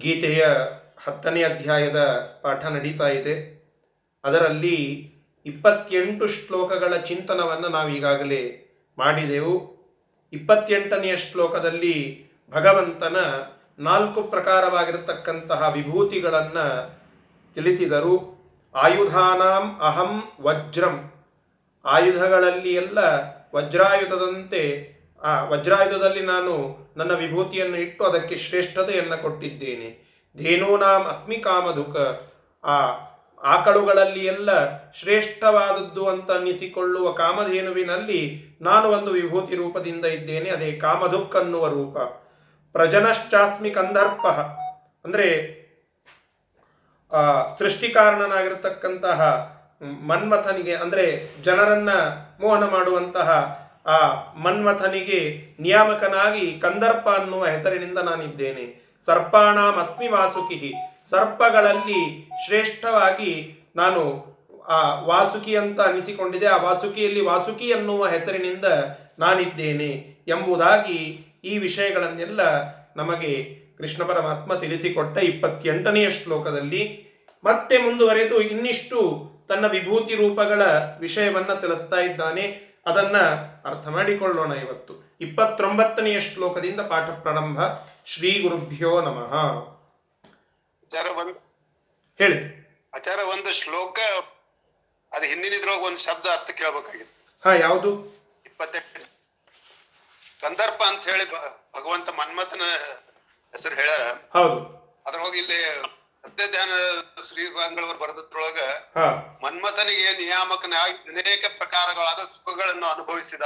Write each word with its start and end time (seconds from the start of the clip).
ಗೀತೆಯ 0.00 0.46
ಹತ್ತನೇ 1.04 1.42
ಅಧ್ಯಾಯದ 1.42 2.00
ಪಾಠ 2.42 2.66
ನಡೀತಾ 2.66 3.08
ಇದೆ. 3.08 3.60
ಅದರಲ್ಲಿ 4.24 5.10
ಇಪ್ಪತ್ತೆಂಟು 5.46 6.26
ಶ್ಲೋಕಗಳ 6.26 6.96
ಚಿಂತನವನ್ನು 6.96 7.68
ನಾವೀಗಾಗಲೇ 7.68 8.42
ಮಾಡಿದೆವು. 8.98 9.54
ಇಪ್ಪತ್ತೆಂಟನೆಯ 10.32 11.16
ಶ್ಲೋಕದಲ್ಲಿ 11.16 12.26
ಭಗವಂತನ 12.52 13.16
ನಾಲ್ಕು 13.78 14.22
ಪ್ರಕಾರವಾಗಿರತಕ್ಕಂತಹ 14.22 15.72
ವಿಭೂತಿಗಳನ್ನು 15.72 16.98
ತಿಳಿಸಿದರು. 17.54 18.40
ಆಯುಧಾನಾಂ 18.74 19.78
ಅಹಂ 19.80 20.22
ವಜ್ರಂ. 20.40 21.12
ಆಯುಧಗಳಲ್ಲಿ 21.84 22.74
ಎಲ್ಲ 22.74 22.98
ವಜ್ರಾಯುಧದಂತೆ 23.54 24.64
ಆ 25.22 25.32
ವಜ್ರಾಯುಧದಲ್ಲಿ 25.44 26.22
ನಾನು 26.24 26.52
ನನ್ನ 26.96 27.12
ವಿಭೂತಿಯನ್ನು 27.14 27.78
ಇಟ್ಟು 27.78 28.02
ಅದಕ್ಕೆ 28.04 28.36
ಶ್ರೇಷ್ಠತೆಯನ್ನು 28.36 29.18
ಕೊಟ್ಟಿದ್ದೇನೆ. 29.22 29.88
ಧೇನೂನಾಂ 30.36 31.02
ಅಸ್ಮಿ 31.12 31.38
ಕಾಮಧುಕ. 31.46 31.96
ಆ 32.64 32.76
ಆಕಳುಗಳಲ್ಲಿ 33.54 34.22
ಎಲ್ಲ 34.26 34.50
ಶ್ರೇಷ್ಠವಾದದ್ದು 34.98 36.02
ಅಂತ 36.08 36.28
ಅನ್ನಿಸಿಕೊಳ್ಳುವ 36.30 37.06
ಕಾಮಧೇನುವಿನಲ್ಲಿ 37.12 38.20
ನಾನು 38.62 38.86
ಒಂದು 38.88 39.10
ವಿಭೂತಿ 39.10 39.54
ರೂಪದಿಂದ 39.56 40.04
ಇದ್ದೇನೆ, 40.16 40.48
ಅದೇ 40.50 40.68
ಕಾಮಧುಕ್ 40.84 41.36
ಅನ್ನುವ 41.36 41.68
ರೂಪ. 41.68 41.96
ಪ್ರಜನಶ್ಚಾಸ್ಮಿ 42.74 43.70
ಕಂದರ್ಪ. 43.78 44.26
ಅಂದರೆ 45.04 45.28
ಸೃಷ್ಟಿಕಾರಣನಾಗಿರತಕ್ಕಂತಹ 47.58 49.20
ಮನ್ಮಥನಿಗೆ, 50.10 50.74
ಅಂದರೆ 50.74 51.06
ಜನರನ್ನ 51.42 51.92
ಮೋಹನ 52.42 52.64
ಮಾಡುವಂತಹ 52.74 53.30
ಆ 53.86 54.14
ಮನ್ಮಥನಿಗೆ 54.34 55.48
ನಿಯಾಮಕನಾಗಿ 55.60 56.60
ಕಂದರ್ಪ 56.60 57.08
ಅನ್ನುವ 57.08 57.46
ಹೆಸರಿನಿಂದ 57.46 57.98
ನಾನಿದ್ದೇನೆ. 57.98 58.96
ಸರ್ಪಾಣಾಂ 59.06 59.74
ಅಸ್ಮಿ 59.74 60.08
ವಾಸುಕಿ. 60.08 60.74
ಸರ್ಪಗಳಲ್ಲಿ 61.10 62.28
ಶ್ರೇಷ್ಠವಾಗಿ 62.46 63.58
ನಾನು 63.76 64.30
ಆ 64.68 65.00
ವಾಸುಕಿ 65.00 65.56
ಅಂತ 65.56 65.80
ಅನಿಸಿಕೊಂಡಿದೆ. 65.80 66.46
ಆ 66.46 66.62
ವಾಸುಕಿಯಲ್ಲಿ 66.62 67.20
ವಾಸುಕಿ 67.20 67.72
ಅನ್ನುವ 67.72 68.06
ಹೆಸರಿನಿಂದ 68.06 68.64
ನಾನಿದ್ದೇನೆ 69.18 70.16
ಎಂಬುದಾಗಿ 70.28 71.26
ಈ 71.44 71.58
ವಿಷಯಗಳನ್ನೆಲ್ಲ 71.58 72.40
ನಮಗೆ 72.96 73.60
ಕೃಷ್ಣ 73.78 74.04
ಪರಮಾತ್ಮ 74.04 74.54
ತಿಳಿಸಿಕೊಟ್ಟ 74.54 75.18
ಇಪ್ಪತ್ತೆಂಟನೆಯ 75.18 76.10
ಶ್ಲೋಕದಲ್ಲಿ. 76.10 77.10
ಮತ್ತೆ 77.44 77.78
ಮುಂದುವರೆದು 77.78 78.40
ಇನ್ನಿಷ್ಟು 78.40 79.30
ತನ್ನ 79.48 79.66
ವಿಭೂತಿ 79.66 80.14
ರೂಪಗಳ 80.14 80.62
ವಿಷಯವನ್ನ 81.00 81.54
ತಿಳಿಸ್ತಾ 81.54 81.96
ಇದ್ದಾನೆ. 81.96 82.69
ಅದನ್ನ 82.86 83.16
ಅರ್ಥ 83.64 83.88
ಮಾಡಿಕೊಳ್ಳೋಣ 83.88 84.52
ಇವತ್ತು. 84.52 85.16
ಇಪ್ಪತ್ತೊಂಬತ್ತನೆಯ 85.20 86.20
ಶ್ಲೋಕದಿಂದ 86.20 86.80
ಪಾಠ 86.80 87.10
ಪ್ರಾರಂಭ. 87.10 87.58
ಶ್ರೀ 88.06 88.42
ಗುರುಭ್ಯೋ 88.42 89.00
ನಮಃ. 89.00 89.34
ಹೇಳಿ. 92.18 92.60
ಆಚಾರ 92.94 93.18
ಒಂದು 93.18 93.52
ಶ್ಲೋಕ 93.52 93.98
ಅದ್ 95.12 95.24
ಹಿಂದಿನಿದ್ರೊಳಗ 95.24 95.80
ಒಂದು 95.80 95.98
ಶಬ್ದ 95.98 96.26
ಅರ್ಥ 96.26 96.50
ಕೇಳಬೇಕಾಗಿತ್ತು. 96.50 97.48
ಹಾ 97.48 97.54
ಯಾವುದು? 97.54 98.16
ಇಪ್ಪತ್ತೆಂಟು. 98.46 99.00
ಸಂದರ್ಭ 100.40 100.82
ಅಂತ 100.86 101.08
ಹೇಳಿ 101.08 101.30
ಭಗವಂತ 101.76 102.08
ಮನ್ಮಥನ 102.08 102.60
ಹೆಸರು 103.52 103.74
ಹೇಳ್ಯಾರ. 103.74 104.02
ಹೌದು. 104.38 104.80
ಅದ್ರೊಳಗೆ 105.06 105.38
ಇಲ್ಲಿ 105.38 105.99
ಸತ್ಯ 106.24 106.46
ಧ್ಯಾನ 106.46 106.72
ಶ್ರೀಪಾಂಗಳವರು 107.28 107.98
ಬರೆದದ್ರೊಳಗ 107.98 108.58
ಹಾ. 108.98 109.06
ಮನ್ಮಥನಿಗೆ 109.44 110.12
ನಿಯಾಮಕನಾಗಿ 110.16 110.96
ಅನೇಕ 111.08 111.44
ಪ್ರಕಾರಗಳಾದ 111.58 112.24
ಸುಖಗಳನ್ನು 112.24 112.86
ಅನುಭವಿಸಿದ. 112.86 113.42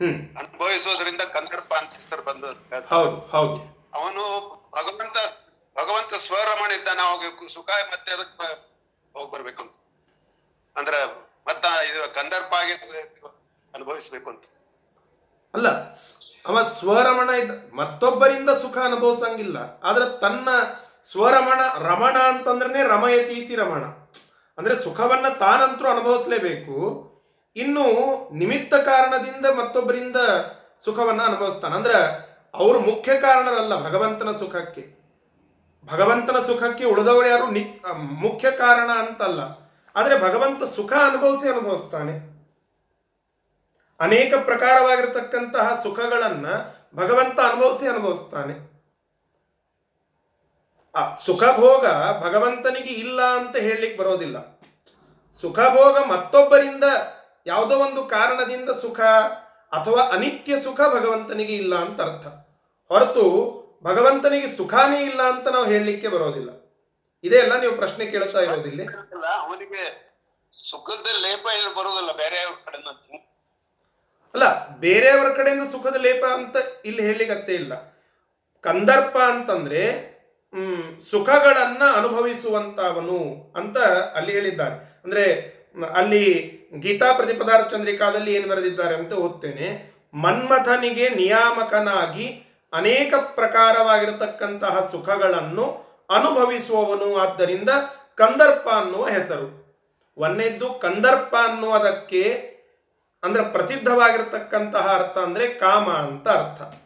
ಅನುಭವಿಸುವುದರಿಂದ 0.00 0.38
ಅನುಭವಿಸೋದ್ರಿಂದ 0.38 1.20
ಕಂದರ್ಪ 1.32 1.74
ಅಂತ 1.74 1.92
ಹೆಸರು 1.94 2.22
ಬಂದ 2.22 2.44
ಹೌದು. 3.30 3.60
ಅವನು 3.94 4.22
ಭಗವಂತ 4.76 5.18
ಭಗವಂತ 5.76 6.14
ಸ್ವರಮಣ 6.18 6.70
ಇದ್ದಾನೆ 6.72 7.02
ಅವಾಗ 7.02 7.48
ಸುಖ 7.48 7.70
ಮತ್ತೆ 7.92 8.12
ಅದಕ್ಕೆ 8.12 8.48
ಹೋಗಿ 9.14 9.30
ಬರ್ಬೇಕು 9.32 9.62
ಅಂತ. 9.62 9.74
ಅಂದ್ರ 10.76 10.94
ಮತ್ತ 11.48 11.64
ಇದು 11.90 12.14
ಕಂದರ್ಪ 12.14 12.54
ಆಗಿ 12.54 12.74
ಅನುಭವಿಸ್ಬೇಕು 13.74 14.30
ಅಂತ. 14.30 14.44
ಅಲ್ಲ 15.54 15.68
ಅವ 16.46 16.62
ಸ್ವರಮಣ 16.78 17.30
ಇದ್ದ 17.30 17.52
ಮತ್ತೊಬ್ಬರಿಂದ 17.74 18.50
ಸುಖ 18.50 18.78
ಅನುಭವಿಸಂಗಿಲ್ಲ. 18.84 19.58
ಆದ್ರೆ 19.84 20.20
ತನ್ನ 20.20 20.48
ಸ್ವರಮಣ, 21.04 21.60
ರಮಣ 21.78 22.18
ಅಂತಂದ್ರೆ 22.18 22.88
ರಮಯತೀತಿ 22.88 23.54
ರಮಣ. 23.54 23.84
ಅಂದ್ರೆ 24.58 24.76
ಸುಖವನ್ನ 24.76 25.28
ತಾನಂತರೂ 25.28 25.88
ಅನುಭವಿಸಲೇಬೇಕು. 25.88 27.10
ಇನ್ನು 27.56 27.84
ನಿಮಿತ್ತ 28.34 28.74
ಕಾರಣದಿಂದ 28.74 29.46
ಮತ್ತೊಬ್ಬರಿಂದ 29.46 30.16
ಸುಖವನ್ನ 30.84 31.22
ಅನುಭವಿಸ್ತಾನೆ. 31.22 31.74
ಅಂದ್ರೆ 31.74 31.94
ಅವರು 32.54 32.80
ಮುಖ್ಯ 32.80 33.20
ಕಾರಣರಲ್ಲ 33.20 33.84
ಭಗವಂತನ 33.84 34.32
ಸುಖಕ್ಕೆ. 34.32 35.00
ಭಗವಂತನ 35.92 36.36
ಸುಖಕ್ಕೆ 36.40 36.84
ಉಳಿದವರು 36.84 37.26
ಯಾರು? 37.26 37.50
ನಿ 37.50 37.80
ಮುಖ್ಯ 37.96 38.50
ಕಾರಣ 38.50 38.90
ಅಂತಲ್ಲ. 38.98 39.40
ಆದರೆ 39.96 40.22
ಭಗವಂತ 40.22 40.64
ಸುಖ 40.64 40.92
ಅನುಭವಿಸಿ 40.92 41.48
ಅನುಭವಿಸ್ತಾನೆ. 41.48 42.30
ಅನೇಕ 44.00 44.34
ಪ್ರಕಾರವಾಗಿರತಕ್ಕಂತಹ 44.44 45.80
ಸುಖಗಳನ್ನ 45.82 46.46
ಭಗವಂತ 46.94 47.40
ಅನುಭವಿಸಿ 47.40 47.88
ಅನುಭವಿಸ್ತಾನೆ. 47.88 48.69
ಆ 50.94 51.14
ಸುಖಭೋಗ 51.14 51.86
ಭಗವಂತನಿಗೆ 52.22 52.92
ಇಲ್ಲ 52.94 53.22
ಅಂತ 53.22 53.56
ಹೇಳಲಿಕ್ಕೆ 53.56 53.98
ಬರೋದಿಲ್ಲ. 53.98 54.60
ಸುಖಭೋಗ 55.40 55.98
ಮತ್ತೊಬ್ಬರಿಂದ 55.98 56.84
ಯಾವುದೋ 57.46 57.78
ಒಂದು 57.78 58.04
ಕಾರಣದಿಂದ 58.04 58.70
ಸುಖ 58.70 59.00
ಅಥವಾ 59.72 60.02
ಅನಿತ್ಯ 60.02 60.60
ಸುಖ 60.60 60.80
ಭಗವಂತನಿಗೆ 60.80 61.52
ಇಲ್ಲ 61.52 61.74
ಅಂತ 61.74 62.00
ಅರ್ಥ. 62.00 62.26
ಹೊರತು 62.90 63.24
ಭಗವಂತನಿಗೆ 63.84 64.48
ಸುಖಾನೇ 64.56 65.04
ಇಲ್ಲ 65.04 65.22
ಅಂತ 65.22 65.48
ನಾವು 65.48 65.64
ಹೇಳಲಿಕ್ಕೆ 65.64 66.08
ಬರೋದಿಲ್ಲ. 66.08 66.50
ಇದೇ 67.24 67.40
ಅಲ್ಲ 67.40 67.60
ನೀವು 67.60 67.76
ಪ್ರಶ್ನೆ 67.76 68.06
ಕೇಳ್ತಾ 68.06 68.40
ಇರೋದಿಲ್ಲ 68.40 68.80
ಅವನಿಗೆ 69.26 70.10
ಸುಖದ 70.52 71.06
ಲೇಪ 71.22 71.46
ಏನು 71.58 71.70
ಬೇರೆಯವ್ರ 71.74 72.12
ಬೇರೆ 72.12 72.38
ಕಡೆ 72.64 72.78
ಅಲ್ಲ 74.34 74.74
ಬೇರೆಯವರ 74.78 75.32
ಕಡೆಯಿಂದ 75.32 75.68
ಸುಖದ 75.70 75.96
ಲೇಪ 75.96 76.24
ಅಂತ 76.24 76.56
ಇಲ್ಲಿ 76.84 77.02
ಹೇಳಲಿಕ್ಕೆ 77.02 77.54
ಇಲ್ಲ. 77.54 77.74
ಕಂದರ್ಪ 78.60 79.18
ಅಂತಂದ್ರೆ 79.18 79.82
ಸುಖಗಳನ್ನ 81.10 81.82
ಅನುಭವಿಸುವಂತವನು 81.96 83.52
ಅಂತ 83.56 83.78
ಅಲ್ಲಿ 84.14 84.32
ಹೇಳಿದ್ದಾರೆ. 84.32 85.00
ಅಂದ್ರೆ, 85.04 85.24
ಅಲ್ಲಿ 85.94 86.50
ಗೀತಾ 86.78 87.12
ಪ್ರತಿಪದಾರ್ಥ 87.12 87.74
ಚಂದ್ರಿಕಾದಲ್ಲಿ 87.74 88.34
ಏನು 88.34 88.48
ಬರೆದಿದ್ದಾರೆ 88.48 88.96
ಅಂತ 88.96 89.12
ಓದ್ತೇನೆ. 89.12 89.90
ಮನ್ಮಥನಿಗೆ 90.14 91.08
ನಿಯಾಮಕನಾಗಿ 91.08 92.46
ಅನೇಕ 92.72 93.14
ಪ್ರಕಾರವಾಗಿರತಕ್ಕಂತಹ 93.34 94.88
ಸುಖಗಳನ್ನು 94.92 95.90
ಅನುಭವಿಸುವವನು 96.10 97.18
ಆದ್ದರಿಂದ 97.18 97.68
ಕಂದರ್ಪ 98.14 98.68
ಅನ್ನುವ 98.68 99.08
ಹೆಸರು. 99.08 99.60
ಒಂದೇದ್ದು 100.16 100.74
ಕಂದರ್ಪ 100.74 101.34
ಅನ್ನುವುದಕ್ಕೆ 101.44 102.50
ಅಂದ್ರೆ 103.22 103.44
ಪ್ರಸಿದ್ಧವಾಗಿರತಕ್ಕಂತಹ 103.44 104.94
ಅರ್ಥ 104.94 105.18
ಅಂದ್ರೆ 105.18 105.48
ಕಾಮ 105.48 105.88
ಅಂತ 105.90 106.28
ಅರ್ಥ. 106.28 106.79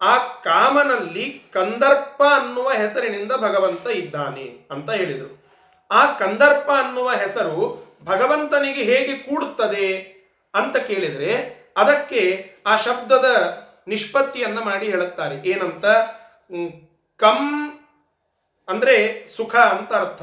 ಆ 0.00 0.18
ಕಾಮನಲ್ಲಿ 0.18 1.42
ಕಂದರ್ಪ 1.52 2.22
ಅನ್ನುವ 2.22 2.70
ಹೆಸರಿನಿಂದ 2.70 3.32
ಭಗವಂತ 3.32 3.86
ಇದ್ದಾನೆ 3.86 4.68
ಅಂತ 4.70 4.90
ಹೇಳಿದರು. 4.90 5.46
ಆ 5.90 6.12
ಕಂದರ್ಪ 6.12 6.70
ಅನ್ನುವ 6.70 7.10
ಹೆಸರು 7.10 7.86
ಭಗವಂತನಿಗೆ 8.04 8.82
ಹೇಗೆ 8.82 9.18
ಕೂಡುತ್ತದೆ 9.18 10.16
ಅಂತ 10.54 10.76
ಕೇಳಿದರೆ 10.76 11.56
ಅದಕ್ಕೆ 11.76 12.52
ಆ 12.66 12.76
ಶಬ್ದದ 12.76 13.58
ನಿಷ್ಪತ್ತಿಯನ್ನು 13.88 14.64
ಮಾಡಿ 14.64 14.86
ಹೇಳುತ್ತಾರೆ. 14.86 15.48
ಏನಂತ? 15.48 15.86
ಕಂ 17.16 17.72
ಅಂದರೆ 18.68 19.26
ಸುಖ 19.36 19.56
ಅಂತ 19.56 19.92
ಅರ್ಥ. 19.92 20.22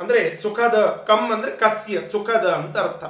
ಅಂದ್ರೆ 0.00 0.36
ಸುಖದ 0.36 1.04
ಕಮ್ 1.06 1.32
ಅಂದ್ರೆ 1.32 1.56
ಕಸ್ಯ, 1.56 2.06
ಸುಖದ 2.06 2.48
ಅಂತ 2.48 2.78
ಅರ್ಥ. 2.78 3.04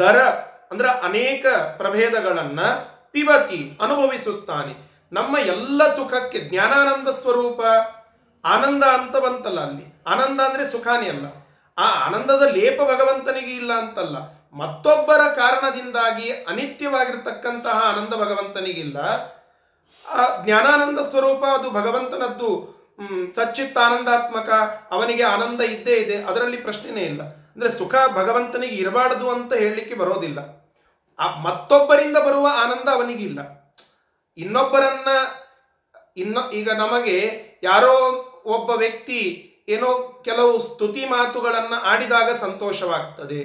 ದರ 0.00 0.22
ಅಂದ್ರೆ 0.70 0.88
ಅನೇಕ 0.88 1.46
ಪ್ರಭೇದಗಳನ್ನು 1.76 2.90
ಪಿಬತಿ, 3.12 3.78
ಅನುಭವಿಸುತ್ತಾನೆ. 3.80 4.89
ನಮ್ಮ 5.12 5.38
ಎಲ್ಲ 5.48 5.94
ಸುಖಕ್ಕೆ 5.94 6.38
ಜ್ಞಾನಾನಂದ 6.48 7.08
ಸ್ವರೂಪ 7.20 7.60
ಆನಂದ 8.44 8.84
ಅಂತ 8.96 9.16
ಬಂತಲ್ಲ 9.16 9.60
ಅಲ್ಲಿ. 9.60 9.86
ಆನಂದ 10.06 10.40
ಅಂದರೆ 10.40 10.64
ಸುಖಾನೇ 10.66 11.08
ಅಲ್ಲ. 11.08 11.26
ಆ 11.78 11.86
ಆನಂದದ 12.04 12.44
ಲೇಪ 12.56 12.80
ಭಗವಂತನಿಗೆ 12.92 13.52
ಇಲ್ಲ 13.56 13.72
ಅಂತಲ್ಲ. 13.74 14.16
ಮತ್ತೊಬ್ಬರ 14.54 15.34
ಕಾರಣದಿಂದಾಗಿ 15.34 16.28
ಅನಿತ್ಯವಾಗಿರ್ತಕ್ಕಂತಹ 16.46 17.76
ಆನಂದ 17.90 18.14
ಭಗವಂತನಿಗಿಲ್ಲ 18.14 18.98
ಆ 20.04 20.22
ಜ್ಞಾನಾನಂದ 20.44 20.98
ಸ್ವರೂಪ 21.02 21.44
ಅದು 21.54 21.70
ಭಗವಂತನದ್ದು 21.70 22.50
ಹ್ಮ್, 22.98 23.32
ಸಚ್ಚಿತ್ತಾನಂದಾತ್ಮಕ 23.34 24.48
ಅವನಿಗೆ 24.90 25.22
ಆನಂದ 25.24 25.60
ಇದ್ದೇ 25.66 25.96
ಇದೆ 25.96 26.16
ಅದರಲ್ಲಿ 26.22 26.56
ಪ್ರಶ್ನೆನೇ 26.56 27.02
ಇಲ್ಲ. 27.02 27.22
ಅಂದ್ರೆ 27.52 27.70
ಸುಖ 27.70 27.94
ಭಗವಂತನಿಗೆ 28.14 28.76
ಇರಬಾರ್ದು 28.76 29.30
ಅಂತ 29.30 29.52
ಹೇಳಲಿಕ್ಕೆ 29.54 29.94
ಬರೋದಿಲ್ಲ. 29.94 30.40
ಆ 31.18 31.26
ಮತ್ತೊಬ್ಬರಿಂದ 31.38 32.18
ಬರುವ 32.18 32.46
ಆನಂದ 32.56 32.88
ಅವನಿಗಿಲ್ಲ 32.88 33.40
ಇನ್ನೊಬ್ಬರನ್ನ, 34.38 35.08
ಇನ್ನು, 36.16 36.50
ಈಗ 36.50 36.70
ನಮಗೆ 36.70 37.18
ಯಾರೋ 37.62 37.94
ಒಬ್ಬ 38.46 38.70
ವ್ಯಕ್ತಿ 38.70 39.20
ಏನೋ 39.68 39.88
ಕೆಲವು 40.24 40.52
ಸ್ತುತಿ 40.60 41.04
ಮಾತುಗಳನ್ನು 41.04 41.82
ಆಡಿದಾಗ 41.82 42.30
ಸಂತೋಷವಾಗ್ತದೆ, 42.40 43.42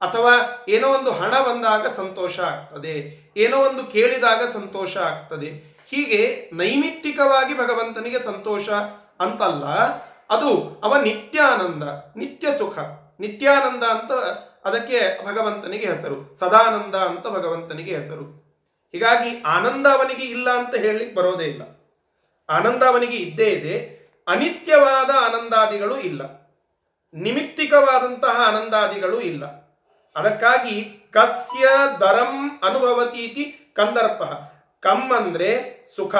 ಅಥವಾ 0.00 0.32
ಏನೋ 0.68 0.88
ಒಂದು 0.88 1.10
ಹಣ 1.10 1.34
ಬಂದಾಗ 1.40 1.86
ಸಂತೋಷ 1.86 2.40
ಆಗ್ತದೆ, 2.40 2.94
ಏನೋ 3.36 3.58
ಒಂದು 3.58 3.84
ಕೇಳಿದಾಗ 3.84 4.42
ಸಂತೋಷ 4.52 4.96
ಆಗ್ತದೆ. 4.96 5.78
ಹೀಗೆ 5.90 6.50
ನೈಮಿತ್ತಿಕವಾಗಿ 6.52 7.54
ಭಗವಂತನಿಗೆ 7.58 8.18
ಸಂತೋಷ 8.18 8.68
ಅಂತಲ್ಲ, 9.20 9.64
ಅದು 10.30 10.80
ಅವ 10.84 10.96
ನಿತ್ಯಾನಂದ, 11.02 11.84
ನಿತ್ಯ 12.16 12.48
ಸುಖ, 12.58 12.78
ನಿತ್ಯಾನಂದ 13.20 13.84
ಅಂತ 13.84 14.12
ಅದಕ್ಕೆ 14.64 15.24
ಭಗವಂತನಿಗೆ 15.26 15.86
ಹೆಸರು, 15.86 16.34
ಸದಾನಂದ 16.38 16.94
ಅಂತ 16.94 17.26
ಭಗವಂತನಿಗೆ 17.26 17.96
ಹೆಸರು. 17.96 18.47
ಹೀಗಾಗಿ 18.92 19.42
ಆನಂದ 19.42 19.86
ಅವನಿಗೆ 19.86 20.24
ಇಲ್ಲ 20.24 20.50
ಅಂತ 20.50 20.74
ಹೇಳಲಿಕ್ಕೆ 20.74 21.16
ಬರೋದೇ 21.16 21.44
ಇಲ್ಲ. 21.44 21.62
ಆನಂದ 22.48 22.82
ಅವನಿಗೆ 22.82 23.16
ಇದ್ದೇ 23.16 23.46
ಇದೆ, 23.46 23.98
ಅನಿತ್ಯವಾದ 24.28 25.10
ಆನಂದಾದಿಗಳು 25.10 26.00
ಇಲ್ಲ. 26.00 26.22
ನಿಮಿತ್ತಿಕವಾದಂತಹ 27.14 28.42
ಆನಂದಾದಿಗಳು 28.48 29.20
ಇಲ್ಲ. 29.20 29.46
ಅದಕ್ಕಾಗಿ 30.16 31.08
ಕಸ್ಯ 31.10 31.68
ದರಂ 32.00 32.60
ಅನುಭವತೀತಿ 32.64 33.72
ಕಂದರ್ಪ. 33.74 34.22
ಕಮ್ 34.80 35.12
ಅಂದ್ರೆ 35.12 35.50
ಸುಖ, 35.96 36.14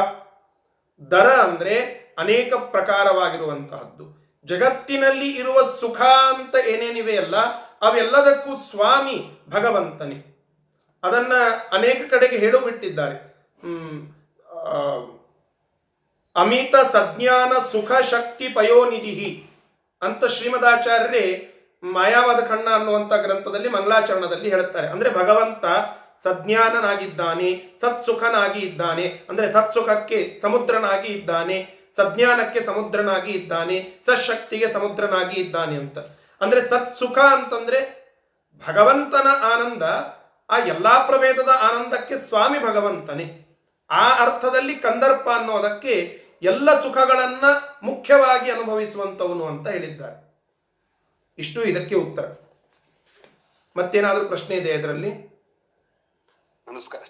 ದರ 1.11 1.29
ಅಂದ್ರೆ 1.31 1.75
ಅನೇಕ 2.19 2.55
ಪ್ರಕಾರವಾಗಿರುವಂತಹದ್ದು. 2.55 4.05
ಜಗತ್ತಿನಲ್ಲಿ 4.45 5.31
ಇರುವ 5.31 5.63
ಸುಖ 5.63 6.01
ಅಂತ 6.03 6.55
ಏನೇನಿವೆಯಲ್ಲ, 6.67 7.37
ಅವೆಲ್ಲದಕ್ಕೂ 7.83 8.57
ಸ್ವಾಮಿ 8.57 9.45
ಭಗವಂತನೇ. 9.49 10.28
ಅದನ್ನ 11.03 11.33
ಅನೇಕ 11.73 12.01
ಕಡೆಗೆ 12.11 12.37
ಹೇಳು 12.37 12.59
ಬಿಟ್ಟಿದ್ದಾರೆ 12.59 13.17
ಅಮಿತ 16.37 16.77
ಸಜ್ಞಾನ 16.93 17.53
ಸುಖ 17.73 17.93
ಶಕ್ತಿ 17.93 18.49
ಪಯೋನಿಧಿ 18.49 19.45
ಅಂತ 20.03 20.25
ಶ್ರೀಮದಾಚಾರ್ಯರೇ 20.25 21.55
ಮಾಯಾವಾದ 21.83 22.41
ಕಣ್ಣ 22.41 22.69
ಅನ್ನುವಂಥ 22.71 23.13
ಗ್ರಂಥದಲ್ಲಿ 23.13 23.69
ಮಂಗಲಾಚರಣದಲ್ಲಿ 23.69 24.51
ಹೇಳುತ್ತಾರೆ. 24.51 24.87
ಅಂದ್ರೆ 24.87 25.11
ಭಗವಂತ 25.11 25.65
ಸಜ್ಞಾನನಾಗಿದ್ದಾನೆ, 26.23 27.63
ಸತ್ಸುಖನಾಗಿ 27.81 28.61
ಇದ್ದಾನೆ, 28.61 29.27
ಅಂದ್ರೆ 29.29 29.53
ಸತ್ಸುಖಕ್ಕೆ 29.53 30.39
ಸಮುದ್ರನಾಗಿ 30.43 31.13
ಇದ್ದಾನೆ, 31.13 31.59
ಸಜ್ಞಾನಕ್ಕೆ 31.97 32.65
ಸಮುದ್ರನಾಗಿ 32.65 33.33
ಇದ್ದಾನೆ, 33.33 33.77
ಸಶಕ್ತಿಗೆ 34.07 34.73
ಸಮುದ್ರನಾಗಿ 34.73 35.41
ಇದ್ದಾನೆ 35.41 35.77
ಅಂತ. 35.77 35.99
ಅಂದ್ರೆ 36.41 36.69
ಸತ್ಸುಖ 36.69 37.19
ಅಂತಂದ್ರೆ 37.19 37.81
ಭಗವಂತನ 38.69 39.29
ಆನಂದ 39.53 39.83
ಆ 40.51 40.59
ಎಲ್ಲಾ 40.59 41.07
ಪ್ರಭೇದದ 41.07 41.49
ಆನಂದಕ್ಕೆ 41.63 42.19
ಸ್ವಾಮಿ 42.19 42.59
ಭಗವಂತನೇ. 42.59 43.45
ಆ 43.91 44.13
ಅರ್ಥದಲ್ಲಿ 44.19 44.75
ಕಂದರ್ಪ 44.75 45.29
ಅನ್ನೋದಕ್ಕೆ 45.37 46.25
ಎಲ್ಲ 46.43 46.83
ಸುಖಗಳನ್ನ 46.83 47.45
ಮುಖ್ಯವಾಗಿ 47.83 48.51
ಅನುಭವಿಸುವಂತವನು 48.51 49.47
ಅಂತ 49.47 49.69
ಹೇಳಿದ್ದಾರೆ. 49.69 50.29
ಇಷ್ಟು 51.39 51.65
ಇದಕ್ಕೆ 51.65 51.95
ಉತ್ತರ. 51.95 52.33
ಮತ್ತೇನಾದರೂ 53.77 54.25
ಪ್ರಶ್ನೆ 54.25 54.57
ಇದೆ 54.57 54.71
ಇದರಲ್ಲಿ? 54.71 55.29
ನಮಸ್ಕಾರ 56.69 57.01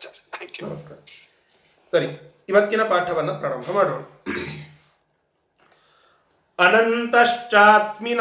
ನಮಸ್ಕಾರ. 0.63 0.97
ಸರಿ 1.91 2.35
ಇವತ್ತಿನ 2.49 2.83
ಪಾಠವನ್ನು 2.83 3.35
ಪ್ರಾರಂಭ 3.35 3.71
ಮಾಡೋಣ. 3.71 4.03
ಅನಂತಶ್ಚಾಸ್ಮಿ 6.59 8.15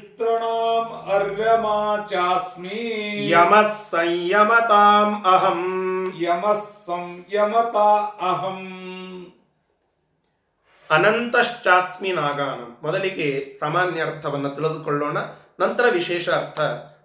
ಪಿತೃಣಾಂ 0.00 1.12
ಅರ್ಯಮಾಚಾಸ್ಮಿ 1.14 2.80
ಯಮಃ 3.30 3.68
ಸಂಯಮತಾಂ 3.90 5.24
ಅಹಂ. 5.26 6.12
ಯಮಃ 6.20 6.60
ಸಂಯಮತಾ 6.86 8.18
ಅಹಂ. 8.20 8.80
ಅನಂತಶ್ಚಾಸ್ಮಿ 10.90 12.12
ನಾಗಾನಂ. 12.12 12.76
ಮೊದಲಿಗೆ 12.82 13.56
ಸಾಮಾನ್ಯ 13.60 14.00
ಅರ್ಥವನ್ನು 14.00 14.50
ತಿಳಿದುಕೊಳ್ಳೋಣ 14.50 15.18
ನಂತರ 15.60 15.84
ವಿಶೇಷ 15.90 16.28
ಅರ್ಥ 16.28 16.60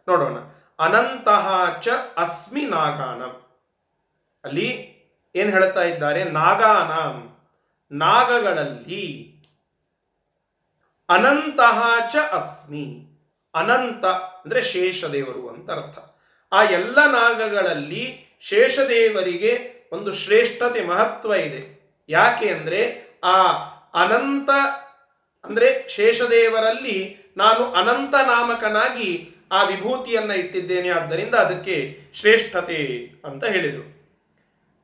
ನೋಡೋಣ. 0.09 0.37
ಅನಂತಃ 0.79 1.79
ಚ 1.79 1.87
ಅಸ್ಮಿ 2.17 2.61
ನಾಗಾನಂ. 2.61 3.38
ಅಲ್ಲಿ 4.43 4.99
ಏನು 5.35 5.51
ಹೇಳ್ತಾ 5.51 5.83
ಇದ್ದಾರೆ? 5.83 6.23
ನಾಗಾನ. 6.23 7.29
ನಾಗಗಳಲ್ಲಿ 7.97 9.35
ಅನಂತಹ 11.09 11.93
ಚ 12.11 12.15
ಅಸ್ಮಿ. 12.15 13.05
ಅನಂತ 13.53 14.05
ಅಂದ್ರೆ 14.05 14.61
ಶೇಷದೇವರು 14.61 15.49
ಅಂತ 15.49 15.71
ಅರ್ಥ. 15.71 15.99
ಆ 16.51 16.63
ಎಲ್ಲ 16.63 17.11
ನಾಗಗಳಲ್ಲಿ 17.11 18.25
ಶೇಷದೇವರಿಗೆ 18.41 19.79
ಒಂದು 19.91 20.13
ಶ್ರೇಷ್ಠತೆ 20.13 20.83
ಮಹತ್ವ 20.83 21.33
ಇದೆ. 21.33 21.79
ಯಾಕೆ 22.09 22.49
ಅಂದ್ರೆ 22.49 23.03
ಆ 23.23 23.43
ಅನಂತ 24.03 24.49
ಅಂದ್ರೆ 25.43 25.87
ಶೇಷದೇವರಲ್ಲಿ 25.89 27.17
ನಾನು 27.37 27.71
ಅನಂತ 27.71 28.15
ನಾಮಕನಾಗಿ 28.15 29.29
ಆ 29.51 29.63
ವಿಭೂತಿಯನ್ನ 29.63 30.31
ಇಟ್ಟಿದ್ದೇನೆ, 30.31 30.89
ಆದ್ದರಿಂದ 30.89 31.35
ಅದಕ್ಕೆ 31.35 32.01
ಶ್ರೇಷ್ಠತೆ 32.13 33.11
ಅಂತ 33.25 33.45
ಹೇಳಿದರು. 33.45 33.98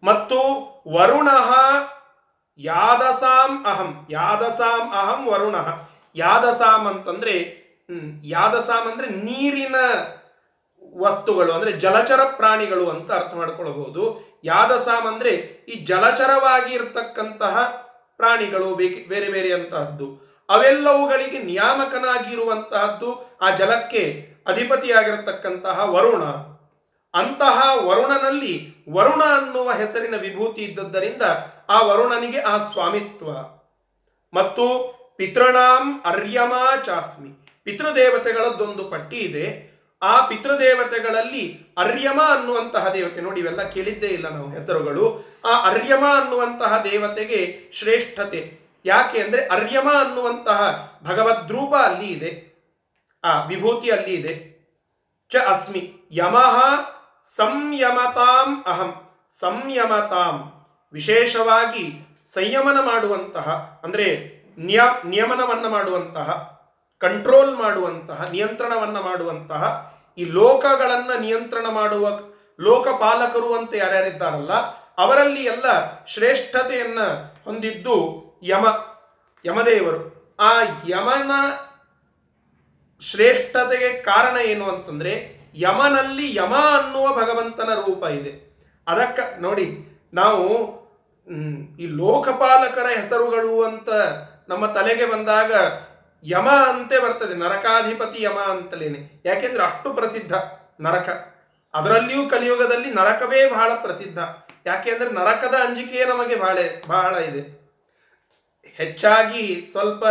ಮತ್ತು 0.06 0.40
ವರುಣ 0.96 1.30
ಯಾದಸಾಂ 2.58 3.52
ಅಹಂ. 3.66 3.92
ಯಾದಸಾಂ 4.10 4.84
ಅಹಂ 4.92 5.22
ವರುಣ. 5.32 5.56
ಯಾದಸಾಂ 6.16 6.82
ಅಂತಂದ್ರೆ 6.88 7.36
ಯಾದಸಾಂ 8.24 8.84
ಅಂದ್ರೆ 8.92 9.08
ನೀರಿನ 9.24 9.76
ವಸ್ತುಗಳು, 10.98 11.52
ಅಂದ್ರೆ 11.54 11.72
ಜಲಚರ 11.84 12.22
ಪ್ರಾಣಿಗಳು 12.36 12.86
ಅಂತ 12.90 13.10
ಅರ್ಥ 13.12 13.34
ಮಾಡ್ಕೊಳ್ಬಹುದು. 13.36 14.04
ಯಾದಸಾಂ 14.44 15.04
ಅಂದ್ರೆ 15.08 15.32
ಈ 15.72 15.76
ಜಲಚರವಾಗಿ 15.86 16.72
ಇರತಕ್ಕಂತಹ 16.74 17.56
ಪ್ರಾಣಿಗಳು 18.18 18.70
ಬೇರೆ 18.76 19.30
ಬೇರೆ 19.30 19.54
ಅಂತಹದ್ದು. 19.54 20.08
ಅವೆಲ್ಲವುಗಳಿಗೆ 20.50 21.40
ನಿಯಾಮಕನಾಗಿರುವಂತಹದ್ದು, 21.44 23.10
ಆ 23.42 23.48
ಜಲಕ್ಕೆ 23.56 24.04
ಅಧಿಪತಿಯಾಗಿರತಕ್ಕಂತಹ 24.48 25.78
ವರುಣ. 25.94 26.24
ಅಂತಹ 27.16 27.86
ವರುಣನಲ್ಲಿ 27.86 28.76
ವರುಣ 28.92 29.24
ಅನ್ನುವ 29.24 29.72
ಹೆಸರಿನ 29.72 30.16
ವಿಭೂತಿ 30.16 30.64
ಇದ್ದದ್ದರಿಂದ 30.64 31.22
ಆ 31.70 31.82
ವರುಣನಿಗೆ 31.82 32.40
ಆ 32.40 32.58
ಸ್ವಾಮಿತ್ವ. 32.58 33.30
ಮತ್ತು 34.34 34.96
ಪಿತೃಣಾಂ 35.18 36.02
ಅರ್ಯಮಾ 36.06 36.76
ಚಾಸ್ಮಿ. 36.86 37.62
ಪಿತೃದೇವತೆಗಳದ್ದೊಂದು 37.64 38.84
ಪಟ್ಟಿ 38.84 39.18
ಇದೆ. 39.18 39.76
ಆ 40.04 40.28
ಪಿತೃದೇವತೆಗಳಲ್ಲಿ 40.28 41.74
ಅರ್ಯಮ 41.78 42.22
ಅನ್ನುವಂತಹ 42.28 42.88
ದೇವತೆ 42.94 43.22
ನೋಡಿ, 43.22 43.40
ಇವೆಲ್ಲ 43.40 43.70
ಕೇಳಿದ್ದೇ 43.70 44.08
ಇಲ್ಲ 44.08 44.30
ನಾವು 44.30 44.50
ಹೆಸರುಗಳು. 44.50 45.24
ಆ 45.46 45.66
ಅರ್ಯಮ 45.66 46.04
ಅನ್ನುವಂತಹ 46.22 46.82
ದೇವತೆಗೆ 46.92 47.60
ಶ್ರೇಷ್ಠತೆ. 47.74 48.60
ಯಾಕೆ 48.86 49.20
ಅಂದರೆ 49.20 49.48
ಅರ್ಯಮ 49.48 49.90
ಅನ್ನುವಂತಹ 50.00 50.92
ಭಗವದ್ರೂಪ 51.04 51.76
ಅಲ್ಲಿ 51.76 52.08
ಇದೆ. 52.08 52.56
ಆ 53.24 53.44
ವಿಭೂತಿ 53.44 53.92
ಅಲ್ಲಿ 53.92 54.14
ಇದೆ. 54.14 54.56
ಚ 55.30 55.36
ಅಸ್ಮಿ. 55.36 56.08
ಯಮಃ 56.12 56.95
ಸಂಯಮತಾಂ 57.34 58.64
ಅಹಂ. 58.68 58.94
ಸಂಯಮತಾಂ. 59.40 60.52
ವಿಶೇಷವಾಗಿ 60.94 62.08
ಸಂಯಮನ 62.34 62.80
ಮಾಡುವಂತಹ, 62.80 63.80
ಅಂದರೆ 63.84 64.36
ನಿಯ, 64.58 64.82
ನಿಯಮನವನ್ನು 65.06 65.70
ಮಾಡುವಂತಹ 65.70 66.60
ಕಂಟ್ರೋಲ್ 66.98 67.56
ಮಾಡುವಂತಹ, 67.56 68.26
ನಿಯಂತ್ರಣವನ್ನು 68.32 69.02
ಮಾಡುವಂತಹ, 69.02 69.94
ಈ 70.18 70.26
ಲೋಕಗಳನ್ನು 70.26 71.20
ನಿಯಂತ್ರಣ 71.20 71.66
ಮಾಡುವ 71.68 72.10
ಲೋಕಪಾಲಕರು 72.60 73.56
ಅಂತ 73.56 73.74
ಯಾರ್ಯಾರಿದ್ದಾರಲ್ಲ, 73.76 74.54
ಅವರಲ್ಲಿ 74.98 75.44
ಎಲ್ಲ 75.44 75.66
ಶ್ರೇಷ್ಠತೆಯನ್ನು 76.06 77.36
ಹೊಂದಿದ್ದು 77.46 78.26
ಯಮ, 78.44 78.66
ಯಮದೇವರು. 79.46 80.16
ಆ 80.40 80.62
ಯಮನ 80.88 81.32
ಶ್ರೇಷ್ಠತೆಗೆ 83.02 84.02
ಕಾರಣ 84.02 84.38
ಏನು 84.38 84.66
ಅಂತಂದ್ರೆ 84.70 85.35
ಯಮನಲ್ಲಿ 85.56 86.28
ಯಮ 86.36 86.54
ಅನ್ನುವ 86.78 87.08
ಭಗವಂತನ 87.16 87.72
ರೂಪ 87.86 88.04
ಇದೆ. 88.20 88.32
ಅದಕ್ಕ 88.88 89.20
ನೋಡಿ, 89.40 89.68
ನಾವು 90.14 90.46
ಈ 91.80 91.86
ಲೋಕಪಾಲಕರ 92.02 92.88
ಹೆಸರುಗಳು 93.00 93.54
ಅಂತ 93.64 93.90
ನಮ್ಮ 94.50 94.66
ತಲೆಗೆ 94.68 95.06
ಬಂದಾಗ 95.06 95.54
ಯಮ 96.24 96.50
ಅಂತೆ 96.70 96.98
ಬರ್ತದೆ, 97.00 97.36
ನರಕಾಧಿಪತಿ 97.36 98.20
ಯಮ 98.24 98.40
ಅಂತಲೇನೆ. 98.54 99.00
ಯಾಕೆಂದ್ರೆ 99.26 99.64
ಅಷ್ಟು 99.64 99.90
ಪ್ರಸಿದ್ಧ 99.94 100.34
ನರಕ. 100.82 101.10
ಅದರಲ್ಲಿಯೂ 101.74 102.24
ಕಲಿಯುಗದಲ್ಲಿ 102.30 102.90
ನರಕವೇ 102.94 103.42
ಬಹಳ 103.50 103.72
ಪ್ರಸಿದ್ಧ. 103.84 104.20
ಯಾಕೆ 104.66 104.90
ಅಂದ್ರೆ 104.92 105.10
ನರಕದ 105.12 105.56
ಅಂಜಿಕೆಯೇ 105.66 106.06
ನಮಗೆ 106.06 106.36
ಬಹಳ 106.36 106.58
ಬಹಳ 106.88 107.14
ಇದೆ. 107.24 107.44
ಹೆಚ್ಚಾಗಿ 108.78 109.44
ಸ್ವಲ್ಪ 109.72 110.06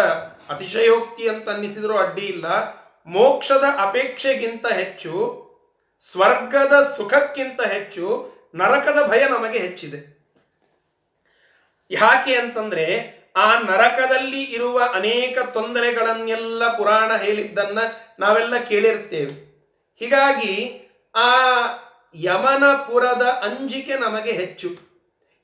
ಅತಿಶಯೋಕ್ತಿ 0.50 1.24
ಅಂತ 1.28 1.46
ಅನ್ನಿಸಿದರೂ 1.48 1.94
ಅಡ್ಡಿ 1.96 2.24
ಇಲ್ಲ. 2.26 2.46
ಮೋಕ್ಷದ 3.06 3.64
ಅಪೇಕ್ಷೆಗಿಂತ 3.78 4.66
ಹೆಚ್ಚು, 4.66 5.44
ಸ್ವರ್ಗದ 6.00 6.94
ಸುಖಕ್ಕಿಂತ 6.96 7.60
ಹೆಚ್ಚು, 7.62 8.32
ನರಕದ 8.54 9.06
ಭಯ 9.06 9.28
ನಮಗೆ 9.28 9.58
ಹೆಚ್ಚಿದೆ. 9.58 10.14
ಯಾಕೆ 11.90 12.34
ಅಂತಂದ್ರೆ, 12.34 13.14
ಆ 13.36 13.58
ನರಕದಲ್ಲಿ 13.58 14.42
ಇರುವ 14.42 14.82
ಅನೇಕ 14.94 15.38
ತೊಂದರೆಗಳನ್ನೆಲ್ಲ 15.38 16.76
ಪುರಾಣ 16.76 17.16
ಹೇಳಿದ್ದನ್ನ 17.16 17.78
ನಾವೆಲ್ಲ 18.18 18.58
ಕೇಳಿರ್ತೇವೆ. 18.58 19.54
ಹೀಗಾಗಿ, 19.98 20.80
ಆ 21.14 21.30
ಯಮನಪುರದ 22.14 23.22
ಅಂಜಿಕೆ 23.22 23.94
ನಮಗೆ 23.94 24.32
ಹೆಚ್ಚು. 24.32 24.68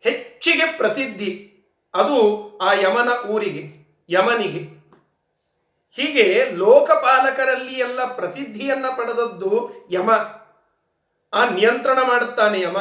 ಹೆಚ್ಚಿಗೆ 0.01 0.77
ಪ್ರಸಿದ್ಧಿ 0.77 1.47
ಅದು 1.95 2.59
ಆ 2.59 2.73
ಯಮನ 2.73 3.29
ಊರಿಗೆ, 3.31 3.81
ಯಮನಿಗೆ. 4.09 4.80
ಹೀಗೆ 5.97 6.49
ಲೋಕಪಾಲಕರಲ್ಲಿ 6.53 7.73
ಎಲ್ಲ 7.73 8.05
ಪ್ರಸಿದ್ಧಿಯನ್ನ 8.05 8.87
ಪಡೆದದ್ದು 8.97 9.71
ಯಮ. 9.93 10.11
ಆ 11.33 11.49
ನಿಯಂತ್ರಣ 11.49 11.99
ಮಾಡುತ್ತಾನೆ 12.03 12.61
ಯಮ. 12.61 12.77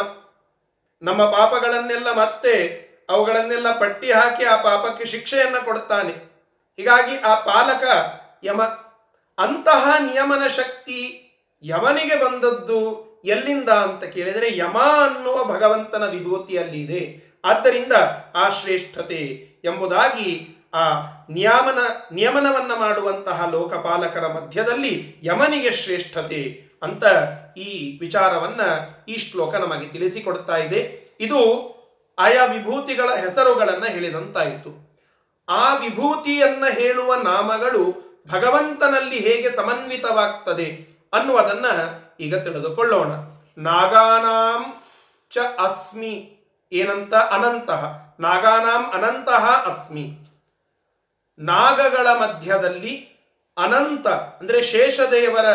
ನಮ್ಮ 1.02 1.26
ಪಾಪಗಳನ್ನೆಲ್ಲ 1.26 2.12
ಮತ್ತೆ 2.12 2.90
ಅವುಗಳನ್ನೆಲ್ಲ 3.10 3.80
ಪಟ್ಟಿ 3.80 4.12
ಹಾಕಿ 4.12 4.46
ಆ 4.46 4.62
ಪಾಪಕ್ಕೆ 4.62 5.06
ಶಿಕ್ಷೆಯನ್ನ 5.06 5.58
ಕೊಡುತ್ತಾನೆ. 5.60 6.12
ಹೀಗಾಗಿ 6.78 7.18
ಆ 7.18 7.36
ಪಾಲಕ 7.40 7.84
ಯಮ. 8.44 8.62
ಅಂತಹ 9.38 9.96
ನಿಯಮನ 10.00 10.48
ಶಕ್ತಿ 10.48 11.26
ಯಮನಿಗೆ 11.64 12.24
ಬಂದದ್ದು 12.26 13.10
ಎಲ್ಲಿಂದ 13.26 13.70
ಅಂತ 13.70 14.04
ಕೇಳಿದರೆ 14.04 14.58
ಯಮ 14.58 14.78
ಅನ್ನುವ 14.78 15.44
ಭಗವಂತನ 15.44 16.10
ವಿಭೂತಿಯಲ್ಲಿ 16.10 16.82
ಇದೆ 16.82 17.30
ಆದ್ದರಿಂದ 17.46 17.94
ಆ 18.36 18.50
ಶ್ರೇಷ್ಠತೆ 18.50 19.50
ಎಂಬುದಾಗಿ 19.64 20.56
ಆ 20.74 21.00
ನಿಯಮನ, 21.30 21.80
ನಿಯಮನವನ್ನ 22.12 22.72
ಮಾಡುವಂತಹ 22.80 23.50
ಲೋಕಪಾಲಕರ 23.52 24.28
ಮಧ್ಯದಲ್ಲಿ 24.28 25.16
ಯಮನಿಗೆ 25.24 25.72
ಶ್ರೇಷ್ಠತೆ 25.72 26.70
ಅಂತ 26.84 27.04
ಈ 27.58 28.00
ವಿಚಾರವನ್ನ 28.00 28.62
ಈ 29.08 29.18
ಶ್ಲೋಕ 29.18 29.56
ನಮಗೆ 29.56 29.88
ತಿಳಿಸಿಕೊಡ್ತಾ 29.88 30.58
ಇದೆ. 30.58 31.10
ಇದು 31.20 31.40
ಆಯಾ 32.20 32.46
ವಿಭೂತಿಗಳ 32.46 33.16
ಹೆಸರುಗಳನ್ನು 33.16 33.86
ಹೇಳಿದಂತಾಯಿತು. 33.86 34.98
ಆ 35.50 35.74
ವಿಭೂತಿಯನ್ನ 35.74 36.64
ಹೇಳುವ 36.70 37.16
ನಾಮಗಳು 37.16 38.10
ಭಗವಂತನಲ್ಲಿ 38.32 39.20
ಹೇಗೆ 39.20 39.56
ಸಮನ್ವಿತವಾಗ್ತದೆ 39.56 40.88
ಅನ್ನುವುದನ್ನ 41.14 41.66
ಈಗ 42.20 42.36
ತಿಳಿದುಕೊಳ್ಳೋಣ. 42.36 43.08
ನಾಗಾನಾಂ 43.58 44.84
ಚ 45.32 45.38
ಅಸ್ಮಿ 45.38 46.38
ಏನಂತ 46.72 47.14
ಅನಂತಹ 47.14 48.16
ನಾಗಾನಾಂ 48.20 48.86
ಅನಂತಹ 48.94 49.46
ಅಸ್ಮಿ. 49.46 50.29
ನಾಗಗಳ 51.40 52.08
ಮಧ್ಯದಲ್ಲಿ 52.08 53.10
ಅನಂತ, 53.58 54.08
ಅಂದ್ರೆ 54.08 54.62
ಶೇಷದೇವರ, 54.62 55.46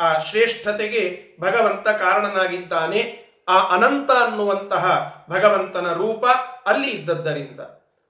ಆ, 0.00 0.18
ಶ್ರೇಷ್ಠತೆಗೆ 0.18 1.28
ಭಗವಂತ 1.40 1.88
ಕಾರಣನಾಗಿದ್ದಾನೆ. 1.88 3.24
ಆ 3.48 3.62
ಅನಂತ 3.62 4.10
ಅನ್ನುವಂತಹ 4.10 5.14
ಭಗವಂತನ 5.30 5.92
ರೂಪ 5.92 6.26
ಅಲ್ಲಿ 6.66 6.90
ಇದ್ದದ್ದರಿಂದ. 6.90 7.60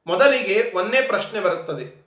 ಮೊದಲಿಗೆ 0.06 0.72
ಒಂದೇ 0.74 1.02
ಪ್ರಶ್ನೆ 1.02 1.40
ಬರುತ್ತದೆ. 1.40 2.04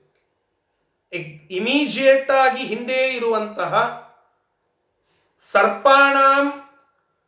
ಇಮಿಜಿಯೇಟ್ 1.51 2.31
ಆಗಿ 2.31 2.63
ಹಿಂದೆ 2.63 3.15
ಇರುವಂತಹ 3.15 4.07
ಸರ್ಪಾಣಾಂ 5.39 6.53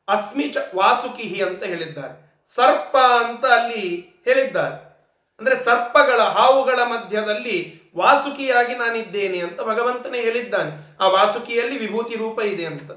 ಅಸ್ಮಿಚ 0.07 0.57
ವಾಸುಕಿಹಿ 0.75 1.43
ಅಂತ 1.43 1.63
ಹೇಳಿದ್ದಾರೆ. 1.63 2.43
ಸರ್ಪ 2.45 2.97
ಅಂತ 2.97 3.45
ಅಲ್ಲಿ 3.45 4.09
ಹೇಳಿದ್ದಾರೆ. 4.25 4.88
ಅಂದ್ರೆ 5.39 5.55
ಸರ್ಪಗಳ 5.55 6.21
ಹಾವುಗಳ 6.21 6.79
ಮಧ್ಯದಲ್ಲಿ 6.83 7.81
ವಾಸುಕಿಯಾಗಿ 7.97 8.75
ನಾನಿದ್ದೇನೆ 8.75 9.39
ಅಂತ 9.39 9.61
ಭಗವಂತನೇ 9.61 10.21
ಹೇಳಿದ್ದಾನೆ. 10.21 10.97
ಆ 10.99 11.07
ವಾಸುಕಿಯಲ್ಲಿ 11.07 11.79
ವಿಭೂತಿ 11.79 12.15
ರೂಪ 12.15 12.39
ಇದೆ 12.39 12.65
ಅಂತ. 12.65 12.91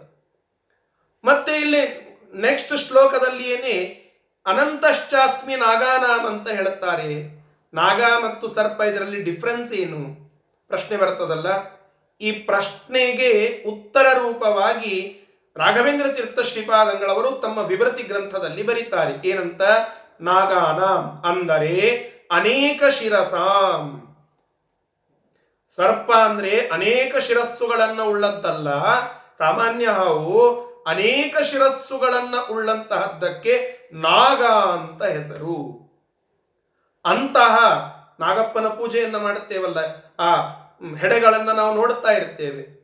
ಮತ್ತೆ 1.25 1.53
ಇಲ್ಲಿ 1.57 2.13
ನೆಕ್ಸ್ಟ್ 2.41 2.79
ಶ್ಲೋಕದಲ್ಲಿಯೇನೆ 2.79 4.03
ಅನಂತಶ್ಚಾಸ್ಮಿ 4.47 5.57
ನಾಗಾನಾಮ್ 5.57 6.27
ಅಂತ 6.27 6.49
ಹೇಳುತ್ತಾರೆ. 6.49 7.43
ನಾಗ 7.75 8.03
ಮತ್ತು 8.25 8.49
ಸರ್ಪ 8.49 8.81
ಇದರಲ್ಲಿ 8.81 9.23
ಡಿಫ್ರೆನ್ಸ್ 9.23 9.73
ಏನು? 9.73 10.31
ಪ್ರಶ್ನೆ 10.69 10.97
ಬರ್ತದಲ್ಲ. 10.97 11.47
ಈ 12.21 12.33
ಪ್ರಶ್ನೆಗೆ 12.33 13.65
ಉತ್ತರ 13.67 14.07
ರೂಪವಾಗಿ 14.19 15.19
ರಾಘವೇಂದ್ರ 15.57 16.09
ತೀರ್ಥ 16.09 16.41
ಶ್ರೀಪಾದಂಗಳವರು 16.41 17.31
ತಮ್ಮ 17.31 17.59
ವಿವೃತಿ 17.59 18.03
ಗ್ರಂಥದಲ್ಲಿ 18.03 18.63
ಬರೀತಾರೆ. 18.63 19.29
ಏನಂತ? 19.29 19.63
ನಾಗಾನಾಂ 20.21 21.31
ಅಂದರೆ 21.31 22.12
ಅನೇಕ 22.33 22.85
ಶಿರಸಾಂ. 22.85 24.17
ಸರ್ಪ 25.77 26.13
ಅಂದ್ರೆ 26.13 26.69
ಅನೇಕ 26.69 27.17
ಶಿರಸ್ಸುಗಳನ್ನ 27.17 28.03
ಉಳ್ಳಂತಲ್ಲ 28.03 28.69
ಸಾಮಾನ್ಯ 29.39 29.87
ಹಾವು 29.89 30.63
ಅನೇಕ 30.87 31.39
ಶಿರಸ್ಸುಗಳನ್ನ 31.39 32.35
ಉಳ್ಳಂತಹದ್ದಕ್ಕೆ 32.51 33.55
ನಾಗ 33.93 34.43
ಅಂತ 34.45 35.03
ಹೆಸರು. 35.03 35.83
ಅಂತಹ 37.05 37.57
ನಾಗಪ್ಪನ 38.21 38.69
ಪೂಜೆಯನ್ನ 38.69 39.17
ಮಾಡುತ್ತೇವಲ್ಲ, 39.17 39.79
ಆ 40.21 40.35
ಹೆಡೆಗಳನ್ನು 41.01 41.53
ನಾವು 41.53 41.75
ನೋಡುತ್ತಾ 41.75 42.11
ಇರ್ತೇವೆ. 42.11 42.83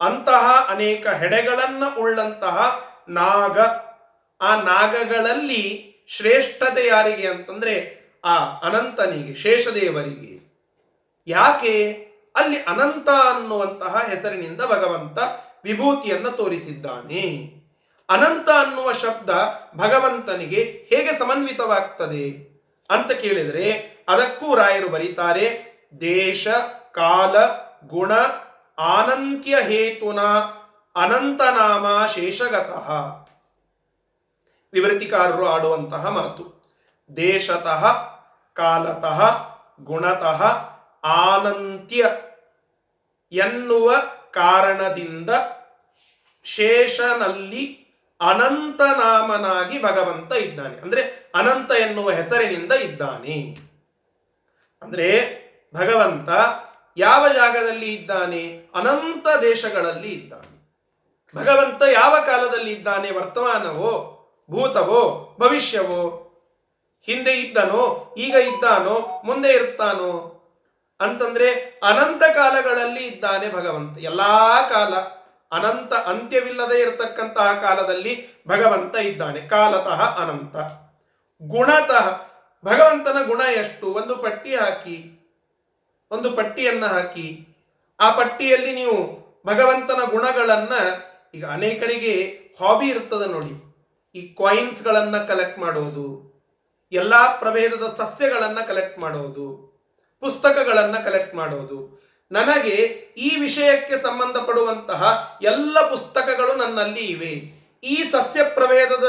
ಅಂತಹ 0.00 0.66
ಅನೇಕ 0.68 1.06
ಹೆಡೆಗಳನ್ನು 1.06 2.00
ಉಳ್ಳಂತಹ 2.00 2.84
ನಾಗ. 3.08 3.58
ಆ 4.40 4.56
ನಾಗಗಳಲ್ಲಿ 4.56 5.92
ಶ್ರೇಷ್ಠತೆ 6.08 6.86
ಯಾರಿಗೆ 6.86 7.28
ಅಂತಂದ್ರೆ 7.28 8.05
ಆ 8.26 8.36
ಅನಂತನಿಗೆ, 8.36 9.34
ಶೇಷದೇವರಿಗೆ. 9.34 10.46
ಯಾಕೆ? 11.26 11.92
ಅಲ್ಲಿ 12.36 12.62
ಅನಂತ 12.62 13.08
ಅನ್ನುವಂತಹ 13.08 14.06
ಹೆಸರಿನಿಂದ 14.08 14.60
ಭಗವಂತ 14.60 15.18
ವಿಭೂತಿಯನ್ನು 15.64 16.30
ತೋರಿಸಿದ್ದಾನೆ. 16.30 17.54
ಅನಂತ 18.10 18.48
ಅನ್ನುವ 18.48 18.92
ಶಬ್ದ 18.92 19.30
ಭಗವಂತನಿಗೆ 19.76 20.86
ಹೇಗೆ 20.90 21.18
ಸಮನ್ವಿತವಾಗ್ತದೆ? 21.18 22.56
ಅಂತ 22.90 23.12
ಕೇಳಿದರೆ, 23.12 23.96
ಅದಕ್ಕೂ 24.08 24.54
ರಾಯರು 24.54 24.88
ಬರೀತಾರೆ, 24.88 25.76
ದೇಶ, 26.00 26.48
ಕಾಲ, 26.92 27.44
ಗುಣ, 27.86 28.12
ಆನಂತ್ಯ 28.78 29.56
ಹೇತುನ 29.60 30.20
ಅನಂತನಾಮ 30.96 32.06
ಶೇಷಗತಃ. 32.06 32.92
ವಿವೃತಿಕಾರರು 34.72 35.46
ಆಡುವಂತಹ 35.46 36.06
ಮಾತು. 36.06 36.56
ದೇಶತಃ 37.16 38.15
ಕಾಲತಃ 38.56 39.48
ಗುಣತಃ 39.80 40.44
ಆನಂತ್ಯ 41.04 42.10
ಎನ್ನುವ 43.32 43.94
ಕಾರಣದಿಂದ 44.30 45.30
ಶೇಷನಲ್ಲಿ 46.44 47.86
ಅನಂತನಾಮನಾಗಿ 48.20 49.82
ಭಗವಂತ 49.82 50.32
ಇದ್ದಾನೆ. 50.32 50.76
ಅಂದ್ರೆ 50.76 51.30
ಅನಂತ 51.34 51.70
ಎನ್ನುವ 51.70 52.10
ಹೆಸರಿನಿಂದ 52.10 52.72
ಇದ್ದಾನೆ. 52.72 53.56
ಅಂದ್ರೆ 54.82 55.36
ಭಗವಂತ 55.74 56.28
ಯಾವ 56.96 57.28
ಜಾಗದಲ್ಲಿ 57.28 57.94
ಇದ್ದಾನೆ? 57.94 58.66
ಅನಂತ 58.74 59.26
ದೇಶಗಳಲ್ಲಿ 59.42 60.08
ಇದ್ದಾನೆ. 60.08 60.56
ಭಗವಂತ 61.36 61.82
ಯಾವ 61.82 62.16
ಕಾಲದಲ್ಲಿ 62.26 62.72
ಇದ್ದಾನೆ? 62.72 63.10
ವರ್ತಮಾನವೋ, 63.10 64.12
ಭೂತವೋ, 64.50 65.36
ಭವಿಷ್ಯವೋ? 65.40 66.22
ಹಿಂದೆ 67.06 67.32
ಇದ್ದನೋ, 67.32 68.14
ಈಗ 68.18 68.34
ಇದ್ದಾನೋ, 68.34 69.22
ಮುಂದೆ 69.24 69.52
ಇರ್ತಾನೋ 69.52 70.32
ಅಂತಂದ್ರೆ 71.00 71.80
ಅನಂತ 71.82 72.22
ಕಾಲಗಳಲ್ಲಿ 72.34 73.06
ಇದ್ದಾನೆ 73.06 73.52
ಭಗವಂತ. 73.52 73.98
ಎಲ್ಲಾ 73.98 74.62
ಕಾಲ 74.70 74.94
ಅನಂತ 75.52 75.92
ಅಂತ್ಯವಿಲ್ಲದೆ 75.92 76.80
ಇರತಕ್ಕಂತಹ 76.80 77.52
ಕಾಲದಲ್ಲಿ 77.62 78.44
ಭಗವಂತ 78.48 78.96
ಇದ್ದಾನೆ. 78.96 79.40
ಕಾಲತಃ 79.40 80.02
ಅನಂತ. 80.16 80.56
ಗುಣತಃ 81.42 82.22
ಭಗವಂತನ 82.64 83.26
ಗುಣ 83.26 83.40
ಎಷ್ಟು? 83.40 83.86
ಒಂದು 83.86 84.16
ಪಟ್ಟಿ 84.16 84.56
ಹಾಕಿ, 84.56 84.96
ಒಂದು 86.10 86.30
ಪಟ್ಟಿಯನ್ನ 86.30 86.86
ಹಾಕಿ. 86.86 87.46
ಆ 88.00 88.10
ಪಟ್ಟಿಯಲ್ಲಿ 88.10 88.74
ನೀವು 88.74 88.96
ಭಗವಂತನ 89.46 90.00
ಗುಣಗಳನ್ನ 90.10 90.72
ಈಗ 91.34 91.46
ಅನೇಕರಿಗೆ 91.46 92.14
ಹಾಬಿ 92.60 92.86
ಇರ್ತದೆ 92.86 93.32
ನೋಡಿ. 93.32 93.52
ಈ 94.14 94.34
ಕಾಯಿನ್ಸ್ಗಳನ್ನ 94.34 95.16
ಕಲೆಕ್ಟ್ 95.24 95.58
ಮಾಡೋದು 95.58 96.25
ಎಲ್ಲಾ 96.92 97.26
ಪ್ರಭೇದದ 97.26 97.86
ಸಸ್ಯಗಳನ್ನು 97.96 98.68
ಕಲೆಕ್ಟ್ 98.68 98.98
ಮಾಡೋದು, 98.98 99.46
ಪುಸ್ತಕಗಳನ್ನು 100.20 101.04
ಕಲೆಕ್ಟ್ 101.04 101.34
ಮಾಡೋದು. 101.34 101.78
ನನಗೆ 102.32 102.76
ಈ 103.16 103.36
ವಿಷಯಕ್ಕೆ 103.40 103.98
ಸಂಬಂಧಪಡುವಂತಹ 103.98 105.02
ಎಲ್ಲ 105.42 105.90
ಪುಸ್ತಕಗಳು 105.90 106.54
ನನ್ನಲ್ಲಿ 106.54 107.00
ಇವೆ. 107.00 107.32
ಈ 107.84 107.96
ಸಸ್ಯ 108.04 108.44
ಪ್ರಭೇದದ 108.44 109.08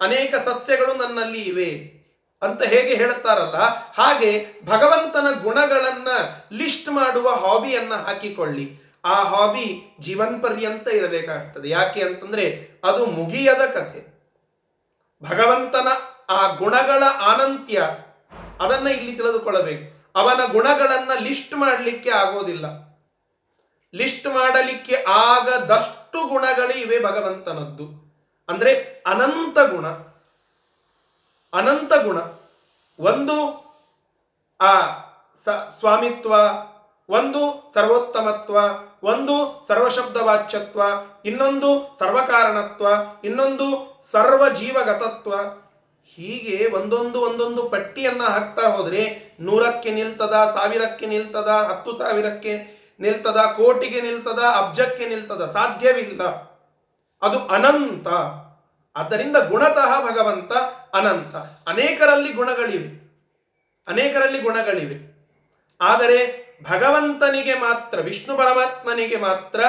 ಅನೇಕ 0.00 0.34
ಸಸ್ಯಗಳು 0.34 0.94
ನನ್ನಲ್ಲಿ 0.94 1.40
ಇವೆ 1.40 1.98
ಅಂತ 2.42 2.62
ಹೇಗೆ 2.62 2.94
ಹೇಳುತ್ತಾರಲ್ಲ, 2.94 3.56
ಹಾಗೆ 3.94 4.46
ಭಗವಂತನ 4.64 5.42
ಗುಣಗಳನ್ನ 5.42 6.08
ಲಿಸ್ಟ್ 6.52 6.88
ಮಾಡುವ 6.88 7.28
ಹಾಬಿಯನ್ನ 7.28 7.94
ಹಾಕಿಕೊಳ್ಳಿ. 7.94 8.66
ಆ 9.04 9.22
ಹಾಬಿ 9.22 9.96
ಜೀವನ್ 10.00 10.42
ಪರ್ಯಂತ 10.42 10.88
ಇರಬೇಕಾಗ್ತದೆ. 10.88 11.68
ಯಾಕೆ 11.68 12.02
ಅಂತಂದ್ರೆ 12.02 12.68
ಅದು 12.84 13.06
ಮುಗಿಯದ 13.06 13.62
ಕಥೆ. 13.66 14.00
ಭಗವಂತನ 15.22 15.88
ಆ 16.30 16.46
ಗುಣಗಳ 16.46 17.04
ಅನಂತ್ಯ 17.04 17.90
ಅದನ್ನ 18.60 18.86
ಇಲ್ಲಿ 18.86 19.16
ತಿಳಿದುಕೊಳ್ಳಬೇಕು. 19.16 19.98
ಅವನ 20.18 20.52
ಗುಣಗಳನ್ನ 20.52 21.10
ಲಿಸ್ಟ್ 21.20 21.54
ಮಾಡಲಿಕ್ಕೆ 21.54 22.10
ಆಗೋದಿಲ್ಲ. 22.10 22.66
ಲಿಸ್ಟ್ 23.94 24.26
ಮಾಡಲಿಕ್ಕೆ 24.26 25.04
ಆಗದಷ್ಟು 25.08 26.28
ಗುಣಗಳು 26.28 26.78
ಇವೆ 26.78 27.02
ಭಗವಂತನದ್ದು. 27.04 28.08
ಅಂದ್ರೆ 28.48 29.02
ಅನಂತ 29.06 29.58
ಗುಣ 29.58 29.86
ಅನಂತ 31.54 31.92
ಗುಣ. 31.94 32.18
ಒಂದು 33.00 33.36
ಆ 34.60 34.80
ಸ 35.44 35.48
ಸ್ವಾಮಿತ್ವ, 35.48 36.34
ಒಂದು 37.08 37.70
ಸರ್ವೋತ್ತಮತ್ವ, 37.74 38.58
ಒಂದು 39.02 39.64
ಸರ್ವಶಬ್ದ 39.66 40.16
ವಾಚ್ಯತ್ವ 40.16 40.82
ಇನ್ನೊಂದು 41.24 41.98
ಸರ್ವಕಾರಣತ್ವ, 41.98 42.86
ಇನ್ನೊಂದು 43.24 43.98
ಸರ್ವ 44.10 44.48
ಜೀವಗತತ್ವ 44.48 45.34
ಹೀಗೆ 46.14 46.70
ಒಂದೊಂದು 46.70 47.20
ಒಂದೊಂದು 47.20 47.62
ಪಟ್ಟಿಯನ್ನ 47.62 48.22
ಹಾಕ್ತಾ 48.22 48.68
ಹೋದ್ರೆ 48.68 49.32
ನೂರಕ್ಕೆ 49.40 49.90
ನಿಲ್ತದ, 49.90 50.50
ಸಾವಿರಕ್ಕೆ 50.54 51.06
ನಿಲ್ತದ, 51.06 51.48
ಹತ್ತು 51.48 51.98
ಸಾವಿರಕ್ಕೆ 51.98 52.78
ನಿಲ್ತದ, 53.00 53.36
ಕೋಟಿಗೆ 53.56 54.00
ನಿಲ್ತದ, 54.00 54.38
ಅಬ್ಜಕ್ಕೆ 54.56 55.08
ನಿಲ್ತದ 55.08 55.50
ಸಾಧ್ಯವಿಲ್ಲ. 55.52 56.22
ಅದು 57.22 57.46
ಅನಂತ. 57.46 58.08
ಆದ್ದರಿಂದ 58.98 59.36
ಗುಣತಃ 59.36 60.10
ಭಗವಂತ 60.10 60.52
ಅನಂತ. 60.94 61.36
ಅನೇಕರಲ್ಲಿ 61.68 62.32
ಗುಣಗಳಿವೆ. 62.32 63.14
ಅನೇಕರಲ್ಲಿ 63.88 64.38
ಗುಣಗಳಿವೆ. 64.38 65.28
ಆದರೆ 65.80 66.48
ಭಗವಂತನಿಗೆ 66.70 67.54
ಮಾತ್ರ, 67.54 68.00
ವಿಷ್ಣು 68.00 68.36
ಪರಮಾತ್ಮನಿಗೆ 68.36 69.16
ಮಾತ್ರ 69.16 69.64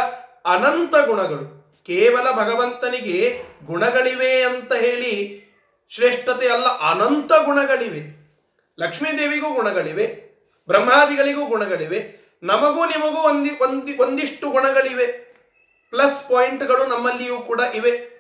ಅನಂತ 0.46 0.96
ಗುಣಗಳು. 1.06 1.60
ಕೇವಲ 1.86 2.32
ಭಗವಂತನಿಗೆ 2.32 3.44
ಗುಣಗಳಿವೆ 3.66 4.44
ಅಂತ 4.44 4.74
ಹೇಳಿ 4.74 5.49
ಶ್ರೇಷ್ಠತೆ 5.90 6.48
ಅಲ್ಲ 6.48 6.66
ಅನಂತ 6.66 7.32
ಗುಣಗಳಿವೆ. 7.46 8.02
ಲಕ್ಷ್ಮೀದೇವಿಗೂ 8.80 9.54
ಗುಣಗಳಿವೆ, 9.54 10.06
ಬ್ರಹ್ಮಾದಿಗಳಿಗೂ 10.68 11.46
ಗುಣಗಳಿವೆ, 11.46 12.00
ನಮಗೂ 12.44 12.86
ನಿಮಗೂ 12.86 13.22
ಒಂದಿ 13.22 13.64
ಒಂದಿ, 13.64 13.98
ಒಂದಿಷ್ಟು 13.98 14.50
ಗುಣಗಳಿವೆ. 14.50 15.08
ಪ್ಲಸ್ 15.90 16.30
ಪಾಯಿಂಟ್ಗಳು 16.30 16.86
ನಮ್ಮಲ್ಲಿಯೂ 16.86 17.42
ಕೂಡ 17.42 17.62
ಇವೆ. 17.74 18.20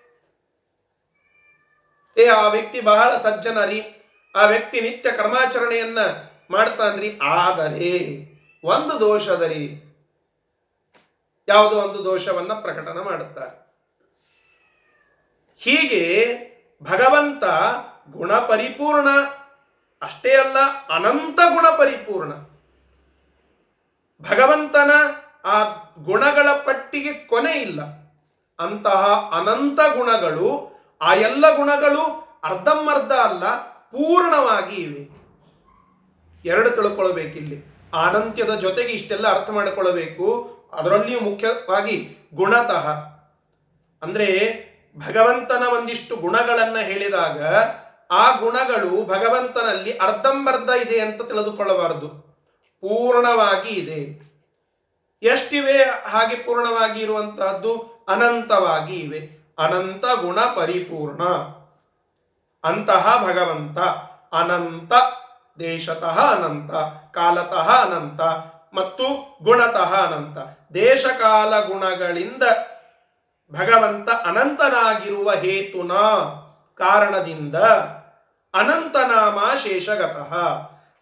ಏ, 2.17 2.27
ಆ 2.27 2.47
ವ್ಯಕ್ತಿ 2.47 2.81
ಬಹಳ 2.81 3.17
ಸಜ್ಜನ 3.17 3.65
ರೀ 3.65 3.79
ಆ 4.35 4.45
ವ್ಯಕ್ತಿ 4.45 4.81
ನಿತ್ಯ 4.81 5.11
ಕರ್ಮಾಚರಣೆಯನ್ನ 5.11 5.99
ಮಾಡ್ತಾನ್ರಿ. 6.49 7.19
ಆದರೆ 7.23 7.93
ಒಂದು 8.63 8.99
ದೋಷದರಿ, 8.99 9.63
ಯಾವುದೋ 11.47 11.75
ಒಂದು 11.75 12.03
ದೋಷವನ್ನ 12.03 12.53
ಪ್ರಕಟನ 12.53 12.99
ಮಾಡುತ್ತಾರೆ. 12.99 13.55
ಹೀಗೆ 15.57 16.03
ಭಗವಂತ 16.83 17.43
ಗುಣ 18.11 18.35
ಪರಿಪೂರ್ಣ 18.35 19.09
ಅಷ್ಟೇ 20.01 20.35
ಅಲ್ಲ 20.35 20.57
ಅನಂತ 20.95 21.39
ಗುಣ 21.53 21.69
ಪರಿಪೂರ್ಣ. 21.69 22.31
ಭಗವಂತನ 24.29 24.91
ಆ 25.45 25.63
ಗುಣಗಳ 25.99 26.51
ಪಟ್ಟಿಗೆ 26.51 27.13
ಕೊನೆ 27.13 27.51
ಇಲ್ಲ. 27.51 27.81
ಅಂತಹ 28.59 29.31
ಅನಂತ 29.33 29.79
ಗುಣಗಳು 29.95 30.71
ಆ 31.01 31.13
ಎಲ್ಲ 31.13 31.55
ಗುಣಗಳು 31.55 32.29
ಅರ್ಧಂಬರ್ಧ 32.43 33.11
ಅಲ್ಲ, 33.11 33.49
ಪೂರ್ಣವಾಗಿ 33.65 34.75
ಇವೆ. 34.75 35.19
ಎರಡು 36.49 36.69
ತಿಳ್ಕೊಳ್ಬೇಕಿಲ್ಲಿ. 36.69 37.63
ಅನಂತ್ಯದ 37.93 38.55
ಜೊತೆಗೆ 38.55 38.89
ಇಷ್ಟೆಲ್ಲ 38.89 39.27
ಅರ್ಥ 39.27 39.49
ಮಾಡಿಕೊಳ್ಳಬೇಕು. 39.49 40.55
ಅದರಲ್ಲಿಯೂ 40.73 41.19
ಮುಖ್ಯವಾಗಿ 41.19 42.17
ಗುಣತಃ. 42.33 42.87
ಅಂದ್ರೆ 44.01 44.68
ಭಗವಂತನ 45.07 45.63
ಒಂದಿಷ್ಟು 45.67 46.15
ಗುಣಗಳನ್ನ 46.15 46.77
ಹೇಳಿದಾಗ 46.77 47.43
ಆ 48.11 48.31
ಗುಣಗಳು 48.31 49.05
ಭಗವಂತನಲ್ಲಿ 49.05 49.97
ಅರ್ಧಂಬರ್ಧ 49.97 50.69
ಇದೆ 50.69 50.99
ಅಂತ 50.99 51.21
ತಿಳಿದುಕೊಳ್ಳಬಾರದು. 51.21 52.09
ಪೂರ್ಣವಾಗಿ 52.81 53.69
ಇದೆ. 53.69 54.29
ಎಷ್ಟಿವೆ 55.23 55.83
ಹಾಗೆ 55.83 56.35
ಪೂರ್ಣವಾಗಿ 56.35 56.99
ಇರುವಂತಹದ್ದು? 56.99 58.05
ಅನಂತವಾಗಿ 58.09 58.95
ಇವೆ. 58.95 59.39
ಅನಂತ 59.59 60.05
ಗುಣ 60.05 60.39
ಪರಿಪೂರ್ಣ. 60.41 61.23
ಅಂತಹ 62.63 63.23
ಭಗವಂತ 63.27 63.79
ಅನಂತ, 64.35 64.93
ದೇಶತಃ 65.59 66.35
ಅನಂತ, 66.35 66.71
ಕಾಲತಃ 67.15 67.85
ಅನಂತ, 67.85 68.21
ಮತ್ತು 68.73 69.37
ಗುಣತಃ 69.43 69.95
ಅನಂತ. 69.95 70.37
ದೇಶಕಾಲ 70.73 71.59
ಗುಣಗಳಿಂದ 71.59 72.43
ಭಗವಂತ 73.51 74.09
ಅನಂತನಾಗಿರುವ 74.09 75.31
ಹೇತುನ 75.31 75.93
ಕಾರಣದಿಂದ 76.75 77.55
ಅನಂತನಾಮ 78.53 79.55
ಶೇಷಗತಃ 79.63 80.37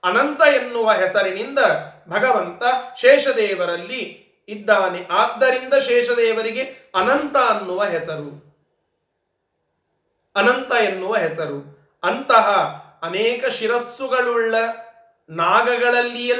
ಅನಂತ 0.04 0.42
ಎನ್ನುವ 0.42 0.92
ಹೆಸರಿನಿಂದ 0.92 1.60
ಭಗವಂತ 2.10 2.64
ಶೇಷದೇವರಲ್ಲಿ 2.98 4.28
ಇದ್ದಾನೆ. 4.50 5.08
ಆದ್ದರಿಂದ 5.12 5.74
ಶೇಷದೇವರಿಗೆ 5.74 6.92
ಅನಂತ 6.96 7.38
ಅನ್ನುವ 7.38 7.84
ಹೆಸರು. 7.84 8.58
ಅನಂತ 10.36 10.72
ಎನ್ನುವ 10.72 11.16
ಹೆಸರು. 11.16 11.78
ಅಂತಹ 12.04 12.50
ಅನೇಕ 13.02 13.46
ಶಿರಸ್ಸುಗಳುಳ್ಳ 13.48 14.56
ನಾಗಗಳಲ್ಲಿ 15.30 16.32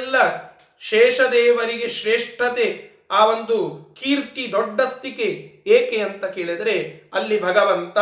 ಶೇಷದೇವರಿಗೆ 0.80 1.90
ಶ್ರೇಷ್ಠತೆ 1.90 2.92
ಆ 3.12 3.26
ಒಂದು 3.26 3.88
ಕೀರ್ತಿ 4.00 4.52
ದೊಡ್ಡಸ್ತಿಕೆ 4.52 5.57
ಏಕೆ 5.68 6.02
ಅಂತ 6.02 6.26
ಕೇಳಿದರೆ 6.26 7.04
ಅಲ್ಲಿ 7.14 7.44
ಭಗವಂತ 7.44 7.98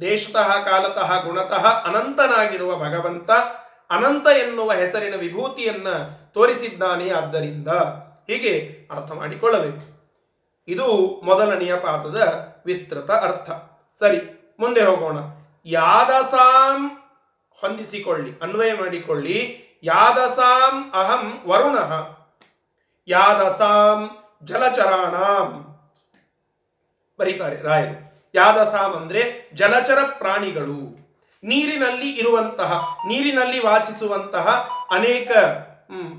ದೇಶತಃ, 0.00 0.64
ಕಾಲತಃ, 0.64 1.24
ಗುಣತಃ 1.24 1.66
ಅನಂತನಾಗಿರುವ 1.66 2.76
ಭಗವಂತ 2.76 3.30
ಅನಂತ 3.90 4.26
ಎನ್ನುವ 4.26 4.72
ಹೆಸರಿನ 4.72 5.14
ವಿಭೂತಿಯನ್ನ 5.14 5.88
ತೋರಿಸಿದ್ದಾನೆ. 6.32 7.10
ಆದ್ದರಿಂದ 7.10 7.68
ಹೀಗೆ 8.28 8.78
ಅರ್ಥ 8.90 9.12
ಮಾಡಿಕೊಳ್ಳಬೇಕು. 9.12 10.12
ಇದು 10.68 11.20
ಮೊದಲನೆಯ 11.24 11.76
ಪಾದದ 11.76 12.48
ವಿಸ್ತೃತ 12.66 13.10
ಅರ್ಥ. 13.10 13.50
ಸರಿ, 13.98 14.54
ಮುಂದೆ 14.60 14.84
ಹೋಗೋಣ. 14.84 15.18
ಯಾದಸಾಂ 15.66 16.90
ಹೊಂದಿಸಿಕೊಳ್ಳಿ, 17.60 18.38
ಅನ್ವಯ 18.42 18.72
ಮಾಡಿಕೊಳ್ಳಿ. 18.72 19.64
ಯಾದಸಾಂ 19.82 20.92
ಅಹಂ 20.94 21.42
ವರುಣಃ. 21.46 22.18
ಯಾದಸಾಂ 23.08 24.10
ಜಲಚರಾಣಾಂ. 24.44 25.67
ಬರೀತಾರೆ 27.18 27.62
ರಾಯರು. 27.62 28.30
ಯಾದಸಾಮ್ 28.34 28.94
ಅಂದ್ರೆ 28.94 29.50
ಜಲಚರ 29.54 29.98
ಪ್ರಾಣಿಗಳು. 30.18 30.98
ನೀರಿನಲ್ಲಿ 31.44 32.10
ಇರುವಂತಹ, 32.10 32.96
ನೀರಿನಲ್ಲಿ 33.08 33.64
ವಾಸಿಸುವಂತಹ 33.64 34.68
ಅನೇಕ 34.90 35.30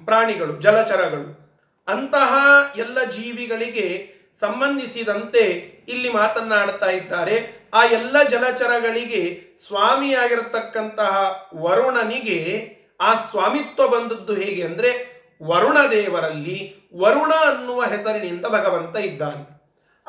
ಪ್ರಾಣಿಗಳು, 0.05 0.61
ಜಲಚರಗಳು. 0.61 1.49
ಅಂತಹ 1.87 2.33
ಎಲ್ಲ 2.77 3.03
ಜೀವಿಗಳಿಗೆ 3.03 4.13
ಸಂಬಂಧಿಸಿದಂತೆ 4.39 5.41
ಇಲ್ಲಿ 5.87 6.09
ಮಾತನ್ನಾಡ್ತಾ 6.09 6.85
ಇದ್ದಾರೆ. 6.85 7.67
ಆ 7.73 7.83
ಎಲ್ಲ 7.83 8.23
ಜಲಚರಗಳಿಗೆ 8.23 9.41
ಸ್ವಾಮಿಯಾಗಿರತಕ್ಕಂತಹ 9.67 11.47
ವರುಣನಿಗೆ 11.55 12.75
ಆ 13.01 13.13
ಸ್ವಾಮಿತ್ವ 13.13 13.87
ಬಂದದ್ದು 13.87 14.33
ಹೇಗೆ 14.33 14.63
ಅಂದ್ರೆ 14.63 15.19
ವರುಣ 15.43 15.77
ದೇವರಲ್ಲಿ 15.91 16.75
ವರುಣ 16.97 17.33
ಅನ್ನುವ 17.33 17.81
ಹೆಸರಿನಿಂದ 17.81 18.45
ಭಗವಂತ 18.45 18.97
ಇದ್ದಾನೆ. 18.97 19.58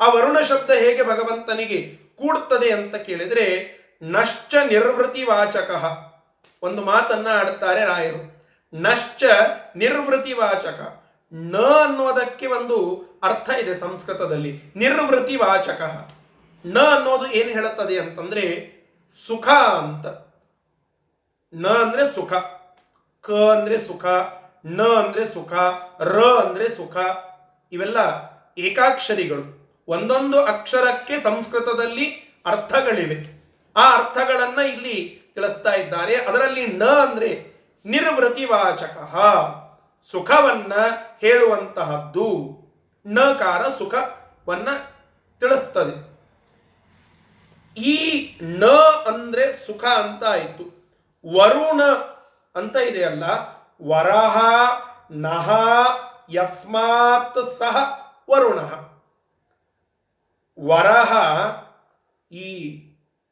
ಆ 0.01 0.13
ವರುಣ 0.13 0.41
ಶಬ್ದ 0.41 0.71
ಹೇಗೆ 0.71 1.03
ಭಗವಂತನಿಗೆ 1.03 1.97
ಕೂಡುತ್ತದೆ 2.15 2.71
ಅಂತ 2.71 2.95
ಕೇಳಿದ್ರೆ, 2.95 3.81
ನಶ್ಚ 4.03 4.55
ನಿರ್ವೃತಿ 4.55 5.23
ವಾಚಕ 5.23 5.99
ಒಂದು 6.63 6.81
ಮಾತನ್ನ 6.85 7.27
ಆಡುತ್ತಾರೆ 7.29 7.85
ರಾಯರು. 7.85 8.41
ನಶ್ಚ 8.73 9.23
ನಿರ್ವೃತಿ 9.75 10.33
ವಾಚಕ 10.33 11.03
ನ 11.33 11.57
ಅನ್ನೋದಕ್ಕೆ 11.57 12.47
ಒಂದು 12.47 13.03
ಅರ್ಥ 13.23 13.49
ಇದೆ 13.49 13.79
ಸಂಸ್ಕೃತದಲ್ಲಿ. 13.79 14.61
ನಿರ್ವೃತಿ 14.75 15.35
ವಾಚಕ 15.35 16.11
ನ 16.65 16.79
ಅನ್ನೋದು 16.79 17.31
ಏನು 17.31 17.49
ಹೇಳುತ್ತದೆ 17.49 17.99
ಅಂತಂದ್ರೆ, 17.99 18.71
ಸುಖ 19.27 19.47
ಅಂತ. 19.49 20.07
ನ 21.53 21.67
ಅಂದ್ರೆ 21.67 22.15
ಸುಖ. 22.15 22.33
ಕ 23.21 23.31
ಅಂದ್ರೆ 23.31 23.79
ಸುಖ. 23.79 24.05
ನ 24.65 24.81
ಅಂದ್ರೆ 24.81 25.27
ಸುಖ. 25.27 25.53
ರ 26.01 26.25
ಅಂದ್ರೆ 26.25 26.69
ಸುಖ. 26.69 26.97
ಇವೆಲ್ಲ 27.71 27.97
ಏಕಾಕ್ಷರಿಗಳು. 28.57 29.60
ಒಂದೊಂದು 29.87 30.45
ಅಕ್ಷರಕ್ಕೆ 30.45 31.23
ಸಂಸ್ಕೃತದಲ್ಲಿ 31.23 32.05
ಅರ್ಥಗಳಿವೆ. 32.45 33.41
ಆ 33.77 33.97
ಅರ್ಥಗಳನ್ನ 33.97 34.59
ಇಲ್ಲಿ 34.59 35.21
ತಿಳಿಸ್ತಾ 35.35 35.73
ಇದ್ದಾರೆ. 35.73 36.15
ಅದರಲ್ಲಿ 36.15 36.67
ನ 36.67 36.83
ಅಂದ್ರೆ 36.83 37.51
ನಿರ್ವೃತಿವಾಚಕ, 37.85 38.97
ಸುಖವನ್ನ 40.11 40.73
ಹೇಳುವಂತಹದ್ದು. 41.21 42.61
ನಕಾರ 43.05 43.61
ಸುಖವನ್ನ 43.69 44.67
ತಿಳಿಸ್ತದೆ. 45.39 46.11
ಈ 47.77 48.29
ನ 48.41 48.65
ಅಂದ್ರೆ 49.05 49.53
ಸುಖ 49.53 49.85
ಅಂತ 49.85 50.23
ಆಯಿತು. 50.23 50.81
ವರುಣ 51.37 51.83
ಅಂತ 52.55 52.75
ಇದೆಯಲ್ಲ, 52.75 53.23
ವರಹ, 53.87 54.37
ನಹ, 55.11 55.49
ಯಸ್ಮಾತ್ 56.29 57.53
ಸಹ 57.59 57.75
ವರುಣ. 58.31 58.59
ವರಹ 60.63 61.13
ಈ 62.31 62.81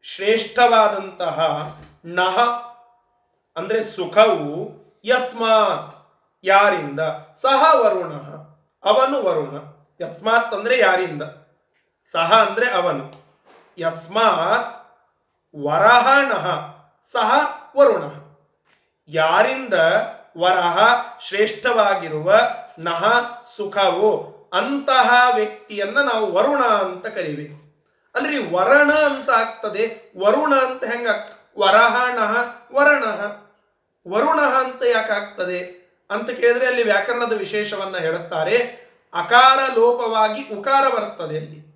ಶ್ರೇಷ್ಠವಾದಂತಹ 0.03 1.69
ನಹ, 2.05 2.39
ಅಂದರೆ 3.57 3.83
ಸುಖವು, 3.83 4.69
ಯಸ್ಮಾತ್ 5.05 5.95
ಯಾರಿಂದ? 6.43 6.99
ಸಹ 7.35 7.75
ವರುಣ, 7.75 8.13
ಅವನು 8.83 9.23
ವರುಣ. 9.23 9.55
ಯಸ್ಮಾತ್ 10.05 10.53
ಅಂದ್ರೆ 10.53 10.79
ಯಾರಿಂದ? 10.79 11.23
ಸಹ 12.11 12.47
ಅಂದರೆ 12.47 12.71
ಅವನು. 12.71 13.11
ಯಸ್ಮಾತ್ 13.79 14.97
ವರಹಣಃ 15.55 16.75
ಸಹ 17.03 17.31
ವರುಣ. 17.77 18.03
ಯಾರಿಂದ 19.07 19.73
ವರಹ 20.37 20.79
ಶ್ರೇಷ್ಠವಾಗಿರುವ 21.19 22.39
ನಹ, 22.79 23.03
ಸುಖವು? 23.57 24.38
ಅಂತಹ 24.53 25.31
ವ್ಯಕ್ತಿಯನ್ನ 25.35 25.97
ನಾವು 26.01 26.31
ವರುಣ 26.31 26.65
ಅಂತ 26.65 27.07
ಕರಿಬೇಕು. 27.07 27.69
ಅಲ್ರಿ 28.15 28.37
ವರಣ 28.37 28.91
ಅಂತ 28.91 29.29
ಆಗ್ತದೆ. 29.29 30.13
ವರುಣ 30.17 30.55
ಅಂತ 30.55 30.83
ಹೆಂಗ 30.83 31.07
ವರಹಣಃ 31.59 32.37
ವರಣ. 32.73 33.03
ವರುಣ 34.13 34.41
ಅಂತ 34.41 34.83
ಯಾಕಾಗ್ತದೆ 34.83 35.79
ಅಂತ 36.11 36.29
ಕೇಳಿದ್ರೆ 36.29 36.67
ಅಲ್ಲಿ 36.67 36.83
ವ್ಯಾಕರಣದ 36.83 37.33
ವಿಶೇಷವನ್ನ 37.33 37.97
ಹೇಳುತ್ತಾರೆ. 37.97 38.57
ಅಕಾರ 39.13 39.59
ಲೋಪವಾಗಿ 39.79 40.55
ಉಕಾರ 40.55 40.87
ಬರ್ತದೆ 40.87 41.37
ಅಲ್ಲಿ. 41.37 41.69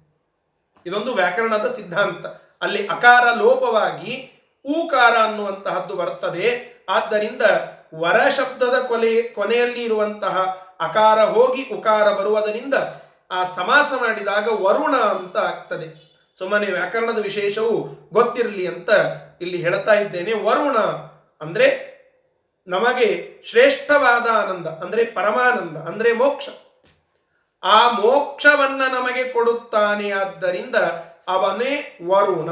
ಇದೊಂದು 0.86 1.14
ವ್ಯಾಕರಣದ 1.14 1.74
ಸಿದ್ಧಾಂತ. 1.76 2.26
ಅಲ್ಲಿ 2.64 2.88
ಅಕಾರ 2.88 3.34
ಲೋಪವಾಗಿ 3.34 4.30
ಊಕಾರ 4.66 5.18
ಅನ್ನುವಂತಹದ್ದು 5.18 5.96
ಬರ್ತದೆ. 5.96 6.74
ಆದ್ದರಿಂದ 6.90 7.42
ವರ 7.96 8.30
ಶಬ್ದದ 8.30 8.86
ಕೊಲೆ, 8.88 9.22
ಕೊನೆಯಲ್ಲಿ 9.22 9.84
ಇರುವಂತಹ 9.84 10.63
ಅಕಾರ 10.88 11.24
ಹೋಗಿ 11.24 11.74
ಉಕಾರ 11.74 12.14
ಬರುವುದರಿಂದ 12.14 12.74
ಆ 13.32 13.56
ಸಮಾಸ 13.56 13.86
ಮಾಡಿದಾಗ 14.02 14.48
ವರುಣ 14.48 14.96
ಅಂತ 14.96 15.38
ಆಗ್ತದೆ. 15.38 16.04
ಸುಮ್ಮನೆ 16.40 16.72
ವ್ಯಾಕರಣದ 16.72 17.20
ವಿಶೇಷವು 17.20 17.90
ಗೊತ್ತಿರಲಿ 18.14 18.68
ಅಂತ 18.68 18.90
ಇಲ್ಲಿ 19.42 19.58
ಹೇಳ್ತಾ 19.58 19.94
ಇದ್ದೇನೆ. 19.94 20.34
ವರುಣ 20.34 20.78
ಅಂದ್ರೆ 21.42 21.94
ನಮಗೆ 22.68 23.42
ಶ್ರೇಷ್ಠವಾದ 23.46 24.28
ಆನಂದ, 24.30 24.68
ಅಂದ್ರೆ 24.68 25.06
ಪರಮಾನಂದ, 25.06 25.78
ಅಂದ್ರೆ 25.78 26.14
ಮೋಕ್ಷ. 26.14 26.50
ಆ 27.64 27.92
ಮೋಕ್ಷವನ್ನ 27.92 28.82
ನಮಗೆ 28.94 29.34
ಕೊಡುತ್ತಾನೆ 29.34 30.12
ಆದ್ದರಿಂದ 30.12 30.76
ಅವನೇ 31.28 31.98
ವರುಣ. 32.08 32.50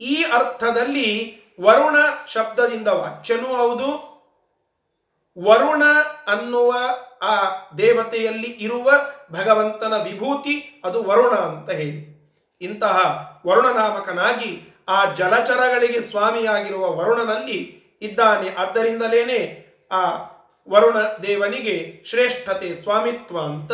ಈ 0.00 0.22
ಅರ್ಥದಲ್ಲಿ 0.22 1.40
ವರುಣ 1.62 1.96
ಶಬ್ದದಿಂದ 2.32 2.88
ವಾಚ್ಯನೂ 2.88 3.56
ಹೌದು 3.56 4.09
ವರುಣ 5.44 5.82
ಅನ್ನುವ 6.26 6.74
ಆ 7.22 7.34
ದೇವತೆಯಲ್ಲಿ 7.78 8.50
ಇರುವ 8.50 8.92
ಭಗವಂತನ 9.32 9.92
ವಿಭೂತಿ 10.02 10.82
ಅದು 10.84 11.02
ವರುಣ 11.02 11.34
ಅಂತ 11.34 11.70
ಹೇಳಿ. 11.70 12.10
ಇಂತಹ 12.60 12.96
ವರುಣನಾಮಕನಾಗಿ 13.46 14.74
ಆ 14.88 15.14
ಜಲಚರಗಳಿಗೆ 15.14 16.00
ಸ್ವಾಮಿಯಾಗಿರುವ 16.00 16.96
ವರುಣನಲ್ಲಿ 16.96 17.82
ಇದ್ದಾನೆ. 18.02 18.54
ಆದ್ದರಿಂದಲೇನೆ 18.54 19.66
ಆ 19.92 20.04
ವರುಣ 20.70 20.96
ದೇವನಿಗೆ 21.22 22.02
ಶ್ರೇಷ್ಠತೆ 22.06 22.74
ಸ್ವಾಮಿತ್ವ 22.74 23.40
ಅಂತ 23.40 23.72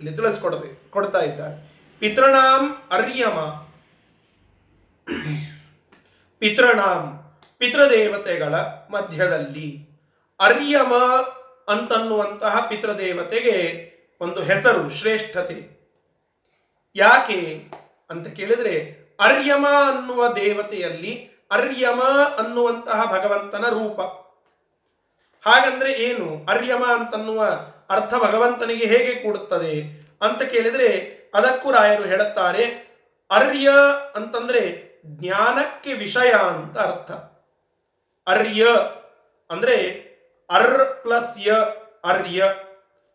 ಇಲ್ಲಿ 0.00 0.16
ತಿಳಿಸ್ಕೊಡಬೇಕು 0.16 0.90
ಕೊಡ್ತಾ 0.90 1.18
ಇದ್ದಾರೆ. 1.18 1.72
ಪಿತೃಣಾಂ 1.98 2.82
ಅರ್ಯಮ. 2.92 3.38
ಪಿತೃಣಾಂ 6.38 7.32
ಪಿತೃದೇವತೆಗಳ 7.58 8.54
ಮಧ್ಯದಲ್ಲಿ. 8.90 9.91
ಅರ್ಯಮ 10.42 10.94
ಅಂತನ್ನುವಂತಹ 11.68 12.66
ಪಿತೃದೇವತೆಗೆ 12.68 13.92
ಒಂದು 14.20 14.42
ಹೆಸರು, 14.42 14.90
ಶ್ರೇಷ್ಠತೆ. 14.90 15.82
ಯಾಕೆ 16.96 17.64
ಅಂತ 18.10 18.28
ಕೇಳಿದ್ರೆ, 18.28 19.02
ಅರ್ಯಮ 19.20 19.66
ಅನ್ನುವ 19.66 20.28
ದೇವತೆಯಲ್ಲಿ 20.32 21.30
ಅರ್ಯಮ 21.50 22.02
ಅನ್ನುವಂತಹ 22.38 23.12
ಭಗವಂತನ 23.12 23.64
ರೂಪ. 23.68 24.00
ಹಾಗಂದ್ರೆ 25.48 25.92
ಏನು? 25.92 26.46
ಅರ್ಯಮ 26.48 26.84
ಅಂತನ್ನುವ 26.84 27.44
ಅರ್ಥ 27.90 28.14
ಭಗವಂತನಿಗೆ 28.14 28.86
ಹೇಗೆ 28.86 29.14
ಕೂಡುತ್ತದೆ 29.14 30.02
ಅಂತ 30.22 30.42
ಕೇಳಿದ್ರೆ, 30.42 31.18
ಅದಕ್ಕೂ 31.34 31.70
ರಾಯರು 31.70 32.04
ಹೇಳುತ್ತಾರೆ, 32.04 32.64
ಅರ್ಯ 33.30 33.68
ಅಂತಂದ್ರೆ 34.14 34.92
ಜ್ಞಾನಕ್ಕೆ 35.06 35.92
ವಿಷಯ 35.92 36.32
ಅಂತ 36.32 36.78
ಅರ್ಥ. 36.78 37.12
ಅರ್ಯ 38.28 38.66
ಅಂದ್ರೆ 39.50 40.11
ಅರ್ 40.50 41.02
ಪ್ಲಸ್ 41.02 41.38
ಯ 41.38 41.52
ಅರ್ಯ 42.04 42.54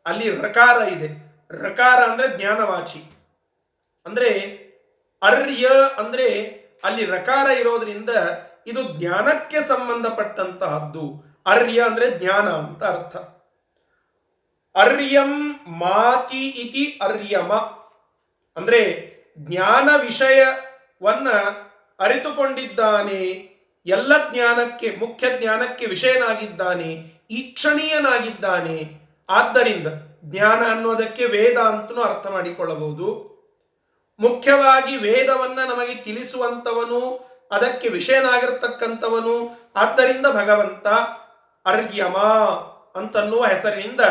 ಅಲ್ಲಿ 0.05 0.29
ರಕಾರ 0.29 0.87
ಇದೆ. 0.87 1.27
ರಕಾರ 1.51 2.03
ಅಂದ್ರೆ 2.03 2.37
ಜ್ಞಾನವಾಚಿ. 2.37 3.11
ಅಂದ್ರೆ 4.05 4.29
ಅರ್ಯ 5.23 5.69
ಅಂದ್ರೆ 5.97 6.41
ಅಲ್ಲಿ 6.83 7.05
ರಕಾರ 7.05 7.49
ಇರೋದ್ರಿಂದ 7.49 8.09
ಇದು 8.67 8.83
ಜ್ಞಾನಕ್ಕೆ 8.83 9.67
ಸಂಬಂಧಪಟ್ಟಂತಹದ್ದು. 9.67 11.23
ಅರ್ಯ 11.45 11.83
ಅಂದ್ರೆ 11.83 12.19
ಜ್ಞಾನ 12.19 12.49
ಅಂತ 12.49 12.83
ಅರ್ಥ. 12.83 13.15
ಅರ್ಯಂ 14.77 15.51
ಮಾತಿ 15.67 16.47
ಇತಿ 16.47 16.99
ಅರ್ಯಮ 17.03 17.53
ಅಂದ್ರೆ 18.57 19.07
ಜ್ಞಾನ 19.37 19.89
ವಿಷಯವನ್ನ 20.01 21.29
ಅರಿತುಕೊಂಡಿದ್ದಾನೆ, 21.99 23.21
ಎಲ್ಲ 23.85 24.33
ಜ್ಞಾನಕ್ಕೆ, 24.33 24.95
ಮುಖ್ಯ 24.99 25.39
ಜ್ಞಾನಕ್ಕೆ 25.39 25.85
ವಿಷಯನಾಗಿದ್ದಾನೆ 25.85 27.16
ಈಕ್ಷಣೀಯನಾಗಿದ್ದಾನೆ. 27.29 29.07
ಆದ್ದರಿಂದ 29.29 29.87
ಜ್ಞಾನ 30.23 30.71
ಅನ್ನೋದಕ್ಕೆ 30.71 31.25
ವೇದ 31.25 31.57
ಅಂತಲೂ 31.57 32.01
ಅರ್ಥ 32.01 32.27
ಮಾಡಿಕೊಳ್ಳಬಹುದು. 32.27 33.37
ಮುಖ್ಯವಾಗಿ 34.19 34.97
ವೇದವನ್ನ 34.97 35.59
ನಮಗೆ 35.59 35.95
ತಿಳಿಸುವಂತವನು 35.95 37.27
ಅದಕ್ಕೆ 37.51 37.89
ವಿಷಯನಾಗಿರ್ತಕ್ಕಂಥವನು, 37.89 39.59
ಆದ್ದರಿಂದ 39.75 40.25
ಭಗವಂತ 40.25 40.87
ಅರ್ಯಮ 41.65 42.17
ಅಂತನ್ನುವ 42.95 43.45
ಹೆಸರಿನಿಂದ 43.45 44.01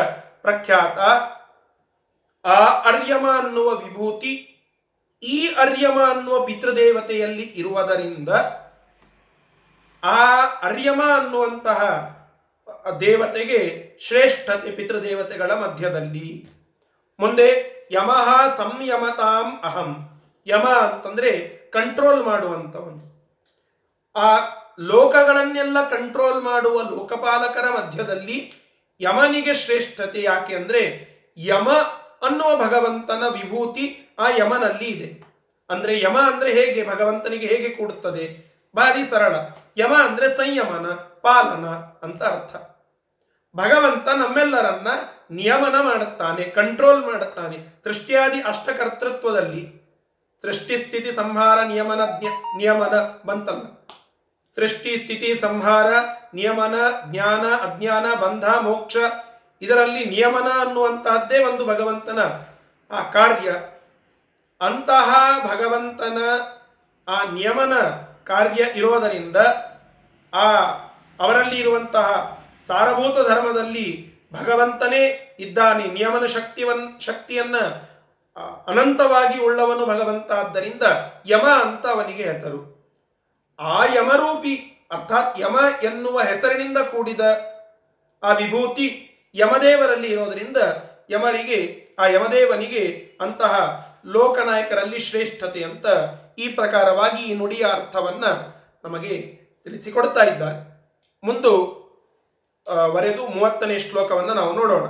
ಪ್ರಖ್ಯಾತ. 0.41 0.99
ಆ 2.47 2.65
ಅರ್ಯಮ 2.65 3.31
ಅನ್ನುವ 3.31 3.69
ವಿಭೂತಿ, 3.69 4.53
ಈ 5.23 5.47
ಅರ್ಯಮ 5.47 5.99
ಅನ್ನುವ 6.01 6.45
ಪಿತೃದೇವತೆಯಲ್ಲಿ 6.45 7.43
ಇರುವುದರಿಂದ 7.43 8.29
ಆ 10.03 10.45
ಅರ್ಯಮ 10.63 11.01
ಅನ್ನುವಂತಹ 11.15 12.16
ದೇವತೆಗೆ 12.99 13.91
ಶ್ರೇಷ್ಠತೆ 14.01 14.71
ಪಿತೃದೇವತೆಗಳ 14.71 15.51
ಮಧ್ಯದಲ್ಲಿ. 15.51 16.49
ಮುಂದೆ 17.19 17.77
ಯಮಃ 17.91 18.55
ಸಂಯಮತಾಂ 18.57 19.61
ಅಹಂ. 19.63 20.21
ಯಮ 20.47 20.69
ಅಂತಂದ್ರೆ 20.69 21.57
ಕಂಟ್ರೋಲ್ 21.73 22.23
ಮಾಡುವಂಥವನು. 22.23 23.17
ಆ 24.15 24.37
ಲೋಕಗಳನ್ನೆಲ್ಲ 24.79 25.89
ಕಂಟ್ರೋಲ್ 25.89 26.43
ಮಾಡುವ 26.43 26.81
ಲೋಕಪಾಲಕರ 26.81 27.69
ಮಧ್ಯದಲ್ಲಿ 27.69 28.53
ಯಮನಿಗೆ 29.01 29.53
ಶ್ರೇಷ್ಠತೆ 29.53 30.21
ಯಾಕೆ 30.21 30.55
ಅಂದ್ರೆ 30.55 31.07
ಯಮ 31.37 31.69
ಅನ್ನುವ 32.25 32.63
ಭಗವಂತನ 32.63 33.23
ವಿಭೂತಿ 33.27 34.15
ಆ 34.19 34.29
ಯಮನಲ್ಲಿ 34.37 34.85
ಇದೆ. 34.85 35.23
ಅಂದ್ರೆ 35.69 35.99
ಯಮ 35.99 36.19
ಅಂದ್ರೆ 36.19 36.53
ಹೇಗೆ? 36.53 36.87
ಭಗವಂತನಿಗೆ 36.87 37.47
ಹೇಗೆ 37.47 37.69
ಕೂಡುತ್ತದೆ? 37.69 38.47
ಭಾರಿ 38.75 39.09
ಸರಳ. 39.09 39.35
ಯಮ 39.77 39.93
ಅಂದ್ರೆ 40.05 40.29
ಸಂಯಮನ, 40.29 40.85
ಪಾಲನ 41.21 41.67
ಅಂತ 42.03 42.23
ಅರ್ಥ. 42.23 42.66
ಭಗವಂತ 43.55 44.07
ನಮ್ಮೆಲ್ಲರನ್ನ 44.07 44.87
ನಿಯಮನ 45.31 45.75
ಮಾಡುತ್ತಾನೆ 45.81 46.43
ಕಂಟ್ರೋಲ್ 46.43 47.05
ಮಾಡುತ್ತಾನೆ. 47.05 47.57
ಸೃಷ್ಟಿಯಾದಿ 47.83 48.41
ಅಷ್ಟಕರ್ತೃತ್ವದಲ್ಲಿ 48.41 49.87
ಸೃಷ್ಟಿ, 50.41 50.85
ಸ್ಥಿತಿ, 50.85 51.15
ಸಂಹಾರ, 51.15 51.63
ನಿಯಮನ 51.63 52.01
ನಿಯಮನ 52.57 52.99
ಬಂತಲ್ಲ. 53.25 53.85
ಸೃಷ್ಟಿ, 54.55 54.97
ಸ್ಥಿತಿ, 54.97 55.39
ಸಂಹಾರ, 55.41 55.93
ನಿಯಮನ 56.33 56.75
ಜ್ಞಾನ, 57.05 57.45
ಅಜ್ಞಾನ, 57.45 58.13
ಬಂಧ, 58.13 58.45
ಮೋಕ್ಷ, 58.45 58.97
ಇದರಲ್ಲಿ 59.61 60.05
ನಿಯಮನ 60.05 60.47
ಅನ್ನುವಂತಹದ್ದೇ 60.59 61.43
ಒಂದು 61.43 61.65
ಭಗವಂತನ 61.65 62.19
ಆ 62.91 63.09
ಕಾರ್ಯ. 63.11 63.51
ಅಂತಹ 64.61 65.39
ಭಗವಂತನ 65.47 66.17
ಆ 67.07 67.23
ನಿಯಮನ 67.23 67.73
ಕಾರ್ಯ 68.23 68.63
ಇರುವುದರಿಂದ 68.75 69.37
ಆ 70.33 70.53
ಅವರಲ್ಲಿ 71.19 71.59
ಇರುವಂತಹ 71.59 72.36
ಸಾರಭೂತ 72.67 73.27
ಧರ್ಮದಲ್ಲಿ 73.27 74.17
ಭಗವಂತನೇ 74.33 75.35
ಇದ್ದಾನೆ, 75.39 75.87
ನಿಯಮನ 75.87 76.25
ಶಕ್ತಿವನ್, 76.25 77.01
ಶಕ್ತಿಯನ್ನ 77.01 77.57
ಅನಂತವಾಗಿ 78.67 79.39
ಉಳ್ಳವನು 79.39 79.85
ಭಗವಂತ. 79.85 80.31
ಆದ್ದರಿಂದ 80.31 80.81
ಯಮ 81.25 81.47
ಅಂತ 81.61 81.87
ಅವನಿಗೆ 81.87 82.23
ಹೆಸರು. 82.23 82.77
ಆ 83.59 83.85
ಯಮರೂಪಿ, 83.85 84.87
ಅರ್ಥಾತ್ 84.91 85.39
ಯಮ 85.39 85.59
ಎನ್ನುವ 85.83 86.21
ಹೆಸರಿನಿಂದ 86.21 86.77
ಕೂಡಿದ 86.77 87.19
ಆ 88.23 88.33
ವಿಭೂತಿ 88.33 89.09
ಯಮದೇವರಲ್ಲಿ 89.35 90.07
ಇರೋದರಿಂದ 90.07 90.57
ಯಮರಿಗೆ, 91.09 91.87
ಆ 91.99 92.07
ಯಮದೇವನಿಗೆ 92.07 93.11
ಅಂತಹ 93.21 93.87
ಲೋಕನಾಯಕರಲ್ಲಿ 94.05 94.99
ಶ್ರೇಷ್ಠತೆ 94.99 95.63
ಅಂತ 95.63 95.85
ಈ 96.37 96.47
ಪ್ರಕಾರವಾಗಿ 96.47 97.23
ಈ 97.23 97.33
ನುಡಿಯ 97.33 97.65
ಅರ್ಥವನ್ನ 97.73 98.25
ನಮಗೆ 98.83 99.39
ತಿಳಿಸಿಕೊಡ್ತಾ 99.63 100.23
ಇದ್ದಾರೆ. 100.23 100.77
ಮುಂದು 101.23 101.86
ವರೆದು 102.71 103.27
ಮೂವತ್ತನೇ 103.27 103.79
ಶ್ಲೋಕವನ್ನು 103.79 104.33
ನಾವು 104.33 104.53
ನೋಡೋಣ. 104.53 104.85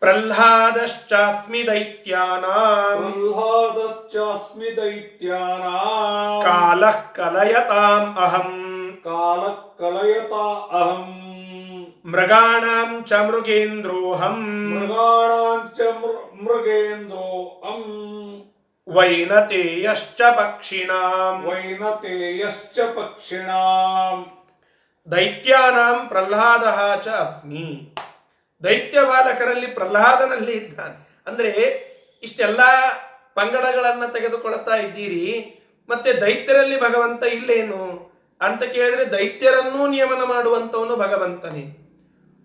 ಪ್ರಹ್ಲಾದಶ್ಚಾಸ್ಮಿ 0.00 1.66
ದೈತ್ಯಾನಾಂ. 1.66 3.12
ಪ್ರಹ್ಲಾದಶ್ಚಾಸ್ಮಿ 3.12 4.76
ದೈತ್ಯಾನಾಂ. 4.76 6.42
ಕಾಲಃ 6.44 7.00
ಕಲಯತಾಂ 7.12 8.16
ಅಹಂ. 8.18 8.98
ಕಾಲ 9.04 9.40
ಕಲಯತ 9.78 10.32
ಅಹಂ. 10.72 11.28
ಮೃಗಾಣಾಂ 12.04 13.04
ಚ 13.04 13.12
ಮೃಗೇಂದ್ರೋಹಂ. 13.12 14.68
ಮೃಗಾಣಾಂಚ 14.74 15.80
ಮೃ- 15.80 16.44
ಮೃಗೇಂದ್ರೋಹಂ. 16.44 17.82
ವೈನತೇಯಶ್ಚ 18.94 20.20
ಪಕ್ಷಿಣಾಂ. 20.22 21.44
ವೈನತೇಯಶ್ಚ 21.44 22.80
ಪಕ್ಷಿಣಾಂ. 22.80 24.37
ದೈತ್ಯಾನಾಂ 25.10 26.08
ಪ್ರಹ್ಲಾದ 26.08 26.64
ಚ 27.04 27.08
ಅಸ್ಮಿ. 27.08 27.96
ದೈತ್ಯ 28.64 29.04
ಬಾಲಕರಲ್ಲಿ 29.04 29.66
ಪ್ರಹ್ಲಾದನಲ್ಲಿ 29.66 30.52
ಇದ್ದಾನೆ. 30.52 31.22
ಅಂದ್ರೆ 31.26 31.50
ಇಷ್ಟೆಲ್ಲ 32.22 32.60
ಪಂಗಡಗಳನ್ನು 33.34 34.12
ತೆಗೆದುಕೊಳ್ತಾ 34.12 34.76
ಇದ್ದೀರಿ, 34.76 35.54
ಮತ್ತೆ 35.88 36.20
ದೈತ್ಯರಲ್ಲಿ 36.20 36.80
ಭಗವಂತ 36.80 37.24
ಇಲ್ಲೇನು? 37.24 38.12
ಅಂತ 38.40 38.62
ಕೇಳಿದ್ರೆ 38.62 39.12
ದೈತ್ಯರನ್ನೂ 39.12 39.86
ನಿಯಮನ 39.86 40.24
ಮಾಡುವಂತವನು 40.24 40.96
ಭಗವಂತನೇ. 40.96 41.84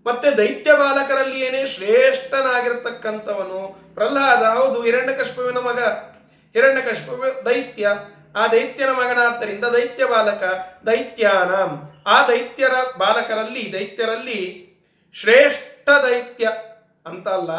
ಮತ್ತೆ 0.06 0.38
ದೈತ್ಯ 0.38 0.74
ಬಾಲಕರಲ್ಲಿ 0.74 1.42
ಏನೇ 1.42 1.66
ಶ್ರೇಷ್ಠನಾಗಿರ್ತಕ್ಕಂಥವನು, 1.66 3.76
ಪ್ರಹ್ಲಾದ 3.94 4.58
ಹೌದು 4.58 4.84
ಹಿರಣ್ಯಕಶ್ಪುವಿನ 4.84 5.58
ಮಗ. 5.58 5.80
ಹಿರಣ್ಯಕಶ್ಪು 6.54 7.46
ದೈತ್ಯ. 7.46 7.90
ಆ 8.36 8.48
ದೈತ್ಯನ 8.48 8.90
ಮಗನಾದ್ದರಿಂದ 8.90 9.66
ದೈತ್ಯ 9.66 10.06
ಬಾಲಕ 10.06 10.44
ದೈತ್ಯಾನಾಂ. 10.88 11.93
ಆ 12.08 12.28
ದೈತ್ಯರ 12.28 12.72
ಬಾಲಕರಲ್ಲಿ 12.98 13.74
ದೈತ್ಯರಲ್ಲಿ 13.74 14.70
ಶ್ರೇಷ್ಠ 15.14 15.90
ದೈತ್ಯ 15.90 16.50
ಅಂತ 17.06 17.28
ಅಲ್ಲ, 17.28 17.52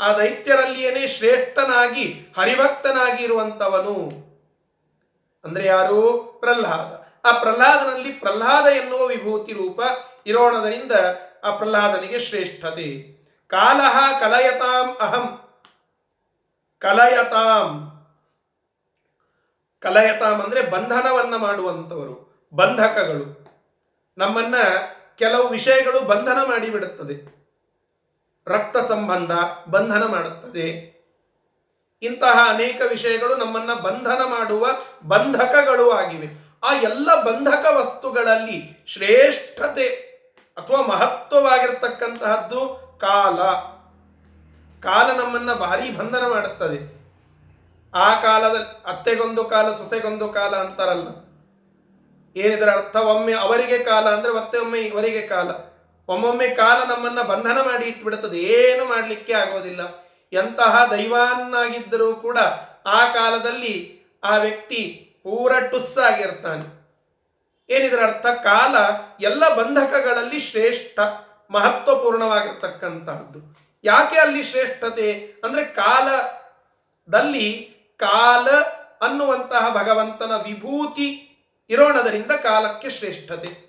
ಆ 0.00 0.12
ದೈತ್ಯರಲ್ಲಿಯೇನೇ 0.12 1.06
ಶ್ರೇಷ್ಠನಾಗಿ 1.06 2.26
ಹರಿಭಕ್ತನಾಗಿ 2.38 3.24
ಇರುವಂತವನು 3.24 4.28
ಅಂದ್ರೆ 5.44 5.66
ಯಾರು? 5.66 6.18
ಪ್ರಹ್ಲಾದ. 6.40 7.08
ಆ 7.26 7.38
ಪ್ರಹ್ಲಾದನಲ್ಲಿ 7.38 8.12
ಪ್ರಹ್ಲಾದ 8.12 8.66
ಎನ್ನುವ 8.66 9.06
ವಿಭೂತಿ 9.06 9.52
ರೂಪ 9.52 9.80
ಇರೋಣದರಿಂದ 10.26 10.92
ಆ 11.44 11.50
ಪ್ರಹ್ಲಾದನಿಗೆ 11.50 12.18
ಶ್ರೇಷ್ಠತೆ. 12.18 13.18
ಕಾಲಹ 13.46 14.20
ಕಲಯತಾಂ 14.20 14.96
ಅಹಂ. 15.00 15.48
ಕಲಯತಾಂ. 16.78 17.94
ಕಲಯತಾಂ 19.80 20.42
ಅಂದ್ರೆ 20.42 20.62
ಬಂಧನವನ್ನ 20.62 21.36
ಮಾಡುವಂತವರು 21.36 22.48
ಬಂಧಕಗಳು. 22.54 23.47
ನಮ್ಮನ್ನ 24.18 24.54
ಕೆಲವು 25.16 25.48
ವಿಷಯಗಳು 25.48 26.00
ಬಂಧನ 26.00 26.32
ಮಾಡಿಬಿಡುತ್ತದೆ 26.32 27.38
ರಕ್ತ 28.46 28.88
ಸಂಬಂಧ 28.88 29.30
ಬಂಧನ 29.70 30.06
ಮಾಡುತ್ತದೆ. 30.06 30.98
ಇಂತಹ 32.02 32.48
ಅನೇಕ 32.48 32.80
ವಿಷಯಗಳು 32.88 33.36
ನಮ್ಮನ್ನ 33.36 33.74
ಬಂಧನ 33.74 34.24
ಮಾಡುವ 34.24 34.66
ಬಂಧಕಗಳು 35.08 35.90
ಆಗಿವೆ. 35.90 36.48
ಆ 36.64 36.72
ಎಲ್ಲ 36.72 37.22
ಬಂಧಕ 37.22 37.66
ವಸ್ತುಗಳಲ್ಲಿ 37.70 38.84
ಶ್ರೇಷ್ಠತೆ 38.86 39.88
ಅಥವಾ 40.56 40.80
ಮಹತ್ವವಾಗಿರ್ತಕ್ಕಂತಹದ್ದು 40.80 42.88
ಕಾಲ. 43.00 43.40
ಕಾಲ 44.80 45.16
ನಮ್ಮನ್ನ 45.16 45.52
ಭಾರಿ 45.52 45.90
ಬಂಧನ 45.90 46.26
ಮಾಡುತ್ತದೆ. 46.26 46.98
ಆ 47.94 48.20
ಕಾಲದಲ್ಲಿ 48.20 48.96
ಅತ್ತೆಗೊಂದು 48.96 49.44
ಕಾಲ 49.44 49.72
ಸೊಸೆಗೊಂದು 49.72 50.28
ಕಾಲ 50.28 50.56
ಅಂತಾರಲ್ಲ. 50.56 51.27
ಏನಿದರ 52.38 52.70
ಅರ್ಥ 52.70 52.96
ಒಮ್ಮೆ 52.96 53.34
ಅವರಿಗೆ 53.34 53.78
ಕಾಲ 53.78 54.08
ಅಂದ್ರೆ 54.08 54.32
ಮತ್ತೆ 54.32 54.58
ಒಮ್ಮೆ 54.58 54.80
ಇವರಿಗೆ 54.80 55.22
ಕಾಲ. 55.22 55.50
ಒಮ್ಮೊಮ್ಮೆ 56.08 56.48
ಕಾಲ 56.48 56.88
ನಮ್ಮನ್ನ 56.88 57.22
ಬಂಧನ 57.22 57.58
ಮಾಡಿ 57.58 57.84
ಇಟ್ಬಿಡುತ್ತದೆ. 57.84 58.38
ಏನು 58.38 58.84
ಮಾಡಲಿಕ್ಕೆ 58.84 59.32
ಆಗೋದಿಲ್ಲ. 59.32 60.08
ಎಂತಹ 60.32 60.88
ದೈವಾನ್ನಾಗಿದ್ದರೂ 60.90 62.14
ಕೂಡ 62.14 62.38
ಆ 62.86 63.12
ಕಾಲದಲ್ಲಿ 63.12 64.00
ಆ 64.24 64.36
ವ್ಯಕ್ತಿ 64.36 65.12
ಪೂರ 65.22 65.60
ಟುಸ್ಸಾಗಿರ್ತಾನೆ 65.60 66.78
ಏನಿದರ 67.70 68.02
ಅರ್ಥ? 68.02 68.26
ಕಾಲ 68.26 68.76
ಎಲ್ಲ 69.20 69.54
ಬಂಧಕಗಳಲ್ಲಿ 69.54 70.40
ಶ್ರೇಷ್ಠ, 70.40 70.98
ಮಹತ್ವಪೂರ್ಣವಾಗಿರ್ತಕ್ಕಂತಹದ್ದು. 71.50 73.58
ಯಾಕೆ 73.84 74.16
ಅಲ್ಲಿ 74.16 74.42
ಶ್ರೇಷ್ಠತೆ? 74.42 75.34
ಅಂದ್ರೆ 75.44 75.64
ಕಾಲದಲ್ಲಿ 75.64 77.76
ಕಾಲ 77.96 78.48
ಅನ್ನುವಂತಹ 79.00 79.82
ಭಗವಂತನ 79.82 80.24
ವಿಭೂತಿ 80.24 81.24
ಇರೋಣದರಿಂದ 81.70 82.30
ಕಾಲಕ್ಕೆ 82.30 82.90
ಶ್ರೇಷ್ಠತೆ. 82.90 83.68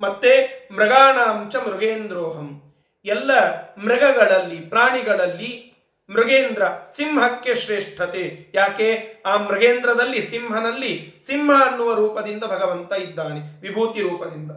ಮತ್ತೆ 0.00 0.32
ಮೃಗಾಣಾಂಚ 0.72 1.56
ಮೃಗೇಂದ್ರೋಹಂ. 1.56 2.62
ಎಲ್ಲ 3.04 3.30
ಮೃಗಗಳಲ್ಲಿ, 3.76 4.56
ಪ್ರಾಣಿಗಳಲ್ಲಿ 4.56 5.74
ಮೃಗೇಂದ್ರ 6.10 6.62
ಸಿಂಹಕ್ಕೆ 6.96 7.54
ಶ್ರೇಷ್ಠತೆ. 7.54 8.52
ಯಾಕೆ? 8.54 9.16
ಆ 9.26 9.36
ಮೃಗೇಂದ್ರದಲ್ಲಿ, 9.36 10.30
ಸಿಂಹನಲ್ಲಿ 10.30 11.14
ಸಿಂಹ 11.26 11.70
ಅನ್ನುವ 11.70 11.94
ರೂಪದಿಂದ 11.94 12.44
ಭಗವಂತ 12.44 12.92
ಇದ್ದಾನೆ, 12.92 13.60
ವಿಭೂತಿ 13.60 14.02
ರೂಪದಿಂದ. 14.02 14.50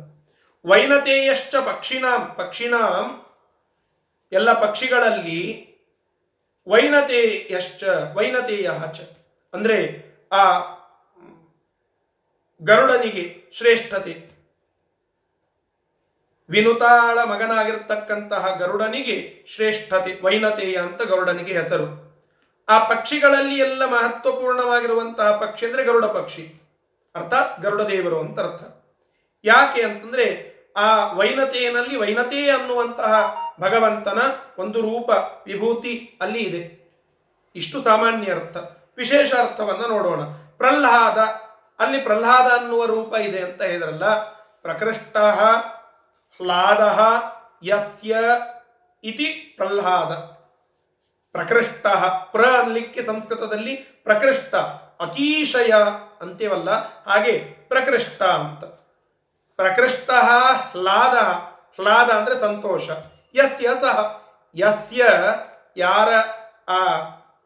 ವೈನತೇಯಶ್ಚ 0.66 1.56
ಪಕ್ಷಿಣಾಂ 1.56 2.36
ಪಕ್ಷಿನಾಂ, 2.38 3.26
ಎಲ್ಲ 4.32 4.54
ಪಕ್ಷಿಗಳಲ್ಲಿ 4.54 5.72
ವೈನತೇಯಶ್ಚ 6.68 7.84
ವೈನತೇಯ 8.14 8.70
ಚ 8.94 9.00
ಅಂದರೆ 9.54 9.78
ಆ 10.32 10.60
ಗರುಡನಿಗೆ 12.64 13.44
ಶ್ರೇಷ್ಠತೆ. 13.54 14.32
ವಿನುತಾಳ 16.50 17.24
ಮಗನಾಗಿರ್ತಕ್ಕಂತಹ 17.24 18.56
ಗರುಡನಿಗೆ 18.56 19.46
ಶ್ರೇಷ್ಠತೆ, 19.48 20.26
ವೈನತೆಯ 20.26 20.76
ಅಂತ 20.76 21.02
ಗರುಡನಿಗೆ 21.02 21.54
ಹೆಸರು. 21.54 22.12
ಆ 22.70 22.88
ಪಕ್ಷಿಗಳಲ್ಲಿ 22.88 23.60
ಎಲ್ಲ 23.60 23.86
ಮಹತ್ವಪೂರ್ಣವಾಗಿರುವಂತಹ 23.86 25.38
ಪಕ್ಷಿ 25.38 25.66
ಅಂದ್ರೆ 25.66 25.84
ಗರುಡ 25.84 26.06
ಪಕ್ಷಿ. 26.06 26.62
ಅರ್ಥಾತ್ 27.16 27.62
ಗರುಡ 27.62 27.82
ದೇವರು 27.82 28.20
ಅಂತ 28.20 28.40
ಅರ್ಥ. 28.40 28.86
ಯಾಕೆ 29.44 29.82
ಅಂತಂದ್ರೆ 29.82 30.52
ಆ 30.78 31.14
ವೈನತೆಯಲ್ಲಿ 31.14 31.96
ವೈನತೆ 31.96 32.50
ಅನ್ನುವಂತಹ 32.50 33.36
ಭಗವಂತನ 33.62 34.22
ಒಂದು 34.58 34.82
ರೂಪ, 34.82 35.10
ವಿಭೂತಿ 35.48 36.18
ಅಲ್ಲಿ 36.22 36.40
ಇದೆ. 36.40 36.82
ಇಷ್ಟು 37.56 37.82
ಸಾಮಾನ್ಯ 37.82 38.32
ಅರ್ಥ. 38.32 38.58
ವಿಶೇಷ 38.98 39.34
ಅರ್ಥವನ್ನ 39.34 39.82
ನೋಡೋಣ. 39.88 40.22
ಪ್ರಹ್ಲಾದ 40.58 41.51
ಅಲ್ಲಿ 41.82 42.02
ಪ್ರಹ್ಲಾದ 42.02 42.62
ಅನ್ನುವ 42.62 42.86
ರೂಪ 42.86 43.16
ಇದೆ 43.16 43.40
ಅಂತ 43.40 43.62
ಹೇಳಿದ್ರಲ್ಲ, 43.62 44.06
ಪ್ರಕೃಷ್ಟ 44.62 45.18
ಹ್ಲಾದ 45.18 46.96
ಯಸ್ಯ 47.68 48.18
ಇತಿ 49.04 49.54
ಪ್ರಹ್ಲಾದ. 49.58 50.42
ಪ್ರಕೃಷ್ಟ 51.32 51.88
ಪ್ರ 52.32 52.46
ಅನ್ಲಿಕ್ಕೆ 52.46 53.04
ಸಂಸ್ಕೃತದಲ್ಲಿ 53.04 53.76
ಪ್ರಕೃಷ್ಟ, 53.76 54.56
ಅತೀಶಯ 55.02 55.74
ಅಂತೇವಲ್ಲ 56.22 56.70
ಹಾಗೆ 57.04 57.38
ಪ್ರಕೃಷ್ಟ 57.68 58.22
ಅಂತ. 58.24 58.64
ಪ್ರಕೃಷ್ಟ 59.56 60.10
ಹ್ಲಾದ 60.12 61.18
ಹ್ಲಾದ 61.82 62.12
ಅಂದ್ರೆ 62.12 62.40
ಸಂತೋಷ. 62.40 62.90
ಯಸ್ಯ 63.36 63.70
ಸಹ, 63.82 64.22
ಯಸ್ಯ 64.56 65.06
ಯಾರ, 65.78 66.10
ಆ, 66.72 67.02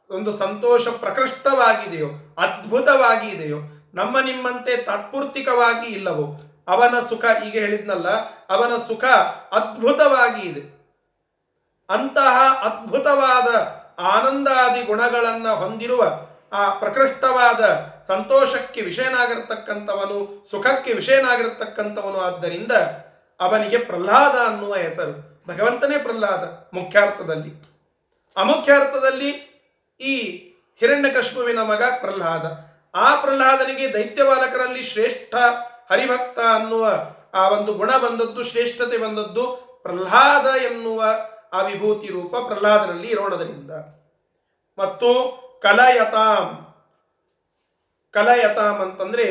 ಒಂದು 0.09 0.37
ಸಂತೋಷ 0.37 0.87
ಪ್ರಕೃಷ್ಟವಾಗಿದೆಯೋ 0.87 2.07
ಅದ್ಭುತವಾಗಿ 2.37 3.27
ಇದೆಯೋ 3.27 3.57
ನಮ್ಮ 3.95 4.19
ನಿಮ್ಮಂತೆ 4.19 4.77
ತಾತ್ಪೂರ್ತಿಕವಾಗಿ 4.77 5.87
ಇಲ್ಲವೋ? 5.87 6.41
ಅವನ 6.67 6.99
ಸುಖ 7.09 7.25
ಈಗ 7.45 7.53
ಹೇಳಿದ್ನಲ್ಲ, 7.53 8.09
ಅವನ 8.49 8.77
ಸುಖ 8.77 9.03
ಅದ್ಭುತವಾಗಿ 9.51 10.41
ಇದೆ. 10.41 10.75
ಅಂತಹ 11.89 12.61
ಅದ್ಭುತವಾದ 12.63 13.49
ಆನಂದಾದಿ 13.99 14.81
ಗುಣಗಳನ್ನು 14.81 15.55
ಹೊಂದಿರುವ 15.55 16.19
ಆ 16.53 16.73
ಪ್ರಕೃಷ್ಟವಾದ 16.73 17.61
ಸಂತೋಷಕ್ಕೆ 18.07 18.81
ವಿಷಯನಾಗಿರ್ತಕ್ಕಂಥವನು, 18.81 20.47
ಸುಖಕ್ಕೆ 20.51 20.93
ವಿಷಯನಾಗಿರ್ತಕ್ಕಂಥವನು 20.93 22.19
ಆದ್ದರಿಂದ 22.19 22.71
ಅವನಿಗೆ 23.39 23.77
ಪ್ರಹ್ಲಾದ 23.77 24.47
ಅನ್ನುವ 24.47 24.75
ಹೆಸರು. 24.75 25.45
ಭಗವಂತನೇ 25.47 25.97
ಪ್ರಹ್ಲಾದ 25.97 26.75
ಮುಖ್ಯಾರ್ಥದಲ್ಲಿ. 26.75 27.51
ಅಮುಖ್ಯಾರ್ಥದಲ್ಲಿ 28.37 29.31
ಈ 30.01 30.15
ಹಿರಣ್ಯಕಶ್ಮುವಿನ 30.79 31.59
ಮಗ 31.59 31.83
ಪ್ರಹ್ಲಾದ. 32.01 32.64
ಆ 32.95 33.21
ಪ್ರಹ್ಲಾದನಿಗೆ 33.21 33.93
ದೈತ್ಯ 33.93 34.23
ಬಾಲಕರಲ್ಲಿ 34.23 34.83
ಶ್ರೇಷ್ಠ 34.83 35.35
ಹರಿಭಕ್ತ 35.91 36.39
ಅನ್ನುವ 36.39 36.91
ಆ 37.33 37.49
ಒಂದು 37.49 37.73
ಗುಣ 37.73 37.97
ಬಂದದ್ದು, 37.97 38.43
ಶ್ರೇಷ್ಠತೆ 38.43 38.97
ಬಂದದ್ದು 38.97 39.65
ಪ್ರಹ್ಲಾದ 39.83 40.61
ಎನ್ನುವ 40.61 41.05
ಆ 41.53 41.61
ವಿಭೂತಿ 41.61 42.07
ರೂಪ 42.07 42.35
ಪ್ರಹ್ಲಾದನಲ್ಲಿ 42.35 43.07
ಇರೋಣದರಿಂದ. 43.07 43.71
ಮತ್ತು 44.77 45.35
ಕಲಯತಾಂ. 45.61 46.75
ಕಲಯತಾಂ 48.11 48.79
ಅಂತಂದ್ರೆ 48.79 49.27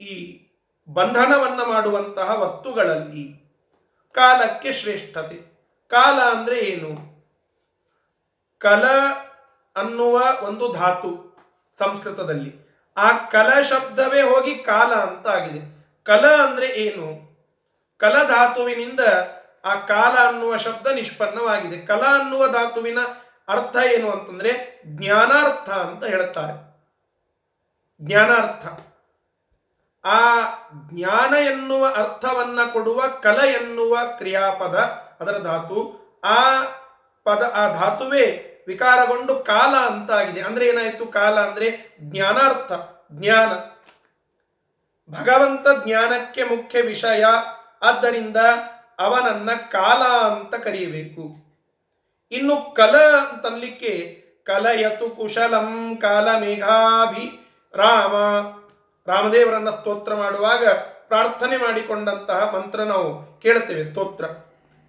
ಈ 0.00 0.46
ಬಂಧನವನ್ನ 0.88 1.60
ಮಾಡುವಂತಹ 1.62 2.42
ವಸ್ತುಗಳಲ್ಲಿ 2.42 3.40
ಕಾಲಕ್ಕೆ 4.12 4.72
ಶ್ರೇಷ್ಠತೆ. 4.72 5.60
ಕಾಲ 5.88 6.38
ಅಂದ್ರೆ 6.38 6.58
ಏನು? 6.58 7.10
ಕಲ 8.58 8.88
ಅನ್ನುವ 9.76 10.22
ಒಂದು 10.42 10.72
ಧಾತು 10.72 11.36
ಸಂಸ್ಕೃತದಲ್ಲಿ. 11.78 12.69
ಆ 12.96 13.12
ಕಲ 13.12 13.60
ಶಬ್ದವೇ 13.60 14.22
ಹೋಗಿ 14.22 14.54
ಕಾಲ 14.54 14.94
ಅಂತ 14.94 15.28
ಆಗಿದೆ 15.28 15.80
ಕಲ 16.04 16.42
ಅಂದ್ರೆ 16.42 16.66
ಏನು? 16.66 17.30
ಕಲ 17.98 18.22
ಧಾತುವಿನಿಂದ 18.22 19.00
ಆ 19.64 19.74
ಕಾಲ 19.74 20.28
ಅನ್ನುವ 20.28 20.56
ಶಬ್ದ 20.56 20.86
ನಿಷ್ಪನ್ನವಾಗಿದೆ. 20.86 21.86
ಕಲ 21.86 22.02
ಅನ್ನುವ 22.02 22.48
ಧಾತುವಿನ 22.48 22.98
ಅರ್ಥ 23.48 23.76
ಏನು 23.76 24.10
ಅಂತಂದ್ರೆ 24.10 24.82
ಜ್ಞಾನಾರ್ಥ 24.86 25.70
ಅಂತ 25.70 26.04
ಹೇಳುತ್ತಾರೆ. 26.04 26.70
ಜ್ಞಾನಾರ್ಥ. 28.02 28.66
ಆ 30.06 30.40
ಜ್ಞಾನ 30.88 31.34
ಎನ್ನುವ 31.34 31.86
ಅರ್ಥವನ್ನ 31.86 32.60
ಕೊಡುವ 32.72 33.06
ಕಲ 33.06 33.36
ಎನ್ನುವ 33.36 33.98
ಕ್ರಿಯಾಪದ 34.18 34.74
ಅದರ 35.20 35.38
ಧಾತು, 35.38 36.00
ಆ 36.24 36.62
ಪದ, 37.24 37.52
ಆ 37.56 37.74
ಧಾತುವೇ 37.74 38.46
ವಿಕಾರಗೊಂಡು 38.66 39.36
ಕಾಲ 39.36 39.74
ಅಂತ 39.76 40.10
ಆಗಿದೆ 40.10 40.40
ಅಂದ್ರೆ 40.40 40.68
ಏನಾಯ್ತು? 40.68 41.06
ಕಾಲ 41.06 41.40
ಅಂದ್ರೆ 41.40 41.96
ಜ್ಞಾನಾರ್ಥ, 42.00 42.72
ಜ್ಞಾನ. 43.12 43.48
ಭಗವಂತ 45.12 45.84
ಜ್ಞಾನಕ್ಕೆ 45.84 46.44
ಮುಖ್ಯ 46.44 46.82
ವಿಷಯ. 46.82 47.24
ಆದ್ದರಿಂದ 47.82 48.36
ಅವನನ್ನ 48.98 49.50
ಕಾಲ 49.52 50.02
ಅಂತ 50.32 50.54
ಕರೆಯಬೇಕು. 50.54 51.50
ಇನ್ನು 52.32 52.74
ಕಲ 52.74 52.96
ಅಂತನ್ಲಿಕ್ಕೆ 53.32 54.24
ಕಲಯತು 54.44 55.10
ಕುಶಲಂ 55.10 55.96
ಕಾಲ 55.96 56.38
ಮೇಘಾಭಿ 56.38 57.46
ರಾಮ. 57.74 58.12
ರಾಮದೇವರನ್ನ 59.12 59.70
ಸ್ತೋತ್ರ 59.70 60.14
ಮಾಡುವಾಗ 60.14 60.68
ಪ್ರಾರ್ಥನೆ 61.08 61.56
ಮಾಡಿಕೊಂಡಂತಹ 61.56 62.54
ಮಂತ್ರ 62.54 62.80
ನಾವು 62.80 63.40
ಕೇಳುತ್ತೇವೆ, 63.40 63.84
ಸ್ತೋತ್ರ. 63.84 64.24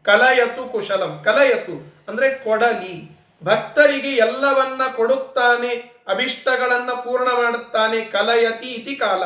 ಕಲಯತು 0.03 0.71
ಕುಶಲಂ, 0.71 1.21
ಕಲಯತು 1.23 1.95
ಅಂದ್ರೆ 2.07 2.35
ಕೊಡಲಿ. 2.35 3.20
ಭಕ್ತರಿಗೆ 3.43 4.11
ಎಲ್ಲವನ್ನ 4.15 4.81
ಕೊಡುತ್ತಾನೆ, 4.95 5.91
ಅಭಿಷ್ಟಗಳನ್ನ 6.07 6.91
ಪೂರ್ಣ 6.91 7.31
ಮಾಡುತ್ತಾನೆ, 7.31 8.05
ಕಲಯತಿ 8.05 8.67
ಇತಿ 8.67 8.95
ಕಾಲ. 8.95 9.23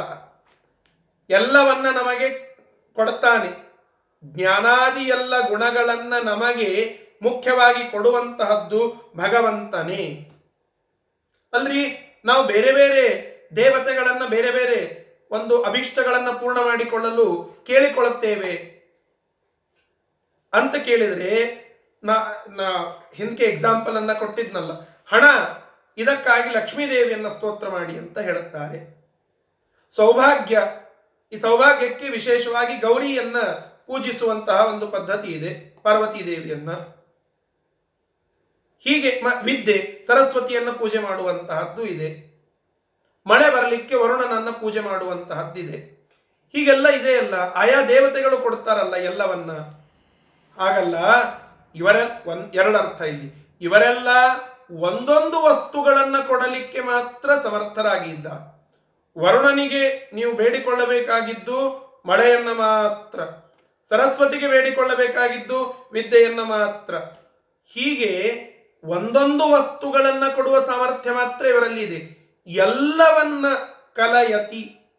ಎಲ್ಲವನ್ನ 1.30 1.90
ನಮಗೆ 1.90 2.58
ಕೊಡ್ತಾನೆ. 2.94 3.66
ಜ್ಞಾನಾದಿ 4.24 5.04
ಎಲ್ಲ 5.04 5.48
ಗುಣಗಳನ್ನ 5.48 6.14
ನಮಗೆ 6.24 7.00
ಮುಖ್ಯವಾಗಿ 7.22 7.92
ಕೊಡುವಂತಹದ್ದು 7.92 9.12
ಭಗವಂತನೇ. 9.16 10.32
ಅಲ್ರಿ, 11.54 12.16
ನಾವು 12.26 12.48
ಬೇರೆ 12.48 12.72
ಬೇರೆ 12.72 13.36
ದೇವತೆಗಳನ್ನ 13.56 14.28
ಬೇರೆ 14.28 14.52
ಬೇರೆ 14.52 15.06
ಒಂದು 15.32 15.64
ಅಭಿಷ್ಟಗಳನ್ನ 15.64 16.30
ಪೂರ್ಣ 16.32 16.58
ಮಾಡಿಕೊಳ್ಳಲು 16.58 17.56
ಕೇಳಿಕೊಳ್ಳುತ್ತೇವೆ. 17.68 18.76
ಅಂತ 20.54 20.76
ಕೇಳಿದ್ರೆ 20.76 21.65
ನಾ 22.06 22.14
ನಾ 22.50 22.68
ಹಿಂದಕ್ಕೆ 23.16 23.44
ಎಕ್ಸಾಂಪಲ್ 23.44 23.98
ಅನ್ನ 23.98 24.14
ಕೊಟ್ಟಿದ್ನಲ್ಲ. 24.14 24.72
ಹಣ, 25.08 25.24
ಇದಕ್ಕಾಗಿ 25.98 26.50
ಲಕ್ಷ್ಮೀದೇವಿಯನ್ನು 26.50 27.30
ಸ್ತೋತ್ರ 27.30 27.70
ಮಾಡಿ 27.70 27.98
ಅಂತ 27.98 28.20
ಹೇಳುತ್ತಾರೆ. 28.20 28.96
ಸೌಭಾಗ್ಯ, 29.96 30.62
ಈ 31.32 31.38
ಸೌಭಾಗ್ಯಕ್ಕೆ 31.38 32.10
ವಿಶೇಷವಾಗಿ 32.10 32.78
ಗೌರಿಯನ್ನ 32.78 33.38
ಪೂಜಿಸುವಂತಹ 33.88 34.74
ಒಂದು 34.74 34.88
ಪದ್ಧತಿ 34.88 35.28
ಇದೆ 35.28 35.82
ಪಾರ್ವತಿ 35.84 36.26
ದೇವಿಯನ್ನ 36.26 36.72
ಹೀಗೆ 38.80 39.22
ವಿದ್ಯೆ, 39.44 40.04
ಸರಸ್ವತಿಯನ್ನ 40.08 40.72
ಪೂಜೆ 40.72 41.00
ಮಾಡುವಂತಹದ್ದು 41.00 41.84
ಇದೆ. 41.84 42.36
ಮಳೆ 43.28 43.56
ಬರಲಿಕ್ಕೆ 43.56 43.96
ವರುಣನನ್ನ 43.96 44.50
ಪೂಜೆ 44.50 44.80
ಮಾಡುವಂತಹದ್ದಿದೆ. 44.80 45.78
ಹೀಗೆಲ್ಲ 46.52 46.88
ಇದೆ 46.88 47.18
ಅಲ್ಲ. 47.18 47.34
ಆಯಾ 47.34 47.86
ದೇವತೆಗಳು 47.86 48.38
ಕೊಡ್ತಾರಲ್ಲ 48.38 48.96
ಎಲ್ಲವನ್ನ. 48.96 49.52
ಹಾಗಲ್ಲ 50.62 50.96
ಇವರ 51.76 51.96
ಒಂದ್, 52.26 52.56
ಎರಡು 52.56 52.78
ಅರ್ಥ 52.78 53.02
ಇಲ್ಲಿ. 53.02 53.58
ಇವರೆಲ್ಲ 53.62 54.08
ಒಂದೊಂದು 54.72 55.44
ವಸ್ತುಗಳನ್ನು 55.44 56.28
ಕೊಡಲಿಕ್ಕೆ 56.28 56.82
ಮಾತ್ರ 56.82 57.30
ಸಮರ್ಥರಾಗಿದ್ದ. 57.44 58.26
ವರುಣನಿಗೆ 59.18 60.12
ನೀವು 60.14 60.34
ಬೇಡಿಕೊಳ್ಳಬೇಕಾಗಿದ್ದು 60.34 61.86
ಮಳೆಯನ್ನ 62.06 62.50
ಮಾತ್ರ. 62.50 63.20
ಸರಸ್ವತಿಗೆ 63.90 64.48
ಬೇಡಿಕೊಳ್ಳಬೇಕಾಗಿದ್ದು 64.48 65.90
ವಿದ್ಯೆಯನ್ನ 65.92 66.42
ಮಾತ್ರ. 66.42 66.96
ಹೀಗೆ 67.66 68.46
ಒಂದೊಂದು 68.84 69.52
ವಸ್ತುಗಳನ್ನು 69.52 70.36
ಕೊಡುವ 70.36 70.66
ಸಾಮರ್ಥ್ಯ 70.66 71.12
ಮಾತ್ರ 71.12 71.46
ಇವರಲ್ಲಿ 71.46 71.82
ಇದೆ 71.82 72.26
ಎಲ್ಲವನ್ನ 72.48 73.46
ಕಲಯತಿ 73.96 74.92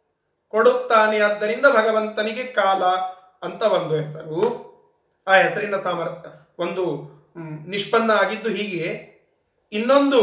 ಕೊಡುತ್ತಾನೆ. 0.49 1.21
ಆದ್ದರಿಂದ 1.21 1.67
ಭಗವಂತನಿಗೆ 1.67 2.45
ಕಾಲ 2.45 2.85
ಅಂತ 3.43 3.63
ಒಂದು 3.63 3.95
ಹೆಸರು. 3.95 4.67
ಆ 5.29 5.33
ಹೆಸರಿನ 5.33 5.77
ಸಾಮರ್ಥ್ಯ. 5.77 6.46
ಒಂದು 6.59 6.85
ನಿಷ್ಪನ್ನ 7.73 8.11
ಆಗಿದ್ದು 8.23 8.51
ಹೀಗೆ 8.59 8.87
ಇನ್ನೊಂದು, 9.73 10.23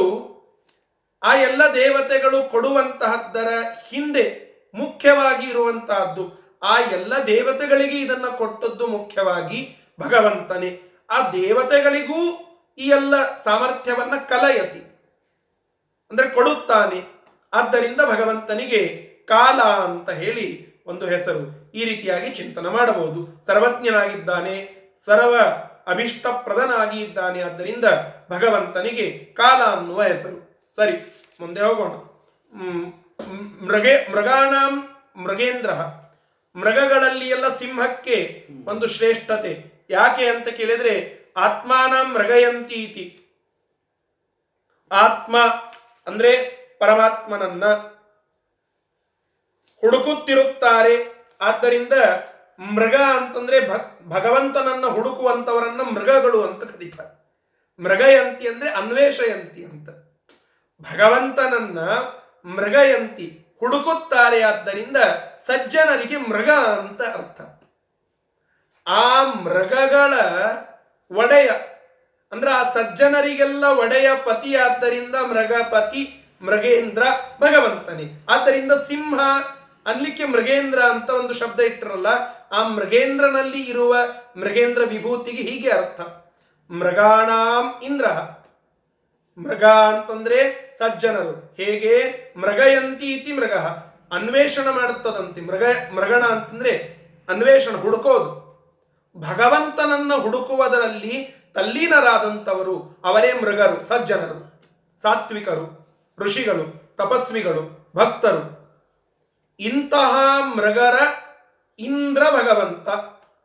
ಆ 1.22 1.32
ಎಲ್ಲ 1.48 1.62
ದೇವತೆಗಳು 1.76 2.40
ಕೊಡುವಂತಹದ್ದರ 2.52 3.50
ಹಿಂದೆ 3.88 4.26
ಮುಖ್ಯವಾಗಿ 4.74 5.46
ಇರುವಂತಹದ್ದು, 5.50 6.24
ಆ 6.64 6.74
ಎಲ್ಲ 6.98 7.14
ದೇವತೆಗಳಿಗೆ 7.28 7.98
ಇದನ್ನ 8.02 8.28
ಕೊಟ್ಟದ್ದು 8.42 8.86
ಮುಖ್ಯವಾಗಿ 8.88 9.60
ಭಗವಂತನೇ. 10.00 10.72
ಆ 11.12 11.18
ದೇವತೆಗಳಿಗೂ 11.32 12.22
ಈ 12.78 12.88
ಎಲ್ಲ 12.98 13.16
ಸಾಮರ್ಥ್ಯವನ್ನ 13.44 14.16
ಕಲಯತಿ, 14.30 14.82
ಅಂದ್ರೆ 16.12 16.28
ಕೊಡುತ್ತಾನೆ. 16.30 17.00
ಆದ್ದರಿಂದ 17.54 18.02
ಭಗವಂತನಿಗೆ 18.14 18.82
ಕಾಲ 19.28 19.60
ಅಂತ 19.88 20.10
ಹೇಳಿ 20.22 20.48
ಒಂದು 20.86 21.06
ಹೆಸರು 21.06 21.44
ಈ 21.72 21.84
ರೀತಿಯಾಗಿ 21.86 22.30
ಚಿಂತನೆ 22.36 22.70
ಮಾಡಬಹುದು. 22.70 23.22
ಸರ್ವಜ್ಞನಾಗಿದ್ದಾನೆ, 23.48 24.56
ಸರ್ವ 25.06 25.36
ಅಭಿಷ್ಟಪ್ರದನಾಗಿ 25.88 27.04
ಇದ್ದಾನೆ. 27.04 27.42
ಆದ್ದರಿಂದ 27.42 27.86
ಭಗವಂತನಿಗೆ 28.32 29.34
ಕಾಲ 29.34 29.64
ಅನ್ನುವ 29.64 30.04
ಹೆಸರು. 30.04 30.66
ಸರಿ, 30.76 31.26
ಮುಂದೆ 31.40 31.62
ಹೋಗೋಣ. 31.62 31.92
ಮೃಗೆ, 33.66 34.12
ಮೃಗಾಣ 34.12 34.54
ಮೃಗೇಂದ್ರ. 35.22 35.72
ಮೃಗಗಳಲ್ಲಿ 36.56 37.30
ಎಲ್ಲ 37.30 37.56
ಸಿಂಹಕ್ಕೆ 37.56 38.48
ಒಂದು 38.66 38.88
ಶ್ರೇಷ್ಠತೆ. 38.88 39.74
ಯಾಕೆ 39.90 40.28
ಅಂತ 40.28 40.50
ಕೇಳಿದ್ರೆ, 40.50 41.24
ಆತ್ಮಾನ 41.38 42.02
ಮೃಗಯಂತಿ 42.02 42.76
ಇತಿ 42.76 43.20
ಆತ್ಮ 44.92 45.38
ಅಂದ್ರೆ 46.08 46.38
ಪರಮಾತ್ಮನನ್ನ 46.80 47.66
ಹುಡುಕುತ್ತಿರುತ್ತಾರೆ. 49.82 51.26
ಆದ್ದರಿಂದ 51.42 51.94
ಮೃಗ 52.72 52.96
ಅಂತಂದ್ರೆ 52.96 53.70
ಭ- 53.70 54.10
ಭಗವಂತನನ್ನ 54.10 54.86
ಹುಡುಕುವಂತವರನ್ನ 54.86 55.82
ಮೃಗಗಳು 55.82 56.42
ಅಂತ 56.44 56.64
ಕರೀತಾರೆ. 56.64 57.24
ಮೃಗಯಂತಿ 57.84 58.48
ಅಂದ್ರೆ 58.48 58.70
ಅನ್ವೇಷಯಂತಿ 58.70 59.66
ಅಂತ. 59.66 59.90
ಭಗವಂತನನ್ನ 60.82 61.80
ಮೃಗಯಂತಿ 62.50 63.48
ಹುಡುಕುತ್ತಾರೆ 63.60 64.42
ಆದ್ದರಿಂದ 64.42 64.98
ಸಜ್ಜನರಿಗೆ 65.46 66.18
ಮೃಗ 66.18 66.50
ಅಂತ 66.50 67.02
ಅರ್ಥ. 67.02 67.42
ಆ 68.88 69.24
ಮೃಗಗಳ 69.24 70.14
ಒಡೆಯ, 71.18 71.50
ಅಂದ್ರೆ 72.32 72.52
ಆ 72.52 72.74
ಸಜ್ಜನರಿಗೆಲ್ಲ 72.74 73.66
ಒಡೆಯ 73.66 74.10
ಪತಿ 74.26 74.56
ಆದ್ದರಿಂದ 74.56 75.16
ಮೃಗಪತಿ 75.16 76.24
ಮೃಗೇಂದ್ರ 76.42 77.04
ಭಗವಂತನೇ. 77.42 78.26
ಆದ್ದರಿಂದ 78.30 78.72
ಸಿಂಹ 78.72 79.20
ಅನ್ಲಿಕ್ಕೆ 79.86 80.26
ಮೃಗೇಂದ್ರ 80.26 80.84
ಅಂತ 80.84 81.10
ಒಂದು 81.10 81.34
ಶಬ್ದ 81.34 81.60
ಇಟ್ಟರಲ್ಲ 81.60 82.34
ಆ 82.54 82.68
ಮೃಗೇಂದ್ರನಲ್ಲಿ 82.68 83.62
ಇರುವ 83.64 83.96
ಮೃಗೇಂದ್ರ 84.38 84.82
ವಿಭೂತಿಗೆ 84.86 85.44
ಹೀಗೆ 85.44 85.70
ಅರ್ಥ. 85.70 86.02
ಮೃಗಾಣಾಂ 86.72 87.84
ಇಂದ್ರ. 87.84 88.06
ಮೃಗ 89.38 89.64
ಅಂತಂದ್ರೆ 89.64 90.72
ಸಜ್ಜನರು. 90.78 91.54
ಹೇಗೆ? 91.58 92.20
ಮೃಗಯಂತಿ 92.38 93.14
ಇತಿ 93.14 93.32
ಮೃಗ. 93.32 93.54
ಅನ್ವೇಷಣ 94.14 94.70
ಮಾಡುತ್ತದಂತೆ. 94.70 95.42
ಮೃಗ, 95.42 95.64
ಮೃಗಣ 95.96 96.24
ಅಂತಂದ್ರೆ 96.24 97.04
ಅನ್ವೇಷಣ, 97.30 97.76
ಹುಡುಕೋದು. 97.76 98.44
ಭಗವಂತನನ್ನ 99.18 100.14
ಹುಡುಕುವುದರಲ್ಲಿ 100.14 101.36
ತಲ್ಲೀನರಾದಂಥವರು 101.54 103.02
ಅವರೇ 103.06 103.34
ಮೃಗರು, 103.34 103.86
ಸಜ್ಜನರು, 103.86 104.62
ಸಾತ್ವಿಕರು, 105.02 105.96
ಋಷಿಗಳು, 106.20 106.96
ತಪಸ್ವಿಗಳು, 106.98 107.92
ಭಕ್ತರು. 107.96 108.64
ಇಂತಹ 109.60 110.16
ಮೃಗರ 110.56 110.96
ಇಂದ್ರ 111.80 112.24
ಭಗವಂತ 112.24 112.90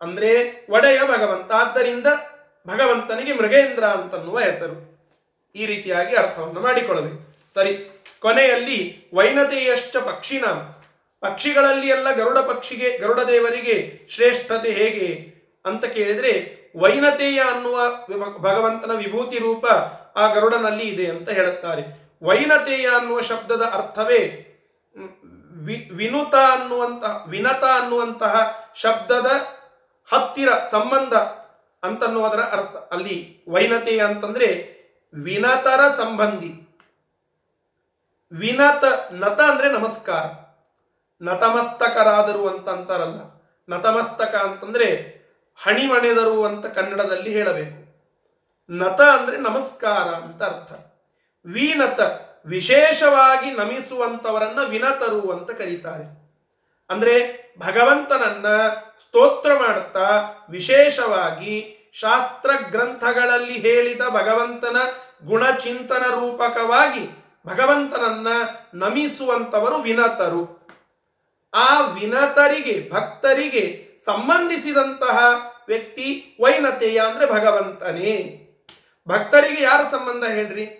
ಅಂದ್ರೆ 0.03 0.67
ಒಡೆಯ 0.71 1.01
ಭಗವಂತ. 1.01 1.53
ಆದ್ದರಿಂದ 1.53 2.07
ಭಗವಂತನಿಗೆ 2.67 3.33
ಮೃಗೇಂದ್ರ 3.33 3.85
ಅಂತನ್ನುವ 3.85 4.38
ಹೆಸರು. 4.38 4.99
ಈ 5.55 5.67
ರೀತಿಯಾಗಿ 5.67 6.17
ಅರ್ಥವನ್ನು 6.17 6.61
ಮಾಡಿಕೊಳ್ಳಬೇಕು. 6.61 7.35
ಸರಿ, 7.55 8.03
ಕೊನೆಯಲ್ಲಿ 8.21 9.07
ವೈನತೆಯಶ್ಚ 9.14 9.97
ಪಕ್ಷಿನ. 9.97 10.45
ಪಕ್ಷಿಗಳಲ್ಲಿ 11.21 11.88
ಎಲ್ಲ 11.88 12.15
ಗರುಡ 12.15 12.38
ಪಕ್ಷಿಗೆ, 12.38 12.98
ಗರುಡ 12.98 13.21
ದೇವರಿಗೆ 13.21 14.07
ಶ್ರೇಷ್ಠತೆ 14.11 14.71
ಹೇಗೆ 14.71 15.35
ಅಂತ 15.67 15.85
ಕೇಳಿದರೆ, 15.85 16.59
ವೈನತೆಯ 16.77 17.40
ಅನ್ನುವ 17.40 17.81
ಭಗವಂತನ 18.38 18.90
ವಿಭೂತಿ 18.90 19.38
ರೂಪ 19.38 19.67
ಆ 20.17 20.33
ಗರುಡನಲ್ಲಿ 20.33 20.88
ಇದೆ 20.88 21.07
ಅಂತ 21.07 21.29
ಹೇಳುತ್ತಾರೆ. 21.29 22.09
ವೈನತೆಯ 22.23 22.87
ಅನ್ನುವ 22.87 23.21
ಶಬ್ದದ 23.21 23.63
ಅರ್ಥವೇ 23.63 24.44
ವಿ, 25.69 25.90
ವಿನುತ 25.94 26.35
ಅನ್ನುವಂತಹ 26.35 27.25
ವಿನತ 27.27 27.64
ಅನ್ನುವಂತಹ 27.64 28.64
ಶಬ್ದದ 28.77 29.27
ಹತ್ತಿರ 30.12 30.48
ಸಂಬಂಧ 30.71 31.14
ಅಂತನ್ನುವುದರ 31.83 32.40
ಅರ್ಥ. 32.40 32.92
ಅಲ್ಲಿ 32.92 33.44
ವೈನತೆ 33.48 33.98
ಅಂತಂದ್ರೆ 33.98 34.79
ವಿನತರ 35.14 35.90
ಸಂಬಂಧಿ. 35.96 36.79
ವಿನತ, 38.33 38.85
ನತ 39.12 39.40
ಅಂದ್ರೆ 39.40 39.73
ನಮಸ್ಕಾರ. 39.73 40.25
ನತಮಸ್ತಕರಾದರು 41.23 42.48
ಅಂತ 42.48 42.69
ಅಂತಾರಲ್ಲ. 42.69 43.21
ನತಮಸ್ತಕ 43.69 44.35
ಅಂತಂದ್ರೆ 44.35 45.19
ಹಣಿಮಣೆದರು 45.62 46.44
ಅಂತ 46.44 46.66
ಕನ್ನಡದಲ್ಲಿ 46.66 47.33
ಹೇಳಬೇಕು. 47.33 47.88
ನತ 48.71 49.00
ಅಂದ್ರೆ 49.00 49.37
ನಮಸ್ಕಾರ 49.37 50.08
ಅಂತ 50.14 50.42
ಅರ್ಥ. 50.42 50.73
ವಿನತ 51.46 52.27
ವಿಶೇಷವಾಗಿ 52.49 53.51
ನಮಿಸುವಂಥವರನ್ನ 53.51 54.65
ವಿನತರು 54.65 55.31
ಅಂತ 55.31 55.51
ಕರೀತಾರೆ. 55.51 56.19
ಅಂದ್ರೆ 56.90 57.49
ಭಗವಂತನನ್ನ 57.59 58.46
ಸ್ತೋತ್ರ 59.07 59.55
ಮಾಡುತ್ತಾ 59.55 60.31
ವಿಶೇಷವಾಗಿ 60.51 61.75
ಶಾಸ್ತ್ರ 61.92 62.51
ಗ್ರಂಥಗಳಲ್ಲಿ 62.71 63.59
ಹೇಳಿದ 63.59 64.01
ಭಗವಂತನ 64.11 64.77
ಗುಣಚಿಂತನ 65.25 66.03
ರೂಪಕವಾಗಿ 66.11 67.25
ಭಗವಂತನನ್ನ 67.46 68.29
ನಮಿಸುವಂತವರು 68.75 69.77
ವಿನತರು. 69.77 70.69
ಆ 71.55 71.81
ವಿನತರಿಗೆ, 71.81 72.90
ಭಕ್ತರಿಗೆ 72.92 73.88
ಸಂಬಂಧಿಸಿದಂತಹ 74.05 75.19
ವ್ಯಕ್ತಿ 75.69 76.37
ವೈನತೆಯ 76.40 77.01
ಅಂದ್ರೆ 77.01 77.33
ಭಗವಂತನೇ. 77.33 78.44
ಭಕ್ತರಿಗೆ 79.09 79.63
ಯಾರ 79.63 79.81
ಸಂಬಂಧ 79.90 80.25
ಹೇಳ್ರಿ? 80.25 80.77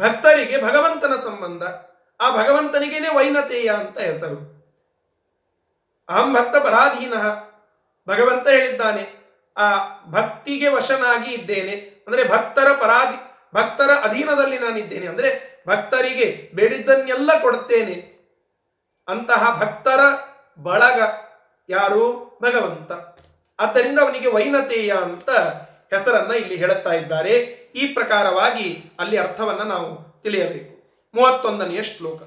ಭಕ್ತರಿಗೆ 0.00 0.62
ಭಗವಂತನ 0.62 1.16
ಸಂಬಂಧ. 1.16 1.62
ಆ 2.20 2.36
ಭಗವಂತನಿಗೇನೆ 2.36 3.16
ವೈನತೇಯ 3.16 3.70
ಅಂತ 3.70 3.98
ಹೆಸರು. 3.98 4.58
ಅಹಂ 6.08 6.34
ಭಕ್ತ 6.34 6.56
ಪರಾಧೀನ. 6.56 7.14
ಭಗವಂತ 8.08 8.48
ಹೇಳಿದ್ದಾನೆ, 8.48 9.18
ಆ 9.56 9.66
ಭಕ್ತಿಗೆ 10.10 10.68
ವಶನಾಗಿ 10.68 11.34
ಇದ್ದೇನೆ. 11.34 11.72
ಅಂದ್ರೆ 12.06 12.28
ಭಕ್ತರ 12.28 12.72
ಪರಾಧಿ, 12.72 13.16
ಭಕ್ತರ 13.54 13.90
ಅಧೀನದಲ್ಲಿ 14.02 14.58
ನಾನಿದ್ದೇನೆ. 14.58 15.06
ಅಂದ್ರೆ 15.06 15.58
ಭಕ್ತರಿಗೆ 15.68 16.50
ಬೇಡಿದ್ದನ್ನೆಲ್ಲ 16.54 17.30
ಕೊಡುತ್ತೇನೆ 17.42 18.18
ಅಂತಹ 19.08 19.56
ಭಕ್ತರ 19.60 20.00
ಬಳಗ 20.62 21.02
ಯಾರು? 21.68 22.38
ಭಗವಂತ. 22.42 22.92
ಆದ್ದರಿಂದ 23.60 23.98
ಅವನಿಗೆ 23.98 24.28
ವೈನತೇಯ 24.28 24.92
ಅಂತ 24.92 25.30
ಹೆಸರನ್ನ 25.90 26.32
ಇಲ್ಲಿ 26.32 26.56
ಹೇಳುತ್ತಾ 26.56 26.92
ಇದ್ದಾರೆ. 26.92 27.58
ಈ 27.74 27.86
ಪ್ರಕಾರವಾಗಿ 27.86 28.92
ಅಲ್ಲಿ 29.00 29.16
ಅರ್ಥವನ್ನ 29.16 29.60
ನಾವು 29.60 30.22
ತಿಳಿಯಬೇಕು. 30.22 30.78
ಮೂವತ್ತೊಂದನೆಯ 31.14 31.82
ಶ್ಲೋಕ. 31.82 32.22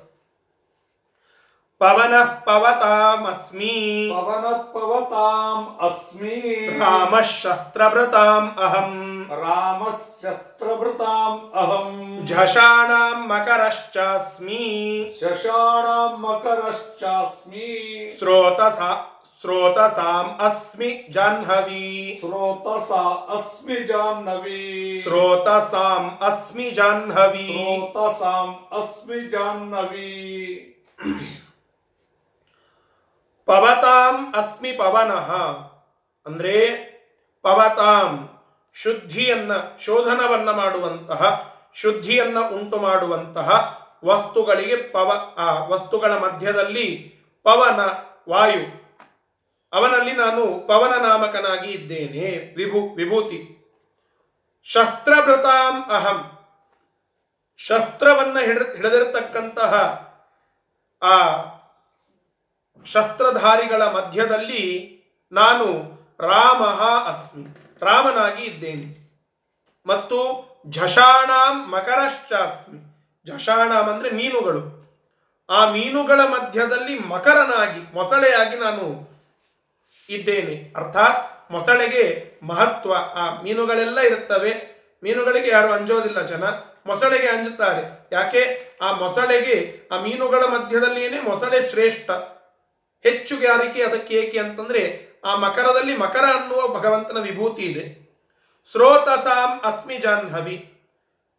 ಪವನ 1.80 2.24
ಪವತಾಮಸ್ಮಿ. 2.24 4.12
ಪವನ 4.16 4.58
ಪವತಾಂ 4.58 5.86
ಅಸ್ಮಿ. 5.86 6.80
ರಾಮ 6.80 7.20
ಶಸ್ತ್ರಭೃತಾಂ 7.20 8.56
ಅಹಂ. 8.60 9.26
ರಾಮಶಸ್ತ್ರಭೃತಾಂ 9.30 11.52
ಅಹಂ. 11.56 12.20
ಝಷಾಣಾಂ 12.28 13.30
ಮಕರಶ್ಚಾಸ್ಮಿ. 13.30 15.14
ಶಶಾಣಾಂ 15.22 16.22
ಮಕರಶ್ಚಾಸ್ಮಿ. 16.22 18.16
ಸ್ರೋತಸ 18.20 18.80
ಸ್ರೋತಸಾಂ 19.42 20.38
ಅಸ್ಮಿ 20.40 21.08
ಜಾಹ್ನವಿ 21.10 21.86
ಸ್ರೋತಸ 22.20 22.92
ಅಸ್ಮಿ 23.36 23.76
ಜಾಹ್ನವಿ 23.86 25.02
ಸ್ರೋತಸಾಂ 25.04 26.04
ಅಸ್ಮಿ 26.22 26.72
ಜಾಹ್ನವಿ 26.72 27.46
ಸ್ರೋತಸಾಂ 27.48 28.50
ಅಸ್ಮಿ 28.72 29.30
ಜಾಹ್ನವಿ 29.30 30.12
ಪವತಾಂ 33.46 34.34
ಅಸ್ಮಿ 34.34 34.72
ಪವನಃ 34.72 35.32
ಅಂದ್ರೆ 36.26 36.58
ಪವತಾಂ 37.42 38.30
ಶುದ್ಧಿಯನ್ನ 38.74 39.52
ಶೋಧನವನ್ನ 39.86 40.50
ಮಾಡುವಂತಹ 40.52 41.22
ಶುದ್ಧಿಯನ್ನ 41.76 42.38
ಉಂಟು 42.52 42.78
ಮಾಡುವಂತಹ 42.78 43.50
ವಸ್ತುಗಳಿಗೆ 44.06 44.76
ಪವ 44.76 45.10
ಆ 45.38 45.64
ವಸ್ತುಗಳ 45.64 46.14
ಮಧ್ಯದಲ್ಲಿ 46.18 46.88
ಪವನ 47.46 47.80
ವಾಯು. 48.30 48.81
ಅವನಲ್ಲಿ 49.74 50.12
ನಾನು 50.12 50.68
ಪವನ 50.68 51.06
ನಾಮಕನಾಗಿ 51.06 51.72
ಇದ್ದೇನೆ. 51.72 52.56
ವಿಭು, 52.56 52.96
ವಿಭೂತಿ. 52.96 53.58
ಶಸ್ತ್ರಭೃತಾಂ 54.64 55.84
ಅಹಂ. 55.92 56.38
ಶಸ್ತ್ರವನ್ನ 57.58 58.40
ಹಿಡ, 58.40 58.64
ಹಿಡಿದಿರತಕ್ಕಂತಹ 58.76 59.74
ಆ 61.02 61.18
ಶಸ್ತ್ರಧಾರಿಗಳ 62.86 63.82
ಮಧ್ಯದಲ್ಲಿ 63.82 64.98
ನಾನು 65.32 65.92
ರಾಮ 66.20 66.64
ಅಸ್ಮಿ. 67.04 67.46
ರಾಮನಾಗಿ 67.82 68.44
ಇದ್ದೇನೆ. 68.44 69.02
ಮತ್ತು 69.86 70.52
ಝಷಾಣಾಂ 70.70 71.72
ಮಕರಶ್ಚಾಸ್ಮಿ. 71.72 72.80
ಝಷಾಣಾಂ 73.28 73.90
ಅಂದ್ರೆ 73.90 74.10
ಮೀನುಗಳು. 74.10 74.82
ಆ 75.50 75.70
ಮೀನುಗಳ 75.70 76.20
ಮಧ್ಯದಲ್ಲಿ 76.20 77.00
ಮಕರನಾಗಿ, 77.00 77.94
ಮೊಸಳೆಯಾಗಿ 77.94 78.58
ನಾನು 78.58 79.11
ಇದ್ದೇನೆ. 80.16 80.74
ಅರ್ಥಾತ್ 80.78 81.52
ಮೊಸಳೆಗೆ 81.52 82.32
ಮಹತ್ವ. 82.44 82.94
ಆ 82.94 83.42
ಮೀನುಗಳೆಲ್ಲ 83.42 84.00
ಇರುತ್ತವೆ. 84.00 84.72
ಮೀನುಗಳಿಗೆ 85.04 85.50
ಯಾರು 85.50 85.72
ಅಂಜೋದಿಲ್ಲ 85.72 86.26
ಜನ. 86.26 86.44
ಮೊಸಳೆಗೆ 86.86 87.28
ಅಂಜುತ್ತಾರೆ. 87.28 88.10
ಯಾಕೆ? 88.12 88.72
ಆ 88.82 88.92
ಮೊಸಳೆಗೆ, 88.92 89.80
ಆ 89.92 90.02
ಮೀನುಗಳ 90.02 90.44
ಮಧ್ಯದಲ್ಲಿಯೇ 90.44 91.10
ಮೊಸಳೆ 91.10 91.70
ಶ್ರೇಷ್ಠ. 91.70 92.10
ಹೆಚ್ಚು 93.04 93.38
ಗಾರಿಕೆ 93.38 93.84
ಅದಕ್ಕೆ 93.84 94.16
ಏಕೆ 94.16 94.40
ಅಂತಂದ್ರೆ, 94.40 95.12
ಆ 95.26 95.36
ಮಕರದಲ್ಲಿ 95.36 95.98
ಮಕರ 95.98 96.26
ಅನ್ನುವ 96.26 96.80
ಭಗವಂತನ 96.80 97.18
ವಿಭೂತಿ 97.18 97.64
ಇದೆ. 97.64 98.02
ಸ್ರೋತಸಾಂ 98.72 99.74
ಅಸ್ಮಿ 99.74 99.98
ಜಾಹ್ನವಿ. 99.98 100.74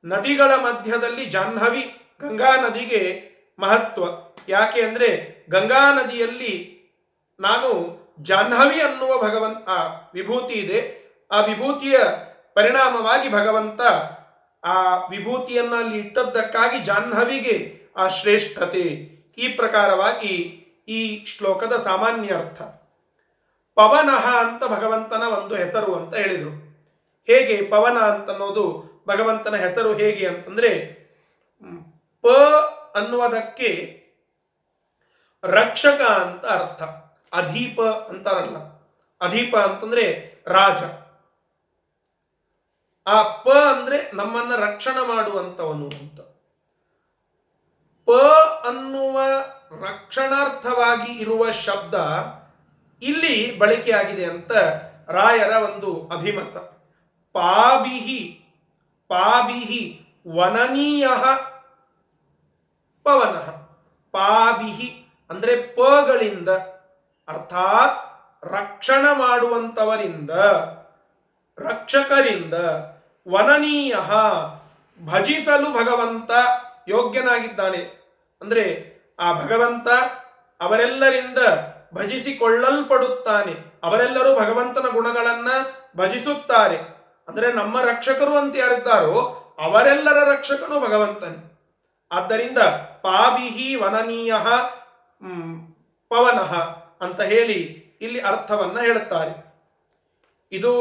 ನದಿಗಳ 0.05 0.55
ಮಧ್ಯದಲ್ಲಿ 0.55 1.25
ಜಾಹ್ನವಿ 1.25 2.01
ಗಂಗಾ 2.21 2.57
ನದಿಗೆ 2.57 3.23
ಮಹತ್ವ. 3.59 4.05
ಯಾಕೆ 4.49 4.83
ಅಂದ್ರೆ 4.83 5.37
ಗಂಗಾ 5.51 5.95
ನದಿಯಲ್ಲಿ 5.95 6.83
ನಾನು 7.41 8.02
ಜಾಹ್ನವಿ 8.21 8.81
ಅನ್ನುವ 8.81 9.23
ಭಗವಂತ 9.23 9.69
ಆ 9.69 10.11
ವಿಭೂತಿ 10.15 10.55
ಇದೆ. 10.55 11.03
ಆ 11.31 11.41
ವಿಭೂತಿಯ 11.41 11.99
ಪರಿಣಾಮವಾಗಿ 12.55 13.33
ಭಗವಂತ 13.33 13.81
ಆ 14.65 15.07
ವಿಭೂತಿಯನ್ನ 15.07 15.75
ಅಲ್ಲಿ 15.75 15.99
ಇಟ್ಟದ್ದಕ್ಕಾಗಿ 15.99 16.79
ಜಾಹ್ನವಿಗೆ 16.79 17.83
ಆ 17.97 18.09
ಶ್ರೇಷ್ಠತೆ. 18.09 19.13
ಈ 19.39 19.49
ಪ್ರಕಾರವಾಗಿ 19.49 20.59
ಈ 20.89 21.25
ಶ್ಲೋಕದ 21.25 21.83
ಸಾಮಾನ್ಯ 21.83 22.35
ಅರ್ಥ. 22.35 22.63
ಪವನಃ 23.75 24.37
ಅಂತ 24.37 24.65
ಭಗವಂತನ 24.65 25.23
ಒಂದು 25.39 25.55
ಹೆಸರು 25.55 25.95
ಅಂತ 25.95 26.15
ಹೇಳಿದರು. 26.15 26.73
ಹೇಗೆ 27.27 27.63
ಪವನ 27.71 27.99
ಅಂತನ್ನೋದು, 27.99 28.93
ಭಗವಂತನ 29.09 29.57
ಹೆಸರು 29.57 29.93
ಹೇಗೆ 29.93 30.27
ಅಂತಂದ್ರೆ 30.27 31.03
ಪ 32.23 32.27
ಅನ್ನುವುದಕ್ಕೆ 32.97 34.03
ರಕ್ಷಕ 35.45 36.01
ಅಂತ 36.01 36.47
ಅರ್ಥ. 36.47 37.02
ಅಧೀಪ 37.33 37.81
ಅಂತಾರಲ್ಲ. 37.81 38.57
ಅಧೀಪ 39.21 39.57
ಅಂತಂದ್ರೆ 39.57 40.35
ರಾಜ. 40.47 40.83
ಆ 43.07 43.23
ಪ 43.23 43.49
ಅಂದ್ರೆ 43.49 44.13
ನಮ್ಮನ್ನ 44.13 44.57
ರಕ್ಷಣೆ 44.57 45.07
ಮಾಡುವಂತವನು 45.07 45.87
ಅಂತ. 45.87 46.21
ಪ 48.07 48.11
ಅನ್ನುವ 48.67 49.21
ರಕ್ಷಣಾರ್ಥವಾಗಿ 49.85 51.13
ಇರುವ 51.13 51.51
ಶಬ್ದ 51.51 51.95
ಇಲ್ಲಿ 53.03 53.59
ಬಳಕೆಯಾಗಿದೆ 53.59 54.25
ಅಂತ 54.25 54.53
ರಾಯರ 55.09 55.51
ಒಂದು 55.51 56.09
ಅಭಿಮತ. 56.13 56.57
ಪಾಬಿಹಿ 57.33 58.45
ಪಾಬಿಹಿ 59.09 60.07
ವನನೀಯ 60.37 61.09
ಪವನ. 63.03 63.37
ಪಾಬಿಹಿ 64.11 65.07
ಅಂದ್ರೆ 65.31 65.57
ಪಗಳಿಂದ. 65.57 66.49
ಅರ್ಥಾತ್ 67.29 68.13
ರಕ್ಷಣ 68.45 69.07
ಮಾಡುವಂತವರಿಂದ, 69.13 70.31
ರಕ್ಷಕರಿಂದ 71.59 72.55
ವನನೀಯ 73.33 73.95
ಭಜಿಸಲು 75.07 75.85
ಭಗವಂತ 75.85 76.31
ಯೋಗ್ಯನಾಗಿದ್ದಾನೆ. 76.89 78.03
ಅಂದ್ರೆ 78.43 78.93
ಆ 79.21 79.33
ಭಗವಂತ 79.33 79.89
ಅವರೆಲ್ಲರಿಂದ 80.61 81.39
ಭಜಿಸಿಕೊಳ್ಳಲ್ಪಡುತ್ತಾನೆ. 81.95 83.81
ಅವರೆಲ್ಲರೂ 83.83 84.41
ಭಗವಂತನ 84.41 84.87
ಗುಣಗಳನ್ನ 84.93 85.49
ಭಜಿಸುತ್ತಾರೆ. 85.97 86.77
ಅಂದ್ರೆ 87.29 87.53
ನಮ್ಮ 87.53 87.83
ರಕ್ಷಕರು 87.83 88.39
ಅಂತ 88.39 88.57
ಯಾರಿದ್ದಾರೋ 88.57 89.39
ಅವರೆಲ್ಲರ 89.61 90.33
ರಕ್ಷಕನು 90.33 90.81
ಭಗವಂತನೇ. 90.81 91.61
ಆದ್ದರಿಂದ 92.13 92.59
ಪಾಬಿಹಿ 93.03 93.77
ವನನೀಯ 93.77 94.35
ಪವನಃ. 96.09 96.82
ಅಂತ 97.03 97.21
ಹೇಳಿ 97.21 97.83
ಇಲ್ಲಿ 98.01 98.21
ಅರ್ಥವನ್ನ 98.21 98.81
ಹೇಳುತ್ತಾರೆ. 98.81 99.53
ಇದು 100.53 100.77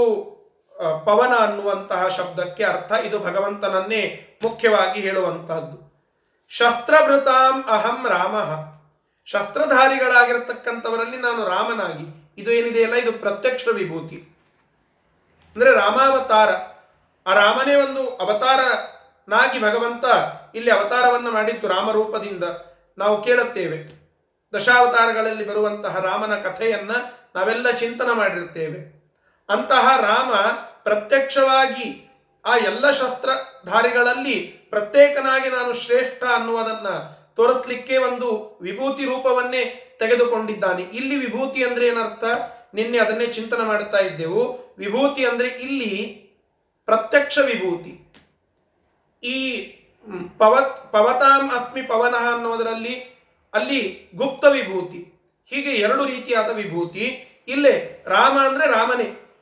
ಪವನ 1.05 1.35
ಅನ್ನುವಂತಹ 1.35 2.07
ಶಬ್ದಕ್ಕೆ 2.07 2.63
ಅರ್ಥ 2.63 2.91
ಇದು 2.91 3.19
ಭಗವಂತನನ್ನೇ 3.19 4.27
ಮುಖ್ಯವಾಗಿ 4.43 5.01
ಹೇಳುವಂತಹದ್ದು. 5.01 5.91
ಶಸ್ತ್ರಭೃತಾಂ 6.49 7.63
ಅಹಂ 7.63 8.07
ರಾಮ. 8.09 8.35
ಶಸ್ತ್ರಧಾರಿಗಳಾಗಿರತಕ್ಕಂಥವರಲ್ಲಿ 9.25 11.17
ನಾನು 11.17 11.47
ರಾಮನಾಗಿ. 11.47 12.33
ಇದು 12.37 12.51
ಏನಿದೆಯಲ್ಲ 12.51 12.93
ಇದು 12.93 13.11
ಪ್ರತ್ಯಕ್ಷ 13.11 13.67
ವಿಭೂತಿ. 13.67 14.37
ಅಂದ್ರೆ 15.55 15.71
ರಾಮಾವತಾರ. 15.71 16.49
ಆ 17.27 17.33
ರಾಮನೇ 17.33 17.75
ಒಂದು 17.75 18.09
ಅವತಾರನಾಗಿ 18.09 19.61
ಭಗವಂತ 19.61 20.05
ಇಲ್ಲಿ 20.55 20.71
ಅವತಾರವನ್ನು 20.71 21.31
ಮಾಡಿದ್ದು 21.31 21.67
ರಾಮರೂಪದಿಂದ 21.67 22.43
ನಾವು 22.97 23.23
ಕೇಳುತ್ತೇವೆ. 23.23 24.00
ದಶಾವತಾರಗಳಲ್ಲಿ 24.53 25.47
ಬರುವಂತಹ 25.47 25.99
ರಾಮನ 25.99 26.35
ಕಥೆಯನ್ನ 26.35 26.91
ನಾವೆಲ್ಲ 27.35 27.71
ಚಿಂತನೆ 27.71 28.15
ಮಾಡಿರ್ತೇವೆ 28.15 29.01
ಅಂತಹ 29.49 30.01
ರಾಮ 30.01 30.33
ಪ್ರತ್ಯಕ್ಷವಾಗಿ 30.83 32.07
ಆ 32.45 32.57
ಎಲ್ಲ 32.57 32.91
ಶಸ್ತ್ರಧಾರಿಗಳಲ್ಲಿ 32.91 34.39
ಪ್ರತ್ಯೇಕನಾಗಿ 34.69 35.49
ನಾನು 35.49 35.73
ಶ್ರೇಷ್ಠ 35.73 36.23
ಅನ್ನುವುದನ್ನ 36.23 36.87
ತೋರಿಸ್ಲಿಕ್ಕೆ 37.35 37.97
ಒಂದು 37.97 38.59
ವಿಭೂತಿ 38.61 39.05
ರೂಪವನ್ನೇ 39.05 39.95
ತೆಗೆದುಕೊಂಡಿದ್ದಾನೆ. 39.99 40.83
ಇಲ್ಲಿ 40.83 41.15
ವಿಭೂತಿ 41.15 41.63
ಅಂದ್ರೆ 41.63 41.87
ಏನರ್ಥ? 41.87 42.23
ನಿನ್ನೆ 42.73 42.97
ಅದನ್ನೇ 42.97 43.27
ಚಿಂತನೆ 43.27 43.63
ಮಾಡುತ್ತಾ 43.63 43.97
ಇದ್ದೆವು. 43.97 44.75
ವಿಭೂತಿ 44.77 45.25
ಅಂದ್ರೆ 45.25 45.47
ಇಲ್ಲಿ 45.47 46.05
ಪ್ರತ್ಯಕ್ಷ 46.85 47.39
ವಿಭೂತಿ. 47.39 48.13
ಈ 49.23 49.61
ಪವತ್, 50.37 50.91
ಪವತಾಂ 50.91 51.49
ಅಸ್ಮಿ 51.49 51.81
ಪವನಃ 51.81 52.33
ಅನ್ನೋದರಲ್ಲಿ 52.33 53.20
ಅಲ್ಲಿ 53.53 54.09
ಗುಪ್ತ 54.15 54.45
ವಿಭೂತಿ, 54.45 55.13
ಹೀಗೆ 55.45 55.69
ಎರಡು 55.69 56.05
ರೀತಿಯಾದ 56.05 56.51
ವಿಭೂತಿ. 56.51 57.27
ಇಲ್ಲೇ 57.47 58.03
ರಾಮ 58.07 58.37
ಅಂದ್ರೆ 58.45 58.67
ರಾಮನೇ, 58.67 59.37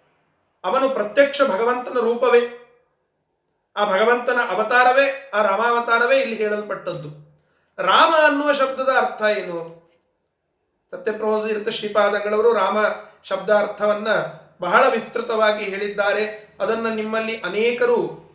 ಅವನು 0.63 0.89
ಪ್ರತ್ಯಕ್ಷ 0.89 1.41
ಭಗವಂತನ 1.41 1.99
ರೂಪವೇ. 1.99 2.55
ಆ 3.77 3.91
ಭಗವಂತನ 3.91 4.39
ಅವತಾರವೇ, 4.49 5.31
ಆ 5.33 5.41
ರಾಮಾವತಾರವೇ 5.41 6.19
ಇಲ್ಲಿ 6.19 6.35
ಹೇಳಲ್ಪಟ್ಟದ್ದು. 6.35 7.29
ರಾಮ 7.77 8.15
ಅನ್ನುವ 8.25 8.53
ಶಬ್ದದ 8.53 8.89
ಅರ್ಥ 8.89 9.37
ಏನು? 9.37 9.79
ಶ್ರೀಪಾದಗಳವರು 10.91 11.69
ಶ್ರೀಪಾದಂಗಳವರು 11.69 12.53
ರಾಮ 12.53 12.77
ಶಬ್ದ 13.23 13.49
ಅರ್ಥವನ್ನ 13.49 14.07
ಬಹಳ 14.61 14.87
ವಿಸ್ತೃತವಾಗಿ 14.87 15.65
ಹೇಳಿದ್ದಾರೆ. 15.65 16.49
ಅದನ್ನು 16.59 16.95
ನಿಮ್ಮಲ್ಲಿ 16.95 17.41
ಅನೇಕರು 17.41 18.29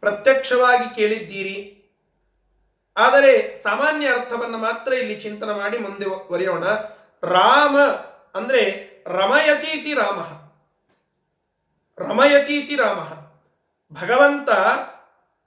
ಪ್ರತ್ಯಕ್ಷವಾಗಿ 0.00 0.94
ಕೇಳಿದ್ದೀರಿ. 0.94 1.81
ಆದರೆ 2.96 3.62
ಸಾಮಾನ್ಯ 3.62 4.08
ಅರ್ಥವನ್ನು 4.08 4.58
ಮಾತ್ರ 4.58 4.92
ಇಲ್ಲಿ 4.92 5.20
ಚಿಂತನೆ 5.20 5.52
ಮಾಡಿ 5.52 5.78
ಮುಂದೆ 5.78 6.32
ಬರೆಯೋಣ 6.32 6.64
ರಾಮ 7.22 7.76
ಅಂದ್ರೆ 8.34 8.62
ರಮಯತೀತಿ 9.06 9.94
ರಾಮ. 9.94 10.20
ರಮಯತೀತಿ 11.98 12.76
ರಾಮ. 12.76 13.00
ಭಗವಂತ 13.92 14.48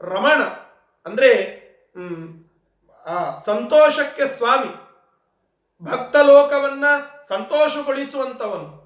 ರಮಣ 0.01 0.41
ಅಂದ್ರೆ 1.05 1.31
ಆ, 3.07 3.39
ಸಂತೋಷಕ್ಕೆ 3.39 4.27
ಸ್ವಾಮಿ. 4.27 4.71
ಭಕ್ತ 5.83 6.15
ಲೋಕವನ್ನ 6.15 6.85
ಸಂತೋಷಗೊಳಿಸುವಂತವನು 7.27 8.85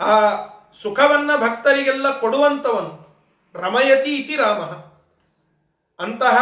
ಆ, 0.00 0.36
ಸುಖವನ್ನ 0.82 1.36
ಭಕ್ತರಿಗೆಲ್ಲ 1.36 2.20
ಕೊಡುವಂತವನು 2.20 2.92
ರಮಯತಿ 3.54 4.16
ಇತಿ 4.16 4.36
ರಾಮ. 4.36 4.87
ಅಂತಹ 5.98 6.36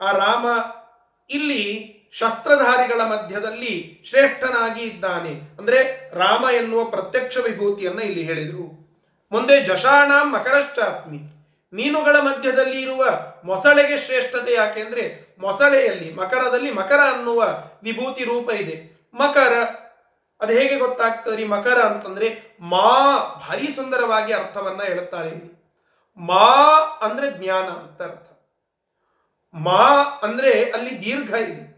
ಆ 0.00 0.10
ರಾಮ 0.10 0.46
ಇಲ್ಲಿ 1.30 1.90
ಶಸ್ತ್ರಧಾರಿಗಳ 2.12 3.00
ಮಧ್ಯದಲ್ಲಿ 3.00 4.02
ಶ್ರೇಷ್ಠನಾಗಿ 4.08 4.82
ಇದ್ದಾನೆ. 4.82 5.40
ಅಂದ್ರೆ 5.58 6.10
ರಾಮ 6.14 6.44
ಎನ್ನುವ 6.56 6.84
ಪ್ರತ್ಯಕ್ಷ 6.84 7.38
ವಿಭೂತಿಯನ್ನ 7.38 8.00
ಇಲ್ಲಿ 8.00 8.22
ಹೇಳಿದರು. 8.22 8.84
ಮುಂದೆ 9.32 9.60
ಜಶಾಣಾಂ 9.60 10.32
ಮಕರಶ್ಚಾಸ್ಮಿ. 10.32 11.18
ಮೀನುಗಳ 11.72 12.16
ಮಧ್ಯದಲ್ಲಿ 12.16 12.82
ಇರುವ 12.82 13.06
ಮೊಸಳೆಗೆ 13.44 13.98
ಶ್ರೇಷ್ಠತೆ 13.98 14.52
ಯಾಕೆಂದ್ರೆ 14.52 15.34
ಮೊಸಳೆಯಲ್ಲಿ, 15.38 16.14
ಮಕರದಲ್ಲಿ 16.14 16.70
ಮಕರ 16.70 17.00
ಅನ್ನುವ 17.14 17.44
ವಿಭೂತಿ 17.82 18.24
ರೂಪ 18.24 18.50
ಇದೆ. 18.50 19.08
ಮಕರ, 19.14 19.62
ಅದು 20.40 20.52
ಹೇಗೆ 20.52 20.78
ಗೊತ್ತಾಗ್ತದೆ 20.78 21.44
ಮಕರ 21.44 21.82
ಅಂತಂದ್ರೆ 21.82 22.56
ಮಾ 22.60 23.16
ಭಾರಿ 23.48 23.72
ಸುಂದರವಾಗಿ 23.72 24.32
ಅರ್ಥವನ್ನ 24.32 24.82
ಹೇಳುತ್ತಾರೆ 24.82 25.54
ಮಾ 26.16 26.48
ಅಂದ್ರೆ 27.02 27.44
ಜ್ಞಾನ 27.44 27.64
ಅಂತ 27.64 28.02
ಅರ್ಥ. 28.02 28.33
ಮಾ 29.54 30.04
ಅಂದ್ರೆ 30.22 30.70
ಅಲ್ಲಿ 30.70 31.04
ದೀರ್ಘ 31.04 31.34
ಇದೆ. 31.34 31.74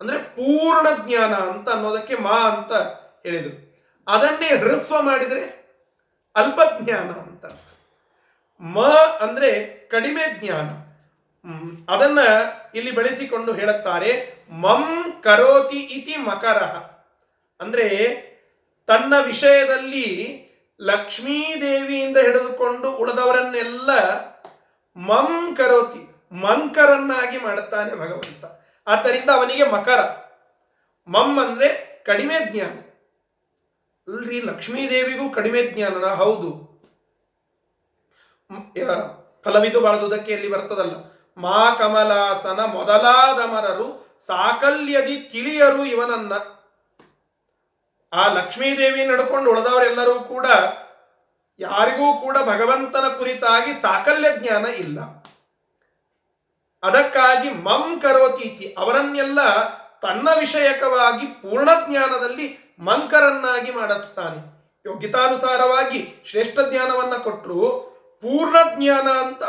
ಅಂದ್ರೆ 0.00 0.18
ಪೂರ್ಣ 0.18 0.86
ಜ್ಞಾನ 1.06 1.34
ಅಂತ 1.34 1.68
ಅನ್ನೋದಕ್ಕೆ 1.68 2.14
ಮಾ 2.14 2.50
ಅಂತ 2.50 2.72
ಹೇಳಿದರು. 3.26 3.72
ಅದನ್ನೇ 4.08 4.48
ಹೃಸ್ವ 4.48 5.02
ಮಾಡಿದರೆ 5.02 5.62
ಅಲ್ಪಜ್ಞಾನ 6.36 7.10
ಅಂತ. 7.10 7.44
ಮ 8.60 8.86
ಅಂದ್ರೆ 9.20 9.64
ಕಡಿಮೆ 9.88 10.40
ಜ್ಞಾನ. 10.40 10.92
ಅದನ್ನ 11.88 12.18
ಇಲ್ಲಿ 12.74 12.90
ಬೆಳೆಸಿಕೊಂಡು 12.90 13.52
ಹೇಳುತ್ತಾರೆ, 13.52 14.34
ಮಂ 14.50 15.12
ಕರೋತಿ 15.22 15.78
ಇತಿ 15.78 16.16
ಮಕರ. 16.16 16.62
ಅಂದ್ರೆ 17.60 17.88
ತನ್ನ 18.86 19.14
ವಿಷಯದಲ್ಲಿ 19.24 20.42
ಲಕ್ಷ್ಮೀದೇವಿಯಿಂದ 20.80 22.16
ಹಿಡಿದುಕೊಂಡು 22.16 22.90
ಉಳಿದವರನ್ನೆಲ್ಲ 22.90 23.90
ಮಂ 24.96 25.54
ಕರೋತಿ. 25.56 26.11
ಮಂಕರನ್ನಾಗಿ 26.32 27.38
ಮಾಡುತ್ತಾನೆ 27.38 27.94
ಭಗವಂತ. 27.94 28.44
ಆದ್ದರಿಂದ 28.86 29.30
ಅವನಿಗೆ 29.30 29.70
ಮಕರ. 29.70 30.00
ಮಮ್ 31.08 31.38
ಅಂದ್ರೆ 31.38 32.02
ಕಡಿಮೆ 32.06 32.34
ಜ್ಞಾನ. 32.50 32.78
ಅಲ್ರಿ, 34.12 34.40
ಲಕ್ಷ್ಮೀದೇವಿಗೂ 34.40 35.30
ಕಡಿಮೆ 35.30 35.62
ಜ್ಞಾನನ, 35.62 36.04
ಹೌದು. 36.04 36.72
ಫಲವಿದು 39.44 39.80
ಬಳದುದಕ್ಕೆ 39.80 40.32
ಇಲ್ಲಿ 40.32 40.48
ಬರ್ತದಲ್ಲ. 40.48 40.94
ಮಾ 41.36 41.74
ಕಮಲಾಸನ 41.74 42.64
ಮೊದಲಾದ 42.64 43.50
ಮರರು 43.50 44.18
ಸಾಕಲ್ಯದಿ 44.26 45.16
ತಿಳಿಯರು 45.32 45.84
ಇವನನ್ನ. 45.84 46.32
ಆ 48.12 48.32
ಲಕ್ಷ್ಮೀದೇವಿ 48.32 49.04
ನಡ್ಕೊಂಡು 49.04 49.50
ಉಳಿದವರೆಲ್ಲರೂ 49.50 50.20
ಕೂಡ 50.20 50.46
ಯಾರಿಗೂ 51.58 52.20
ಕೂಡ 52.20 52.38
ಭಗವಂತನ 52.38 53.08
ಕುರಿತಾಗಿ 53.08 53.72
ಸಾಕಲ್ಯ 53.82 54.28
ಜ್ಞಾನ 54.36 54.66
ಇಲ್ಲ. 54.66 55.21
ಅದಕ್ಕಾಗಿ 56.82 57.50
ಮಂ 57.50 58.00
ಕರೋತೀತಿ 58.00 58.74
ಅವರನ್ನೆಲ್ಲ 58.78 59.40
ತನ್ನ 60.00 60.28
ವಿಷಯಕವಾಗಿ 60.38 61.26
ಪೂರ್ಣ 61.26 61.68
ಜ್ಞಾನದಲ್ಲಿ 61.88 62.76
ಮಂಕರನ್ನಾಗಿ 62.78 63.72
ಮಾಡಿಸ್ತಾನೆ. 63.72 64.40
ಯೋಗ್ಯತಾನುಸಾರವಾಗಿ 64.86 66.22
ಶ್ರೇಷ್ಠ 66.26 66.58
ಜ್ಞಾನವನ್ನ 66.70 67.16
ಕೊಟ್ಟರು 67.16 67.60
ಪೂರ್ಣ 68.20 68.56
ಜ್ಞಾನ 68.76 69.08
ಅಂತ 69.08 69.42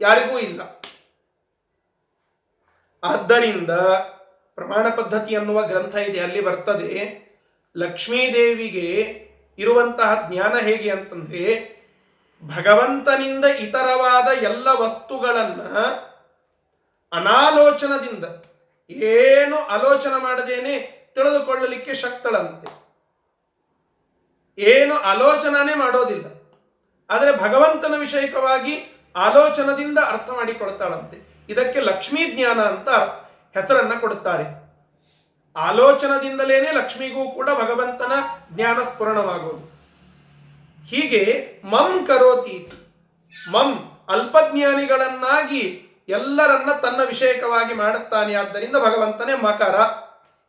ಯಾರಿಗೂ 0.00 0.38
ಇಲ್ಲ. 0.38 0.60
ಆದ್ದರಿಂದ 3.04 3.70
ಪ್ರಮಾಣ 4.54 4.88
ಪದ್ಧತಿ 4.88 5.36
ಅನ್ನುವ 5.36 5.62
ಗ್ರಂಥ 5.62 5.94
ಇದೆ, 5.96 6.20
ಅಲ್ಲಿ 6.20 6.40
ಬರ್ತದೆ 6.40 6.92
ಲಕ್ಷ್ಮೀದೇವಿಗೆ 7.76 8.88
ಇರುವಂತಹ 9.58 10.28
ಜ್ಞಾನ 10.32 10.58
ಹೇಗೆ 10.58 10.90
ಅಂತಂದ್ರೆ 10.90 11.44
ಭಗವಂತನಿಂದ 12.56 13.44
ಇತರವಾದ 13.44 14.28
ಎಲ್ಲ 14.42 14.68
ವಸ್ತುಗಳನ್ನ 14.68 15.62
ಅನಾಲೋಚನದಿಂದ 17.16 18.24
ಏನು 18.90 19.58
ಆಲೋಚನೆ 19.58 20.22
ಮಾಡದೇನೆ 20.22 20.96
ತಿಳಿದುಕೊಳ್ಳಲಿಕ್ಕೆ 21.14 21.94
ಶಕ್ತಳಂತೆ. 21.94 22.86
ಏನು 24.58 24.94
ಆಲೋಚನೆ 24.94 25.74
ಮಾಡೋದಿಲ್ಲ. 25.74 26.26
ಆದರೆ 27.10 27.36
ಭಗವಂತನ 27.36 27.94
ವಿಷಯಕವಾಗಿ 27.98 29.02
ಆಲೋಚನದಿಂದ 29.16 29.98
ಅರ್ಥ 29.98 30.30
ಮಾಡಿಕೊಡ್ತಾಳಂತೆ 30.30 31.46
ಇದಕ್ಕೆ 31.48 31.80
ಲಕ್ಷ್ಮೀ 31.80 32.26
ಜ್ಞಾನ 32.26 32.60
ಅಂತ 32.60 32.88
ಹೆಸರನ್ನ 33.58 33.98
ಕೊಡುತ್ತಾರೆ. 34.00 34.66
ಆಲೋಚನದಿಂದಲೇನೆ 35.56 36.72
ಲಕ್ಷ್ಮಿಗೂ 36.72 37.30
ಕೂಡ 37.30 37.50
ಭಗವಂತನ 37.50 38.12
ಜ್ಞಾನ 38.52 38.84
ಸ್ಫುರಣವಾಗುವುದು 38.84 39.76
ಹೀಗೆ 40.84 41.52
ಮಂ 41.64 42.06
ಕರೋತಿ. 42.06 42.72
ಮಂ 43.52 43.98
ಅಲ್ಪಜ್ಞಾನಿಗಳನ್ನಾಗಿ 44.08 45.85
ಎಲ್ಲರನ್ನ 46.08 46.72
ತನ್ನ 46.72 47.00
ವಿಷಯಕವಾಗಿ 47.04 47.74
ಮಾಡುತ್ತಾನೆ. 47.74 48.34
ಆದ್ದರಿಂದ 48.34 48.76
ಭಗವಂತನೇ 48.76 49.34
ಮಕರ. 49.34 49.74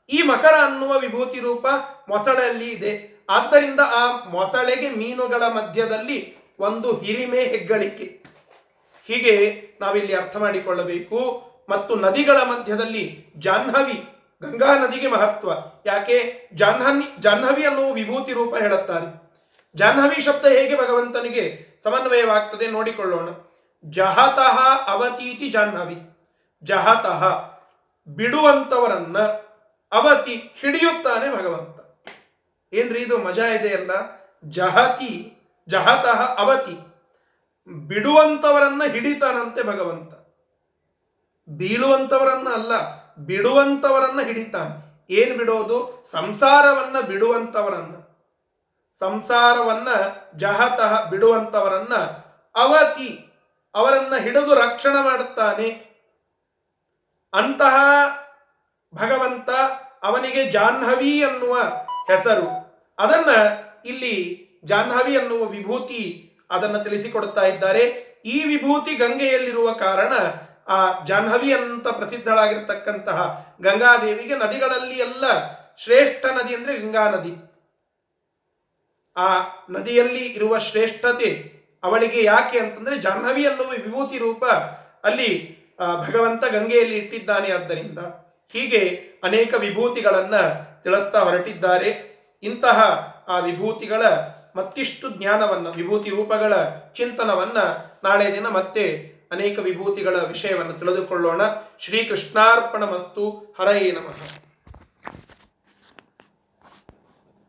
ಈ 0.09 0.21
ಮಕರ 0.21 0.53
ಅನ್ನುವ 0.65 0.99
ವಿಭೂತಿ 0.99 1.39
ರೂಪ 1.39 1.67
ಮೊಸಳೆಯಲ್ಲಿ 2.09 2.69
ಇದೆ. 2.69 3.25
ಆದ್ದರಿಂದ 3.29 3.79
ಆ 3.79 4.25
ಮೊಸಳೆಗೆ 4.25 4.89
ಮೀನುಗಳ 4.89 5.43
ಮಧ್ಯದಲ್ಲಿ 5.43 6.35
ಒಂದು 6.59 6.97
ಹಿರಿಮೆ 6.97 7.39
ಹೆಗ್ಗಳಿಕೆ. 7.39 8.23
ಹೀಗೆ 9.05 9.67
ನಾವಿಲ್ಲಿ 9.81 10.15
ಅರ್ಥ 10.15 10.37
ಮಾಡಿಕೊಳ್ಳಬೇಕು. 10.37 11.47
ಮತ್ತು 11.69 11.95
ನದಿಗಳ 11.95 12.37
ಮಧ್ಯದಲ್ಲಿ 12.37 13.33
ಜಾಹ್ನವಿ, 13.37 14.09
ಗಂಗಾ 14.41 14.77
ನದಿಗೆ 14.77 15.07
ಮಹತ್ವ. 15.07 15.51
ಯಾಕೆ? 15.85 16.47
ಜಾಹ್ನವಿ 16.53 17.13
ಜಾಹ್ನವಿ 17.19 17.65
ಅನ್ನುವ 17.65 17.91
ವಿಭೂತಿ 17.91 18.33
ರೂಪ 18.33 18.55
ಹೇಳುತ್ತಾರೆ. 18.55 19.27
ಜಾಹ್ನವಿ 19.75 20.21
ಶಬ್ದ 20.21 20.45
ಹೇಗೆ 20.45 20.77
ಭಗವಂತನಿಗೆ 20.77 21.67
ಸಮನ್ವಯವಾಗ್ತದೆ 21.83 22.67
ನೋಡಿಕೊಳ್ಳೋಣ. 22.67 23.29
ಜಹತಃ 23.85 24.87
ಅವತೀತಿ 24.87 25.49
ಜಾಹ್ನವಿ. 25.49 26.17
ಜಹತಃ 26.63 27.49
ಬಿಡುವಂಥವರನ್ನ 28.07 29.19
ಅವತಿ 29.91 30.51
ಹಿಡಿಯುತ್ತಾನೆ 30.59 31.35
ಭಗವಂತ. 31.35 32.01
ಏನ್ರಿ 32.73 33.01
ಇದು 33.01 33.17
ಮಜಾ 33.17 33.45
ಇದೆಯಲ್ಲ 33.45 33.91
ಜಹತಿ, 34.45 35.37
ಜಹತಃ 35.67 36.35
ಅವತಿ 36.37 36.77
ಬಿಡುವಂಥವರನ್ನ 37.67 38.81
ಹಿಡಿತಾನಂತೆ 38.91 39.63
ಭಗವಂತ. 39.63 40.13
ಬೀಳುವಂಥವರನ್ನ 41.49 42.49
ಅಲ್ಲ 42.49 42.71
ಬಿಡುವಂಥವರನ್ನ 43.17 44.21
ಹಿಡಿತಾನೆ. 44.21 45.05
ಏನು 45.09 45.37
ಬಿಡೋದು? 45.37 46.03
ಸಂಸಾರವನ್ನ 46.11 46.99
ಬಿಡುವಂಥವರನ್ನ 46.99 47.95
ಸಂಸಾರವನ್ನ 48.99 49.87
ಜಹತಃ 50.37 51.09
ಬಿಡುವಂಥವರನ್ನ 51.09 51.95
ಅವತಿ 52.55 53.26
ಅವರನ್ನ 53.77 54.15
ಹಿಡಿದು 54.15 54.53
ರಕ್ಷಣೆ 54.53 55.03
ಮಾಡುತ್ತಾನೆ. 55.03 55.87
ಅಂತಹ 57.33 57.75
ಭಗವಂತ 58.95 59.49
ಅವನಿಗೆ 60.03 60.45
ಜಾಹ್ನವಿ 60.45 61.23
ಅನ್ನುವ 61.23 61.57
ಹೆಸರು. 62.07 62.47
ಅದನ್ನ 62.99 63.29
ಇಲ್ಲಿ 63.85 64.15
ಜಾಹ್ನವಿ 64.65 65.17
ಅನ್ನುವ 65.17 65.43
ವಿಭೂತಿ 65.43 66.33
ಅದನ್ನು 66.49 66.83
ತಿಳಿಸಿಕೊಡುತ್ತಾ 66.83 67.41
ಇದ್ದಾರೆ. 67.41 67.83
ಈ 68.25 68.43
ವಿಭೂತಿ 68.43 68.95
ಗಂಗೆಯಲ್ಲಿರುವ 68.95 69.71
ಕಾರಣ 69.71 70.13
ಆ 70.67 71.03
ಜಾಹ್ನವಿ 71.05 71.53
ಅಂತ 71.53 71.87
ಪ್ರಸಿದ್ಧಳಾಗಿರ್ತಕ್ಕಂತಹ 71.87 73.45
ಗಂಗಾದೇವಿಗೆ 73.61 74.37
ನದಿಗಳಲ್ಲಿ 74.37 74.95
ಎಲ್ಲ 74.95 75.25
ಶ್ರೇಷ್ಠ 75.77 76.25
ನದಿ 76.25 76.55
ಅಂದರೆ 76.55 76.77
ಗಂಗಾ 76.77 77.09
ನದಿ. 77.09 77.35
ಆ 79.17 79.37
ನದಿಯಲ್ಲಿ 79.69 80.25
ಇರುವ 80.25 80.57
ಶ್ರೇಷ್ಠತೆ 80.57 81.56
ಅವಳಿಗೆ 81.87 82.23
ಯಾಕೆ 82.23 82.59
ಅಂತಂದ್ರೆ 82.59 82.97
ಜಾಹ್ನವಿ 82.97 83.47
ಅನ್ನುವ 83.47 83.69
ವಿಭೂತಿ 83.69 84.17
ರೂಪ 84.17 84.45
ಅಲ್ಲಿ 85.03 85.31
ಭಗವಂತ 86.07 86.43
ಗಂಗೆಯಲ್ಲಿ 86.51 86.97
ಇಟ್ಟಿದ್ದಾನೆ 86.97 87.49
ಆದ್ದರಿಂದ 87.51 87.99
ಹೀಗೆ 88.53 88.79
ಅನೇಕ 89.23 89.53
ವಿಭೂತಿಗಳನ್ನ 89.57 90.35
ತಿಳಿಸ್ತಾ 90.83 91.19
ಹೊರಟಿದ್ದಾರೆ. 91.19 91.89
ಇಂತಹ, 92.43 92.77
ಆ 93.27 93.39
ವಿಭೂತಿಗಳ 93.39 94.05
ಮತ್ತಿಷ್ಟು 94.55 95.09
ಜ್ಞಾನವನ್ನ, 95.09 95.67
ವಿಭೂತಿ 95.75 96.09
ರೂಪಗಳ 96.09 96.53
ಚಿಂತನವನ್ನ 96.95 97.59
ನಾಳೆ 98.03 98.35
ದಿನ 98.35 98.47
ಮತ್ತೆ 98.47 98.83
ಅನೇಕ 99.31 99.59
ವಿಭೂತಿಗಳ 99.59 100.15
ವಿಷಯವನ್ನು 100.27 100.73
ತಿಳಿದುಕೊಳ್ಳೋಣ. 100.73 101.41
ಶ್ರೀಕೃಷ್ಣಾರ್ಪಣ 101.79 102.83
ಮಸ್ತು 102.83 103.55
ಹರಯೇ 103.59 103.91
ನಮಃ. 103.91 104.46